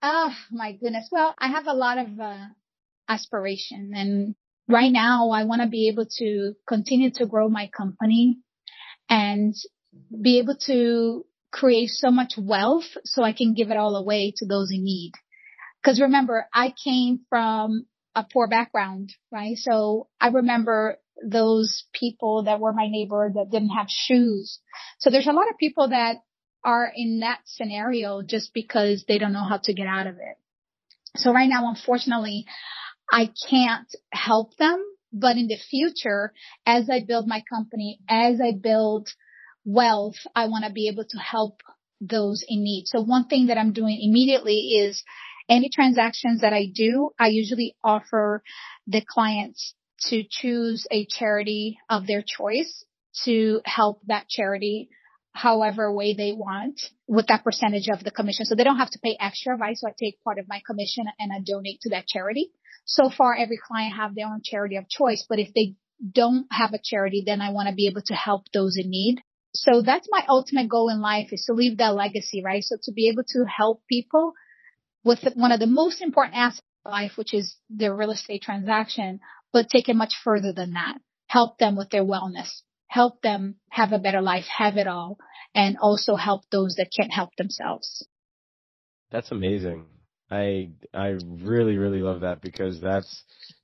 oh 0.02 0.34
my 0.52 0.72
goodness. 0.74 1.10
Well, 1.12 1.36
I 1.38 1.50
have 1.50 1.68
a 1.68 1.74
lot 1.74 1.98
of 1.98 2.18
uh, 2.18 2.46
aspiration 3.10 3.92
and 3.94 4.36
right 4.70 4.92
now 4.92 5.32
I 5.32 5.44
want 5.44 5.62
to 5.62 5.68
be 5.68 5.90
able 5.90 6.06
to 6.20 6.54
continue 6.66 7.12
to 7.16 7.26
grow 7.26 7.50
my 7.50 7.68
company 7.76 8.40
and 9.10 9.54
be 10.22 10.40
able 10.40 10.56
to 10.68 11.26
create 11.52 11.90
so 11.90 12.12
much 12.12 12.34
wealth 12.38 12.86
so 13.04 13.24
I 13.24 13.34
can 13.34 13.54
give 13.54 13.72
it 13.72 13.78
all 13.78 13.98
away 13.98 14.34
to 14.38 14.46
those 14.46 14.72
in 14.72 14.84
need. 14.86 15.12
Cause 15.84 16.00
remember, 16.00 16.48
I 16.54 16.74
came 16.84 17.22
from 17.30 17.86
a 18.16 18.24
poor 18.24 18.48
background, 18.48 19.12
right? 19.32 19.58
So 19.58 20.08
I 20.22 20.30
remember 20.30 20.98
those 21.24 21.86
people 21.94 22.44
that 22.44 22.60
were 22.60 22.74
my 22.74 22.88
neighbor 22.88 23.32
that 23.36 23.52
didn't 23.52 23.70
have 23.70 23.88
shoes. 23.90 24.60
So 25.00 25.10
there's 25.10 25.28
a 25.28 25.34
lot 25.34 25.50
of 25.50 25.58
people 25.58 25.90
that 25.90 26.18
are 26.64 26.92
in 26.96 27.20
that 27.22 27.40
scenario 27.46 28.22
just 28.22 28.54
because 28.54 29.06
they 29.08 29.18
don't 29.18 29.34
know 29.34 29.48
how 29.48 29.58
to 29.64 29.74
get 29.74 29.88
out 29.88 30.08
of 30.08 30.16
it. 30.16 30.38
So 31.18 31.34
right 31.34 31.50
now, 31.50 31.70
unfortunately, 31.70 32.46
I 33.12 33.30
can't 33.50 33.88
help 34.12 34.56
them, 34.58 34.84
but 35.12 35.36
in 35.36 35.48
the 35.48 35.58
future, 35.58 36.32
as 36.66 36.90
I 36.90 37.04
build 37.06 37.28
my 37.28 37.44
company, 37.52 38.00
as 38.08 38.40
I 38.42 38.54
build 38.54 39.10
wealth, 39.66 40.16
I 40.36 40.48
want 40.48 40.66
to 40.66 40.72
be 40.72 40.88
able 40.88 41.04
to 41.04 41.18
help 41.18 41.62
those 42.00 42.44
in 42.48 42.64
need. 42.64 42.86
So 42.88 43.02
one 43.02 43.28
thing 43.28 43.48
that 43.48 43.58
I'm 43.58 43.74
doing 43.74 44.00
immediately 44.02 44.80
is 44.80 45.04
any 45.50 45.70
transactions 45.70 46.42
that 46.42 46.54
I 46.54 46.68
do, 46.74 47.10
I 47.20 47.28
usually 47.28 47.76
offer 47.84 48.42
the 48.88 49.04
clients 49.08 49.76
to 50.10 50.24
choose 50.30 50.88
a 50.92 51.06
charity 51.06 51.78
of 51.90 52.08
their 52.08 52.24
choice 52.26 52.86
to 53.26 53.62
help 53.66 54.02
that 54.08 54.28
charity 54.30 54.90
however 55.34 55.94
way 55.94 56.14
they 56.14 56.34
want 56.34 56.82
with 57.08 57.28
that 57.28 57.44
percentage 57.44 57.88
of 57.92 58.04
the 58.04 58.12
commission. 58.12 58.46
So 58.46 58.56
they 58.56 58.64
don't 58.64 58.78
have 58.78 58.92
to 58.92 59.00
pay 59.00 59.18
extra, 59.20 59.56
right? 59.58 59.78
So 59.78 59.88
I 59.88 59.94
take 59.98 60.22
part 60.24 60.40
of 60.40 60.46
my 60.48 60.62
commission 60.66 61.06
and 61.20 61.32
I 61.32 61.40
donate 61.46 61.82
to 61.82 61.90
that 61.92 62.08
charity. 62.08 62.52
So 62.86 63.10
far, 63.10 63.36
every 63.36 63.60
client 63.66 63.96
have 63.96 64.16
their 64.16 64.28
own 64.28 64.42
charity 64.44 64.76
of 64.76 64.90
choice, 64.90 65.26
but 65.30 65.40
if 65.40 65.54
they 65.54 65.76
don't 66.10 66.48
have 66.52 66.74
a 66.74 66.80
charity, 66.84 67.24
then 67.26 67.42
I 67.42 67.52
want 67.52 67.70
to 67.70 67.76
be 67.76 67.88
able 67.88 68.02
to 68.08 68.14
help 68.14 68.44
those 68.54 68.76
in 68.78 68.90
need. 68.90 69.22
So 69.54 69.82
that's 69.82 70.08
my 70.10 70.26
ultimate 70.28 70.70
goal 70.70 70.90
in 70.90 71.02
life 71.02 71.30
is 71.32 71.46
to 71.46 71.54
leave 71.54 71.78
that 71.78 71.96
legacy, 71.96 72.42
right? 72.44 72.64
So 72.64 72.78
to 72.84 72.92
be 72.92 73.10
able 73.10 73.24
to 73.24 73.46
help 73.46 73.84
people 73.88 74.34
with 75.04 75.20
one 75.36 75.52
of 75.52 75.60
the 75.60 75.68
most 75.68 76.02
important 76.02 76.38
aspects 76.38 76.68
of 76.86 76.92
life, 76.92 77.12
which 77.16 77.34
is 77.34 77.56
their 77.70 77.96
real 77.96 78.12
estate 78.12 78.42
transaction, 78.42 79.20
but 79.54 79.70
take 79.70 79.90
it 79.90 79.96
much 79.96 80.14
further 80.24 80.54
than 80.54 80.74
that. 80.74 80.98
Help 81.28 81.58
them 81.58 81.76
with 81.76 81.90
their 81.90 82.04
wellness, 82.04 82.62
help 82.88 83.22
them 83.22 83.56
have 83.70 83.92
a 83.94 84.00
better 84.00 84.22
life, 84.22 84.46
have 84.58 84.78
it 84.78 84.88
all, 84.88 85.18
and 85.56 85.78
also 85.82 86.16
help 86.16 86.44
those 86.52 86.76
that 86.76 86.92
can't 86.96 87.14
help 87.14 87.30
themselves. 87.38 88.06
That's 89.12 89.32
amazing. 89.32 89.86
I 90.30 90.72
I 90.94 91.18
really 91.26 91.78
really 91.78 92.02
love 92.02 92.22
that 92.22 92.42
because 92.42 92.80
that's 92.82 93.24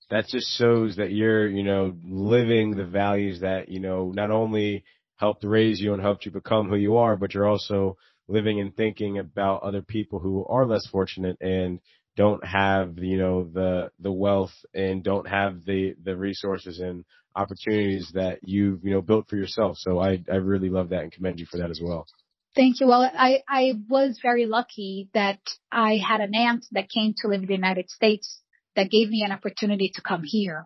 that 0.09 0.27
just 0.27 0.57
shows 0.57 0.97
that 0.97 1.11
you're 1.11 1.47
you 1.47 1.63
know 1.63 1.95
living 2.05 2.75
the 2.75 2.85
values 2.85 3.41
that 3.41 3.69
you 3.69 3.79
know 3.79 4.11
not 4.13 4.31
only 4.31 4.83
helped 5.15 5.43
raise 5.43 5.79
you 5.79 5.93
and 5.93 6.01
helped 6.01 6.25
you 6.25 6.31
become 6.31 6.69
who 6.69 6.75
you 6.75 6.97
are, 6.97 7.15
but 7.15 7.33
you're 7.33 7.47
also 7.47 7.97
living 8.27 8.59
and 8.59 8.75
thinking 8.75 9.17
about 9.17 9.63
other 9.63 9.81
people 9.81 10.19
who 10.19 10.45
are 10.45 10.65
less 10.65 10.85
fortunate 10.87 11.37
and 11.41 11.79
don't 12.17 12.45
have 12.45 12.97
you 12.97 13.17
know 13.17 13.45
the 13.45 13.91
the 13.99 14.11
wealth 14.11 14.53
and 14.73 15.03
don't 15.03 15.27
have 15.27 15.63
the 15.63 15.95
the 16.03 16.17
resources 16.17 16.79
and 16.79 17.05
opportunities 17.37 18.11
that 18.15 18.39
you've, 18.43 18.83
you 18.83 18.91
know, 18.91 19.01
built 19.01 19.29
for 19.29 19.37
yourself. 19.37 19.77
So 19.77 19.99
I, 19.99 20.23
I 20.29 20.37
really 20.37 20.69
love 20.69 20.89
that 20.89 21.03
and 21.03 21.11
commend 21.11 21.39
you 21.39 21.45
for 21.45 21.57
that 21.57 21.69
as 21.69 21.79
well. 21.81 22.07
Thank 22.55 22.79
you. 22.79 22.87
Well, 22.87 23.01
I, 23.01 23.43
I 23.47 23.73
was 23.87 24.19
very 24.21 24.47
lucky 24.47 25.09
that 25.13 25.39
I 25.71 25.97
had 25.97 26.21
an 26.21 26.33
aunt 26.33 26.65
that 26.71 26.89
came 26.89 27.13
to 27.19 27.27
live 27.27 27.41
in 27.41 27.47
the 27.47 27.53
United 27.53 27.89
States 27.91 28.41
that 28.75 28.89
gave 28.89 29.09
me 29.09 29.23
an 29.23 29.31
opportunity 29.31 29.91
to 29.93 30.01
come 30.01 30.23
here. 30.23 30.65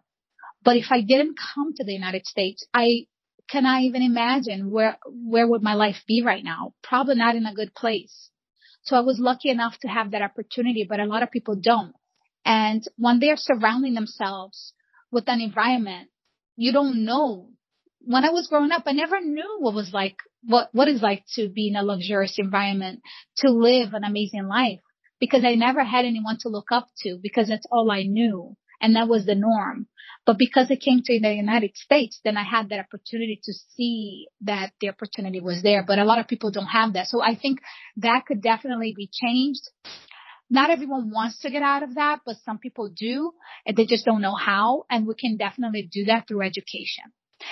But 0.64 0.78
if 0.78 0.86
I 0.90 1.02
didn't 1.02 1.38
come 1.54 1.74
to 1.76 1.84
the 1.84 1.94
United 1.94 2.26
States, 2.26 2.66
I 2.74 3.08
can 3.50 3.66
I 3.66 3.82
even 3.82 4.02
imagine 4.02 4.72
where, 4.72 4.98
where 5.06 5.46
would 5.46 5.62
my 5.62 5.74
life 5.74 5.98
be 6.08 6.24
right 6.24 6.44
now? 6.44 6.74
Probably 6.82 7.16
not 7.16 7.36
in 7.36 7.46
a 7.46 7.54
good 7.54 7.74
place. 7.76 8.30
So 8.84 8.96
I 8.98 9.02
was 9.02 9.20
lucky 9.20 9.50
enough 9.50 9.78
to 9.82 9.88
have 9.88 10.12
that 10.12 10.22
opportunity, 10.22 10.86
but 10.88 11.00
a 11.00 11.06
lot 11.06 11.24
of 11.24 11.32
people 11.32 11.56
don't. 11.56 11.94
And 12.46 12.84
when 12.98 13.20
they're 13.20 13.38
surrounding 13.38 13.94
themselves 13.94 14.74
with 15.12 15.26
an 15.28 15.42
environment 15.42 16.10
you 16.62 16.72
don't 16.72 17.06
know. 17.06 17.50
When 18.02 18.24
I 18.24 18.30
was 18.30 18.48
growing 18.48 18.72
up, 18.72 18.84
I 18.86 18.92
never 18.92 19.20
knew 19.20 19.58
what 19.60 19.74
was 19.74 19.92
like, 19.92 20.16
what, 20.44 20.70
what 20.74 20.88
is 20.88 21.02
like 21.02 21.24
to 21.36 21.50
be 21.50 21.70
in 21.70 21.76
a 21.76 21.84
luxurious 21.84 22.36
environment, 22.38 23.02
to 23.38 23.50
live 23.50 23.94
an 23.94 24.04
amazing 24.04 24.48
life 24.48 24.80
because 25.20 25.44
I 25.44 25.56
never 25.56 25.84
had 25.84 26.06
anyone 26.06 26.38
to 26.42 26.50
look 26.50 26.72
up 26.72 26.88
to 27.00 27.20
because 27.22 27.48
that's 27.48 27.66
all 27.72 27.92
I 27.92 28.04
knew. 28.04 28.56
And 28.82 28.96
that 28.96 29.08
was 29.08 29.26
the 29.26 29.36
norm. 29.36 29.88
But 30.26 30.38
because 30.38 30.68
I 30.70 30.76
came 30.76 31.02
to 31.04 31.20
the 31.20 31.34
United 31.34 31.78
States, 31.78 32.20
then 32.24 32.38
I 32.38 32.44
had 32.44 32.70
that 32.70 32.80
opportunity 32.80 33.40
to 33.44 33.54
see 33.76 34.28
that 34.42 34.72
the 34.80 34.90
opportunity 34.90 35.40
was 35.40 35.64
there. 35.64 35.84
But 35.88 36.00
a 36.00 36.06
lot 36.06 36.20
of 36.20 36.28
people 36.28 36.52
don't 36.52 36.68
have 36.68 36.94
that. 36.94 37.08
So 37.08 37.22
I 37.22 37.36
think 37.36 37.60
that 37.98 38.26
could 38.28 38.42
definitely 38.42 38.94
be 38.96 39.10
changed 39.12 39.62
not 40.52 40.70
everyone 40.70 41.12
wants 41.12 41.40
to 41.40 41.50
get 41.50 41.64
out 41.64 41.82
of 41.82 41.96
that, 41.96 42.20
but 42.26 42.36
some 42.44 42.60
people 42.60 42.90
do, 42.94 43.32
and 43.66 43.76
they 43.76 43.86
just 43.86 44.04
don't 44.04 44.22
know 44.22 44.36
how. 44.36 44.84
And 44.90 45.08
we 45.08 45.16
can 45.18 45.38
definitely 45.38 45.90
do 45.90 46.04
that 46.06 46.28
through 46.28 46.42
education. 46.42 47.06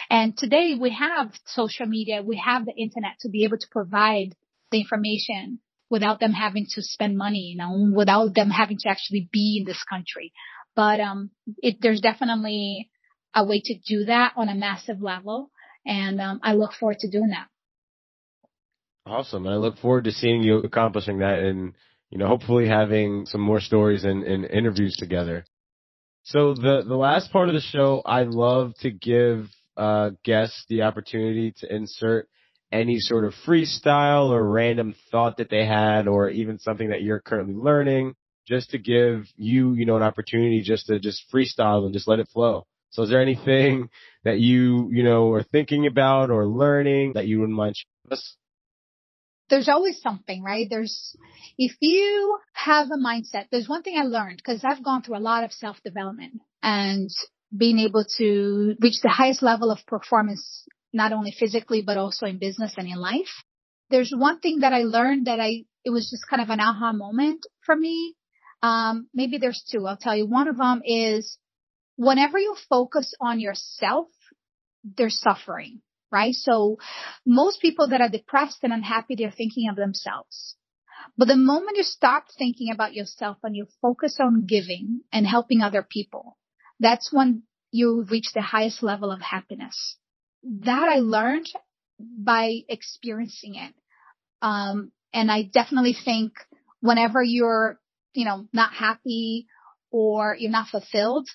And 0.09 0.37
today 0.37 0.75
we 0.79 0.93
have 0.93 1.31
social 1.45 1.85
media, 1.85 2.21
we 2.21 2.43
have 2.45 2.65
the 2.65 2.73
internet 2.73 3.13
to 3.21 3.29
be 3.29 3.45
able 3.45 3.57
to 3.57 3.67
provide 3.71 4.35
the 4.71 4.81
information 4.81 5.59
without 5.89 6.19
them 6.19 6.33
having 6.33 6.67
to 6.71 6.81
spend 6.81 7.17
money, 7.17 7.53
you 7.53 7.57
know, 7.57 7.89
without 7.95 8.35
them 8.35 8.49
having 8.49 8.77
to 8.81 8.89
actually 8.89 9.29
be 9.31 9.59
in 9.59 9.65
this 9.65 9.81
country. 9.89 10.33
But, 10.79 11.01
um, 11.01 11.31
it, 11.57 11.79
there's 11.81 11.99
definitely 11.99 12.89
a 13.35 13.43
way 13.43 13.61
to 13.65 13.75
do 13.85 14.05
that 14.05 14.31
on 14.37 14.47
a 14.47 14.55
massive 14.55 15.01
level. 15.01 15.51
And, 15.85 16.21
um, 16.21 16.39
I 16.41 16.53
look 16.53 16.71
forward 16.71 16.99
to 16.99 17.09
doing 17.09 17.31
that. 17.31 17.47
Awesome. 19.05 19.45
I 19.45 19.55
look 19.55 19.77
forward 19.79 20.05
to 20.05 20.13
seeing 20.13 20.41
you 20.41 20.59
accomplishing 20.59 21.19
that 21.19 21.39
and, 21.39 21.73
you 22.09 22.17
know, 22.17 22.27
hopefully 22.27 22.65
having 22.69 23.25
some 23.25 23.41
more 23.41 23.59
stories 23.59 24.05
and, 24.05 24.23
and 24.23 24.45
interviews 24.45 24.95
together. 24.97 25.43
So 26.23 26.53
the, 26.53 26.85
the 26.87 26.95
last 26.95 27.29
part 27.33 27.49
of 27.49 27.55
the 27.55 27.59
show, 27.59 28.01
I 28.05 28.23
love 28.23 28.71
to 28.79 28.89
give, 28.89 29.49
uh, 29.75 30.11
guests 30.23 30.63
the 30.69 30.83
opportunity 30.83 31.53
to 31.57 31.75
insert 31.75 32.29
any 32.71 32.99
sort 32.99 33.25
of 33.25 33.33
freestyle 33.45 34.29
or 34.29 34.49
random 34.49 34.95
thought 35.11 35.39
that 35.39 35.49
they 35.49 35.65
had 35.65 36.07
or 36.07 36.29
even 36.29 36.57
something 36.57 36.91
that 36.91 37.01
you're 37.01 37.19
currently 37.19 37.55
learning 37.55 38.15
just 38.49 38.71
to 38.71 38.79
give 38.79 39.27
you, 39.37 39.73
you 39.73 39.85
know, 39.85 39.95
an 39.95 40.03
opportunity 40.03 40.61
just 40.61 40.87
to 40.87 40.99
just 40.99 41.23
freestyle 41.31 41.85
and 41.85 41.93
just 41.93 42.07
let 42.07 42.19
it 42.19 42.27
flow. 42.33 42.65
So 42.89 43.03
is 43.03 43.09
there 43.09 43.21
anything 43.21 43.89
that 44.23 44.39
you, 44.39 44.89
you 44.91 45.03
know, 45.03 45.31
are 45.33 45.43
thinking 45.43 45.85
about 45.85 46.31
or 46.31 46.47
learning 46.47 47.13
that 47.13 47.27
you 47.27 47.39
wouldn't 47.39 47.57
mind 47.57 47.75
sharing 47.77 48.03
with 48.05 48.13
us? 48.13 48.35
There's 49.49 49.69
always 49.69 50.01
something, 50.01 50.43
right? 50.43 50.67
There's, 50.69 51.15
if 51.57 51.75
you 51.79 52.37
have 52.53 52.87
a 52.87 52.97
mindset, 52.97 53.45
there's 53.51 53.69
one 53.69 53.83
thing 53.83 53.97
I 53.97 54.03
learned 54.03 54.37
because 54.37 54.63
I've 54.63 54.83
gone 54.83 55.01
through 55.01 55.17
a 55.17 55.19
lot 55.19 55.43
of 55.43 55.51
self 55.51 55.77
development 55.83 56.41
and 56.61 57.09
being 57.55 57.79
able 57.79 58.05
to 58.17 58.75
reach 58.79 59.01
the 59.01 59.09
highest 59.09 59.41
level 59.41 59.71
of 59.71 59.79
performance, 59.87 60.65
not 60.93 61.13
only 61.13 61.31
physically, 61.37 61.81
but 61.81 61.97
also 61.97 62.25
in 62.25 62.37
business 62.37 62.73
and 62.77 62.87
in 62.87 62.97
life. 62.97 63.43
There's 63.89 64.13
one 64.15 64.39
thing 64.39 64.59
that 64.59 64.73
I 64.73 64.83
learned 64.83 65.25
that 65.25 65.39
I, 65.39 65.63
it 65.83 65.89
was 65.89 66.09
just 66.11 66.29
kind 66.29 66.43
of 66.43 66.49
an 66.49 66.59
aha 66.59 66.93
moment 66.93 67.45
for 67.65 67.75
me. 67.75 68.15
Um, 68.61 69.07
maybe 69.13 69.37
there's 69.37 69.63
two. 69.71 69.85
I'll 69.87 69.97
tell 69.97 70.15
you. 70.15 70.25
One 70.25 70.47
of 70.47 70.57
them 70.57 70.81
is 70.85 71.37
whenever 71.95 72.37
you 72.37 72.55
focus 72.69 73.13
on 73.21 73.39
yourself, 73.39 74.07
there's 74.83 75.19
suffering, 75.19 75.81
right? 76.11 76.33
So 76.33 76.77
most 77.25 77.61
people 77.61 77.89
that 77.89 78.01
are 78.01 78.09
depressed 78.09 78.59
and 78.63 78.73
unhappy, 78.73 79.15
they're 79.15 79.31
thinking 79.31 79.69
of 79.69 79.75
themselves. 79.75 80.55
But 81.17 81.27
the 81.27 81.35
moment 81.35 81.77
you 81.77 81.83
stop 81.83 82.25
thinking 82.37 82.71
about 82.71 82.93
yourself 82.93 83.37
and 83.43 83.55
you 83.55 83.67
focus 83.81 84.17
on 84.19 84.45
giving 84.45 85.01
and 85.11 85.25
helping 85.25 85.61
other 85.61 85.83
people, 85.83 86.37
that's 86.79 87.11
when 87.11 87.43
you 87.71 88.05
reach 88.09 88.31
the 88.33 88.41
highest 88.41 88.83
level 88.83 89.11
of 89.11 89.21
happiness. 89.21 89.97
That 90.43 90.87
I 90.89 90.99
learned 90.99 91.47
by 91.99 92.59
experiencing 92.69 93.55
it. 93.55 93.73
Um, 94.41 94.91
and 95.13 95.29
I 95.29 95.43
definitely 95.43 95.95
think 96.05 96.33
whenever 96.79 97.21
you're, 97.21 97.79
you 98.13 98.25
know, 98.25 98.47
not 98.53 98.73
happy 98.73 99.47
or 99.91 100.35
you're 100.37 100.51
not 100.51 100.67
fulfilled, 100.69 101.27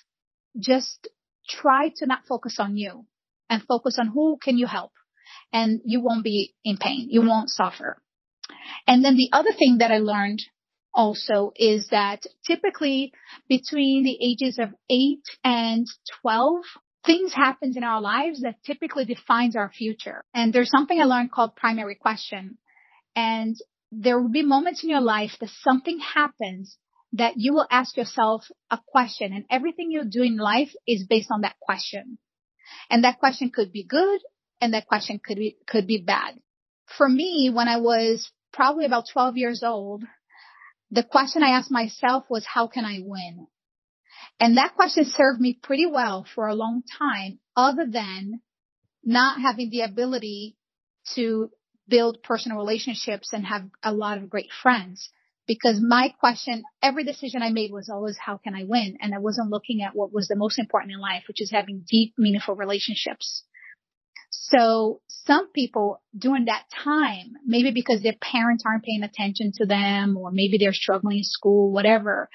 just 0.57 1.07
try 1.47 1.89
to 1.97 2.05
not 2.05 2.25
focus 2.27 2.57
on 2.59 2.77
you 2.77 3.05
and 3.49 3.63
focus 3.63 3.97
on 3.99 4.07
who 4.07 4.37
can 4.41 4.57
you 4.57 4.67
help 4.67 4.91
and 5.53 5.81
you 5.85 6.01
won't 6.01 6.23
be 6.23 6.55
in 6.63 6.77
pain. 6.77 7.07
You 7.09 7.21
won't 7.21 7.49
suffer. 7.49 8.01
And 8.87 9.03
then 9.03 9.15
the 9.15 9.29
other 9.31 9.51
thing 9.51 9.77
that 9.79 9.91
I 9.91 9.97
learned 9.97 10.41
also 10.93 11.51
is 11.55 11.87
that 11.91 12.23
typically 12.47 13.11
between 13.49 14.03
the 14.03 14.17
ages 14.21 14.57
of 14.59 14.69
8 14.89 15.19
and 15.43 15.87
12, 16.21 16.63
things 17.05 17.33
happen 17.33 17.73
in 17.75 17.83
our 17.83 18.01
lives 18.01 18.41
that 18.41 18.63
typically 18.65 19.05
defines 19.05 19.55
our 19.55 19.71
future. 19.71 20.23
And 20.33 20.53
there's 20.53 20.69
something 20.69 20.99
I 20.99 21.05
learned 21.05 21.31
called 21.31 21.55
primary 21.55 21.95
question. 21.95 22.57
And 23.15 23.55
there 23.91 24.19
will 24.19 24.31
be 24.31 24.43
moments 24.43 24.83
in 24.83 24.89
your 24.89 25.01
life 25.01 25.31
that 25.39 25.49
something 25.61 25.99
happens 25.99 26.77
that 27.13 27.33
you 27.37 27.53
will 27.53 27.67
ask 27.71 27.95
yourself 27.95 28.45
a 28.69 28.79
question 28.87 29.31
and 29.33 29.45
everything 29.49 29.89
you 29.89 30.03
do 30.03 30.21
in 30.21 30.37
life 30.37 30.73
is 30.85 31.05
based 31.07 31.29
on 31.31 31.41
that 31.41 31.55
question. 31.61 32.17
And 32.89 33.03
that 33.03 33.19
question 33.19 33.51
could 33.51 33.71
be 33.71 33.83
good 33.83 34.19
and 34.59 34.73
that 34.73 34.87
question 34.87 35.19
could 35.23 35.37
be, 35.37 35.57
could 35.67 35.87
be 35.87 36.01
bad. 36.05 36.39
For 36.97 37.07
me, 37.07 37.51
when 37.53 37.67
I 37.67 37.77
was 37.77 38.29
probably 38.51 38.85
about 38.85 39.05
12 39.11 39.37
years 39.37 39.63
old, 39.63 40.03
the 40.91 41.03
question 41.03 41.43
I 41.43 41.57
asked 41.57 41.71
myself 41.71 42.25
was, 42.29 42.45
how 42.45 42.67
can 42.67 42.85
I 42.85 42.99
win? 43.01 43.47
And 44.39 44.57
that 44.57 44.75
question 44.75 45.05
served 45.05 45.39
me 45.39 45.57
pretty 45.61 45.85
well 45.85 46.25
for 46.35 46.47
a 46.47 46.55
long 46.55 46.83
time, 46.99 47.39
other 47.55 47.85
than 47.89 48.41
not 49.03 49.39
having 49.41 49.69
the 49.69 49.81
ability 49.81 50.57
to 51.15 51.49
build 51.87 52.23
personal 52.23 52.57
relationships 52.57 53.33
and 53.33 53.45
have 53.45 53.63
a 53.83 53.93
lot 53.93 54.17
of 54.17 54.29
great 54.29 54.49
friends. 54.61 55.09
Because 55.47 55.79
my 55.79 56.13
question, 56.19 56.63
every 56.81 57.03
decision 57.03 57.43
I 57.43 57.51
made 57.51 57.71
was 57.71 57.89
always, 57.89 58.17
how 58.17 58.37
can 58.37 58.55
I 58.55 58.63
win? 58.63 58.97
And 58.99 59.13
I 59.13 59.19
wasn't 59.19 59.51
looking 59.51 59.83
at 59.83 59.95
what 59.95 60.11
was 60.11 60.27
the 60.27 60.35
most 60.35 60.57
important 60.57 60.93
in 60.93 60.99
life, 60.99 61.23
which 61.27 61.41
is 61.41 61.51
having 61.51 61.85
deep, 61.87 62.13
meaningful 62.17 62.55
relationships. 62.55 63.43
So 64.31 65.01
some 65.07 65.51
people 65.51 66.01
during 66.17 66.45
that 66.45 66.63
time, 66.83 67.33
maybe 67.45 67.71
because 67.71 68.01
their 68.01 68.15
parents 68.19 68.63
aren't 68.65 68.83
paying 68.83 69.03
attention 69.03 69.51
to 69.57 69.65
them 69.67 70.17
or 70.17 70.31
maybe 70.31 70.57
they're 70.57 70.73
struggling 70.73 71.19
in 71.19 71.23
school, 71.23 71.71
whatever, 71.71 72.29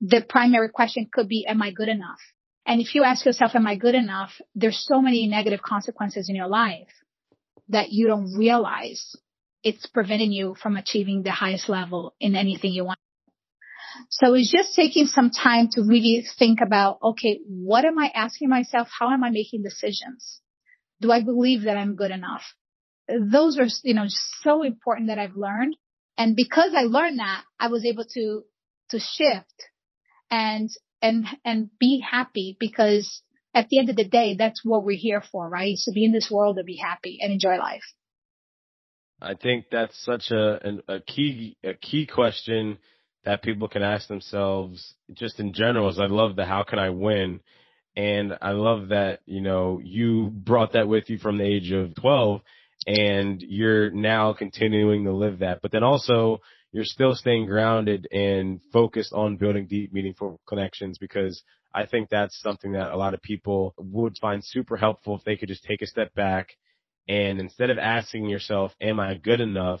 the 0.00 0.24
primary 0.26 0.68
question 0.68 1.08
could 1.12 1.28
be, 1.28 1.44
am 1.46 1.62
I 1.62 1.72
good 1.72 1.88
enough? 1.88 2.20
And 2.64 2.80
if 2.80 2.94
you 2.94 3.02
ask 3.02 3.26
yourself, 3.26 3.52
am 3.54 3.66
I 3.66 3.74
good 3.74 3.96
enough? 3.96 4.40
There's 4.54 4.84
so 4.86 5.02
many 5.02 5.26
negative 5.26 5.62
consequences 5.62 6.28
in 6.28 6.36
your 6.36 6.48
life 6.48 6.88
that 7.72 7.90
you 7.90 8.06
don't 8.06 8.34
realize 8.36 9.16
it's 9.64 9.86
preventing 9.86 10.32
you 10.32 10.54
from 10.60 10.76
achieving 10.76 11.22
the 11.22 11.30
highest 11.30 11.68
level 11.68 12.14
in 12.20 12.36
anything 12.36 12.72
you 12.72 12.84
want. 12.84 12.98
So 14.10 14.34
it's 14.34 14.50
just 14.50 14.74
taking 14.74 15.06
some 15.06 15.30
time 15.30 15.68
to 15.72 15.82
really 15.82 16.24
think 16.38 16.60
about, 16.64 16.98
okay, 17.02 17.40
what 17.46 17.84
am 17.84 17.98
I 17.98 18.10
asking 18.14 18.48
myself? 18.48 18.88
How 18.98 19.10
am 19.10 19.22
I 19.22 19.30
making 19.30 19.62
decisions? 19.62 20.40
Do 21.00 21.12
I 21.12 21.22
believe 21.22 21.62
that 21.62 21.76
I'm 21.76 21.96
good 21.96 22.10
enough? 22.10 22.42
Those 23.08 23.58
are, 23.58 23.66
you 23.82 23.94
know, 23.94 24.06
so 24.42 24.62
important 24.62 25.08
that 25.08 25.18
I've 25.18 25.36
learned. 25.36 25.76
And 26.16 26.36
because 26.36 26.72
I 26.76 26.82
learned 26.82 27.18
that, 27.18 27.42
I 27.58 27.68
was 27.68 27.84
able 27.84 28.04
to, 28.14 28.42
to 28.90 28.98
shift 28.98 29.68
and, 30.30 30.70
and, 31.00 31.26
and 31.44 31.70
be 31.78 32.00
happy 32.08 32.56
because 32.58 33.22
at 33.54 33.68
the 33.68 33.78
end 33.78 33.90
of 33.90 33.96
the 33.96 34.08
day, 34.08 34.34
that's 34.38 34.64
what 34.64 34.84
we're 34.84 34.96
here 34.96 35.22
for, 35.32 35.48
right? 35.48 35.76
To 35.84 35.92
be 35.92 36.04
in 36.04 36.12
this 36.12 36.30
world 36.30 36.58
and 36.58 36.66
be 36.66 36.76
happy 36.76 37.18
and 37.20 37.32
enjoy 37.32 37.56
life. 37.58 37.82
I 39.20 39.34
think 39.34 39.66
that's 39.70 40.02
such 40.04 40.30
a, 40.30 40.78
a 40.88 41.00
key, 41.00 41.56
a 41.62 41.74
key 41.74 42.06
question 42.06 42.78
that 43.24 43.42
people 43.42 43.68
can 43.68 43.82
ask 43.82 44.08
themselves 44.08 44.94
just 45.12 45.38
in 45.38 45.52
general 45.52 45.88
is 45.88 46.00
I 46.00 46.06
love 46.06 46.34
the 46.34 46.44
how 46.44 46.64
can 46.64 46.78
I 46.78 46.90
win? 46.90 47.40
And 47.94 48.36
I 48.40 48.52
love 48.52 48.88
that, 48.88 49.20
you 49.26 49.40
know, 49.40 49.80
you 49.82 50.30
brought 50.32 50.72
that 50.72 50.88
with 50.88 51.08
you 51.08 51.18
from 51.18 51.38
the 51.38 51.44
age 51.44 51.70
of 51.70 51.94
12 51.94 52.40
and 52.86 53.40
you're 53.40 53.90
now 53.90 54.32
continuing 54.32 55.04
to 55.04 55.12
live 55.12 55.40
that. 55.40 55.60
But 55.62 55.70
then 55.70 55.84
also 55.84 56.40
you're 56.72 56.84
still 56.84 57.14
staying 57.14 57.46
grounded 57.46 58.08
and 58.10 58.60
focused 58.72 59.12
on 59.12 59.36
building 59.36 59.66
deep, 59.66 59.92
meaningful 59.92 60.40
connections 60.48 60.98
because 60.98 61.42
I 61.74 61.86
think 61.86 62.08
that's 62.08 62.40
something 62.40 62.72
that 62.72 62.92
a 62.92 62.96
lot 62.96 63.14
of 63.14 63.22
people 63.22 63.74
would 63.78 64.16
find 64.20 64.44
super 64.44 64.76
helpful 64.76 65.16
if 65.16 65.24
they 65.24 65.36
could 65.36 65.48
just 65.48 65.64
take 65.64 65.82
a 65.82 65.86
step 65.86 66.14
back 66.14 66.50
and 67.08 67.40
instead 67.40 67.70
of 67.70 67.78
asking 67.78 68.28
yourself, 68.28 68.72
am 68.80 69.00
I 69.00 69.14
good 69.14 69.40
enough? 69.40 69.80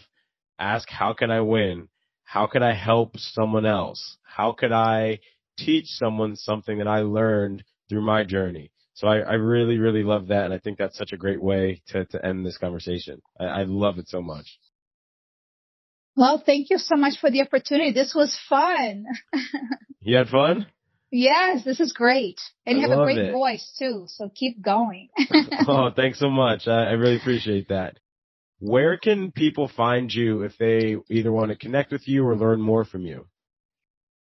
Ask, 0.58 0.88
how 0.88 1.12
can 1.12 1.30
I 1.30 1.40
win? 1.40 1.88
How 2.24 2.46
could 2.46 2.62
I 2.62 2.74
help 2.74 3.16
someone 3.18 3.66
else? 3.66 4.18
How 4.22 4.52
could 4.52 4.72
I 4.72 5.20
teach 5.58 5.86
someone 5.86 6.36
something 6.36 6.78
that 6.78 6.88
I 6.88 7.00
learned 7.00 7.64
through 7.88 8.02
my 8.02 8.24
journey. 8.24 8.70
So 8.94 9.08
I, 9.08 9.18
I 9.18 9.32
really, 9.34 9.78
really 9.78 10.02
love 10.02 10.28
that. 10.28 10.44
And 10.44 10.54
I 10.54 10.58
think 10.58 10.78
that's 10.78 10.98
such 10.98 11.12
a 11.12 11.16
great 11.16 11.42
way 11.42 11.82
to, 11.88 12.04
to 12.06 12.24
end 12.24 12.44
this 12.44 12.58
conversation. 12.58 13.20
I, 13.38 13.44
I 13.44 13.62
love 13.64 13.98
it 13.98 14.08
so 14.08 14.20
much. 14.20 14.58
Well, 16.14 16.42
thank 16.44 16.68
you 16.68 16.78
so 16.78 16.96
much 16.96 17.14
for 17.20 17.30
the 17.30 17.40
opportunity. 17.40 17.92
This 17.92 18.14
was 18.14 18.38
fun. 18.48 19.06
you 20.00 20.16
had 20.16 20.28
fun? 20.28 20.66
Yes, 21.14 21.62
this 21.62 21.78
is 21.78 21.92
great. 21.92 22.40
And 22.64 22.80
you 22.80 22.88
have 22.88 22.98
a 22.98 23.04
great 23.04 23.18
it. 23.18 23.32
voice 23.32 23.76
too. 23.78 24.06
So 24.08 24.30
keep 24.34 24.62
going. 24.62 25.10
oh, 25.68 25.90
thanks 25.94 26.18
so 26.18 26.30
much. 26.30 26.66
I, 26.66 26.86
I 26.86 26.92
really 26.92 27.18
appreciate 27.18 27.68
that. 27.68 27.98
Where 28.60 28.96
can 28.96 29.30
people 29.30 29.68
find 29.68 30.10
you 30.12 30.42
if 30.42 30.56
they 30.56 30.96
either 31.10 31.30
want 31.30 31.50
to 31.50 31.56
connect 31.56 31.92
with 31.92 32.08
you 32.08 32.26
or 32.26 32.34
learn 32.34 32.62
more 32.62 32.86
from 32.86 33.04
you? 33.04 33.26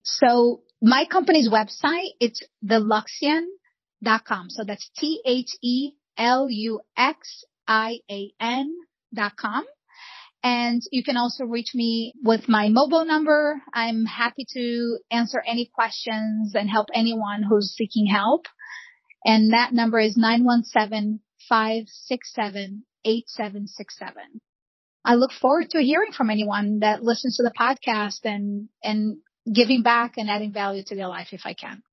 So 0.03 0.63
my 0.81 1.05
company's 1.09 1.49
website, 1.49 2.09
it's 2.19 2.43
theluxian.com. 2.65 4.49
So 4.49 4.65
that's 4.65 4.89
T-H-E-L-U-X-I-A-N 4.97 5.95
dot 9.15 9.37
com. 9.37 9.63
And 10.43 10.81
you 10.91 11.03
can 11.03 11.15
also 11.15 11.45
reach 11.45 11.69
me 11.73 12.13
with 12.21 12.49
my 12.49 12.67
mobile 12.67 13.05
number. 13.05 13.61
I'm 13.73 14.05
happy 14.05 14.45
to 14.53 14.97
answer 15.09 15.41
any 15.47 15.71
questions 15.73 16.53
and 16.53 16.69
help 16.69 16.89
anyone 16.93 17.43
who's 17.43 17.73
seeking 17.77 18.05
help. 18.05 18.45
And 19.23 19.53
that 19.53 19.71
number 19.71 19.99
is 19.99 20.17
917 20.17 21.21
567 21.47 22.83
8767. 23.05 24.41
I 25.05 25.15
look 25.15 25.31
forward 25.31 25.69
to 25.71 25.81
hearing 25.81 26.11
from 26.11 26.29
anyone 26.29 26.79
that 26.79 27.03
listens 27.03 27.37
to 27.37 27.43
the 27.43 27.51
podcast 27.57 28.19
and, 28.23 28.67
and 28.83 29.17
giving 29.51 29.81
back 29.81 30.13
and 30.17 30.29
adding 30.29 30.51
value 30.51 30.83
to 30.87 30.95
their 30.95 31.07
life 31.07 31.29
if 31.31 31.41
I 31.45 31.53
can. 31.53 31.83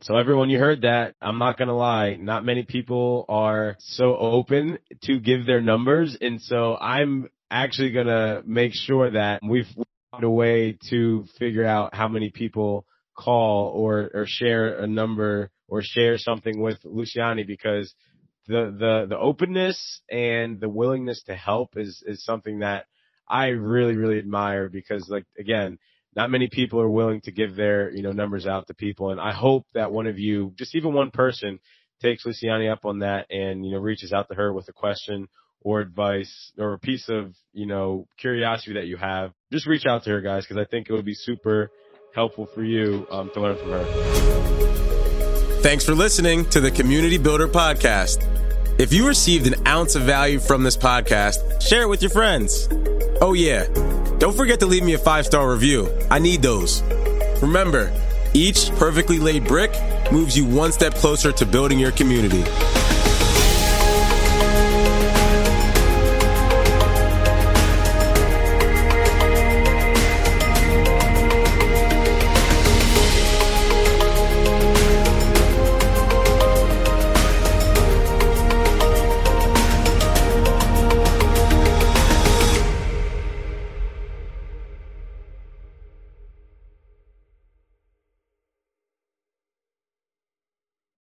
So 0.00 0.16
everyone, 0.16 0.48
you 0.48 0.60
heard 0.60 0.82
that. 0.82 1.16
I'm 1.20 1.38
not 1.38 1.58
going 1.58 1.68
to 1.68 1.74
lie. 1.74 2.14
Not 2.14 2.44
many 2.44 2.62
people 2.62 3.24
are 3.28 3.76
so 3.80 4.16
open 4.16 4.78
to 5.02 5.18
give 5.18 5.44
their 5.44 5.60
numbers. 5.60 6.16
And 6.20 6.40
so 6.40 6.76
I'm 6.76 7.28
actually 7.50 7.92
to 7.92 8.42
make 8.46 8.72
sure 8.74 9.10
that 9.10 9.40
we've 9.42 9.66
found 10.12 10.24
a 10.24 10.30
way 10.30 10.78
to 10.90 11.24
figure 11.38 11.64
out 11.64 11.94
how 11.94 12.08
many 12.08 12.30
people 12.30 12.84
call 13.16 13.68
or, 13.68 14.10
or 14.14 14.24
share 14.26 14.78
a 14.78 14.86
number 14.86 15.50
or 15.68 15.82
share 15.82 16.18
something 16.18 16.60
with 16.60 16.78
Luciane 16.84 17.46
because 17.46 17.94
the, 18.46 18.74
the, 18.78 19.06
the 19.08 19.18
openness 19.18 20.00
and 20.10 20.60
the 20.60 20.68
willingness 20.68 21.22
to 21.24 21.34
help 21.34 21.76
is, 21.76 22.02
is 22.06 22.24
something 22.24 22.60
that 22.60 22.86
I 23.28 23.48
really, 23.48 23.96
really 23.96 24.18
admire 24.18 24.68
because 24.68 25.06
like, 25.08 25.26
again, 25.38 25.78
not 26.16 26.30
many 26.30 26.48
people 26.48 26.80
are 26.80 26.88
willing 26.88 27.20
to 27.22 27.32
give 27.32 27.54
their, 27.54 27.90
you 27.90 28.02
know, 28.02 28.12
numbers 28.12 28.46
out 28.46 28.66
to 28.68 28.74
people. 28.74 29.10
And 29.10 29.20
I 29.20 29.32
hope 29.32 29.66
that 29.74 29.92
one 29.92 30.06
of 30.06 30.18
you, 30.18 30.54
just 30.56 30.74
even 30.74 30.94
one 30.94 31.10
person 31.10 31.60
takes 32.00 32.24
Luciane 32.24 32.72
up 32.72 32.84
on 32.84 33.00
that 33.00 33.26
and, 33.30 33.64
you 33.64 33.72
know, 33.72 33.78
reaches 33.78 34.12
out 34.12 34.28
to 34.28 34.34
her 34.34 34.52
with 34.52 34.68
a 34.68 34.72
question 34.72 35.28
or 35.62 35.80
advice 35.80 36.52
or 36.58 36.74
a 36.74 36.78
piece 36.78 37.08
of, 37.08 37.34
you 37.52 37.66
know, 37.66 38.06
curiosity 38.18 38.74
that 38.74 38.86
you 38.86 38.96
have. 38.96 39.32
Just 39.52 39.66
reach 39.66 39.86
out 39.86 40.04
to 40.04 40.10
her 40.10 40.20
guys 40.20 40.44
because 40.46 40.60
I 40.60 40.68
think 40.68 40.88
it 40.88 40.92
would 40.92 41.04
be 41.04 41.14
super 41.14 41.70
helpful 42.14 42.46
for 42.46 42.64
you 42.64 43.06
um, 43.10 43.30
to 43.34 43.40
learn 43.40 43.56
from 43.56 43.70
her. 43.70 43.84
Thanks 45.62 45.84
for 45.84 45.94
listening 45.94 46.48
to 46.50 46.60
the 46.60 46.70
Community 46.70 47.18
Builder 47.18 47.48
Podcast. 47.48 48.24
If 48.80 48.92
you 48.92 49.08
received 49.08 49.46
an 49.48 49.66
ounce 49.66 49.96
of 49.96 50.02
value 50.02 50.38
from 50.38 50.62
this 50.62 50.76
podcast, 50.76 51.60
share 51.60 51.82
it 51.82 51.88
with 51.88 52.00
your 52.00 52.12
friends. 52.12 52.68
Oh, 53.20 53.32
yeah. 53.32 53.66
Don't 54.18 54.36
forget 54.36 54.60
to 54.60 54.66
leave 54.66 54.84
me 54.84 54.94
a 54.94 54.98
five 54.98 55.26
star 55.26 55.50
review. 55.50 55.90
I 56.10 56.20
need 56.20 56.42
those. 56.42 56.82
Remember, 57.42 57.92
each 58.34 58.70
perfectly 58.76 59.18
laid 59.18 59.46
brick 59.46 59.72
moves 60.12 60.36
you 60.36 60.44
one 60.44 60.70
step 60.70 60.94
closer 60.94 61.32
to 61.32 61.44
building 61.44 61.78
your 61.78 61.92
community. 61.92 62.44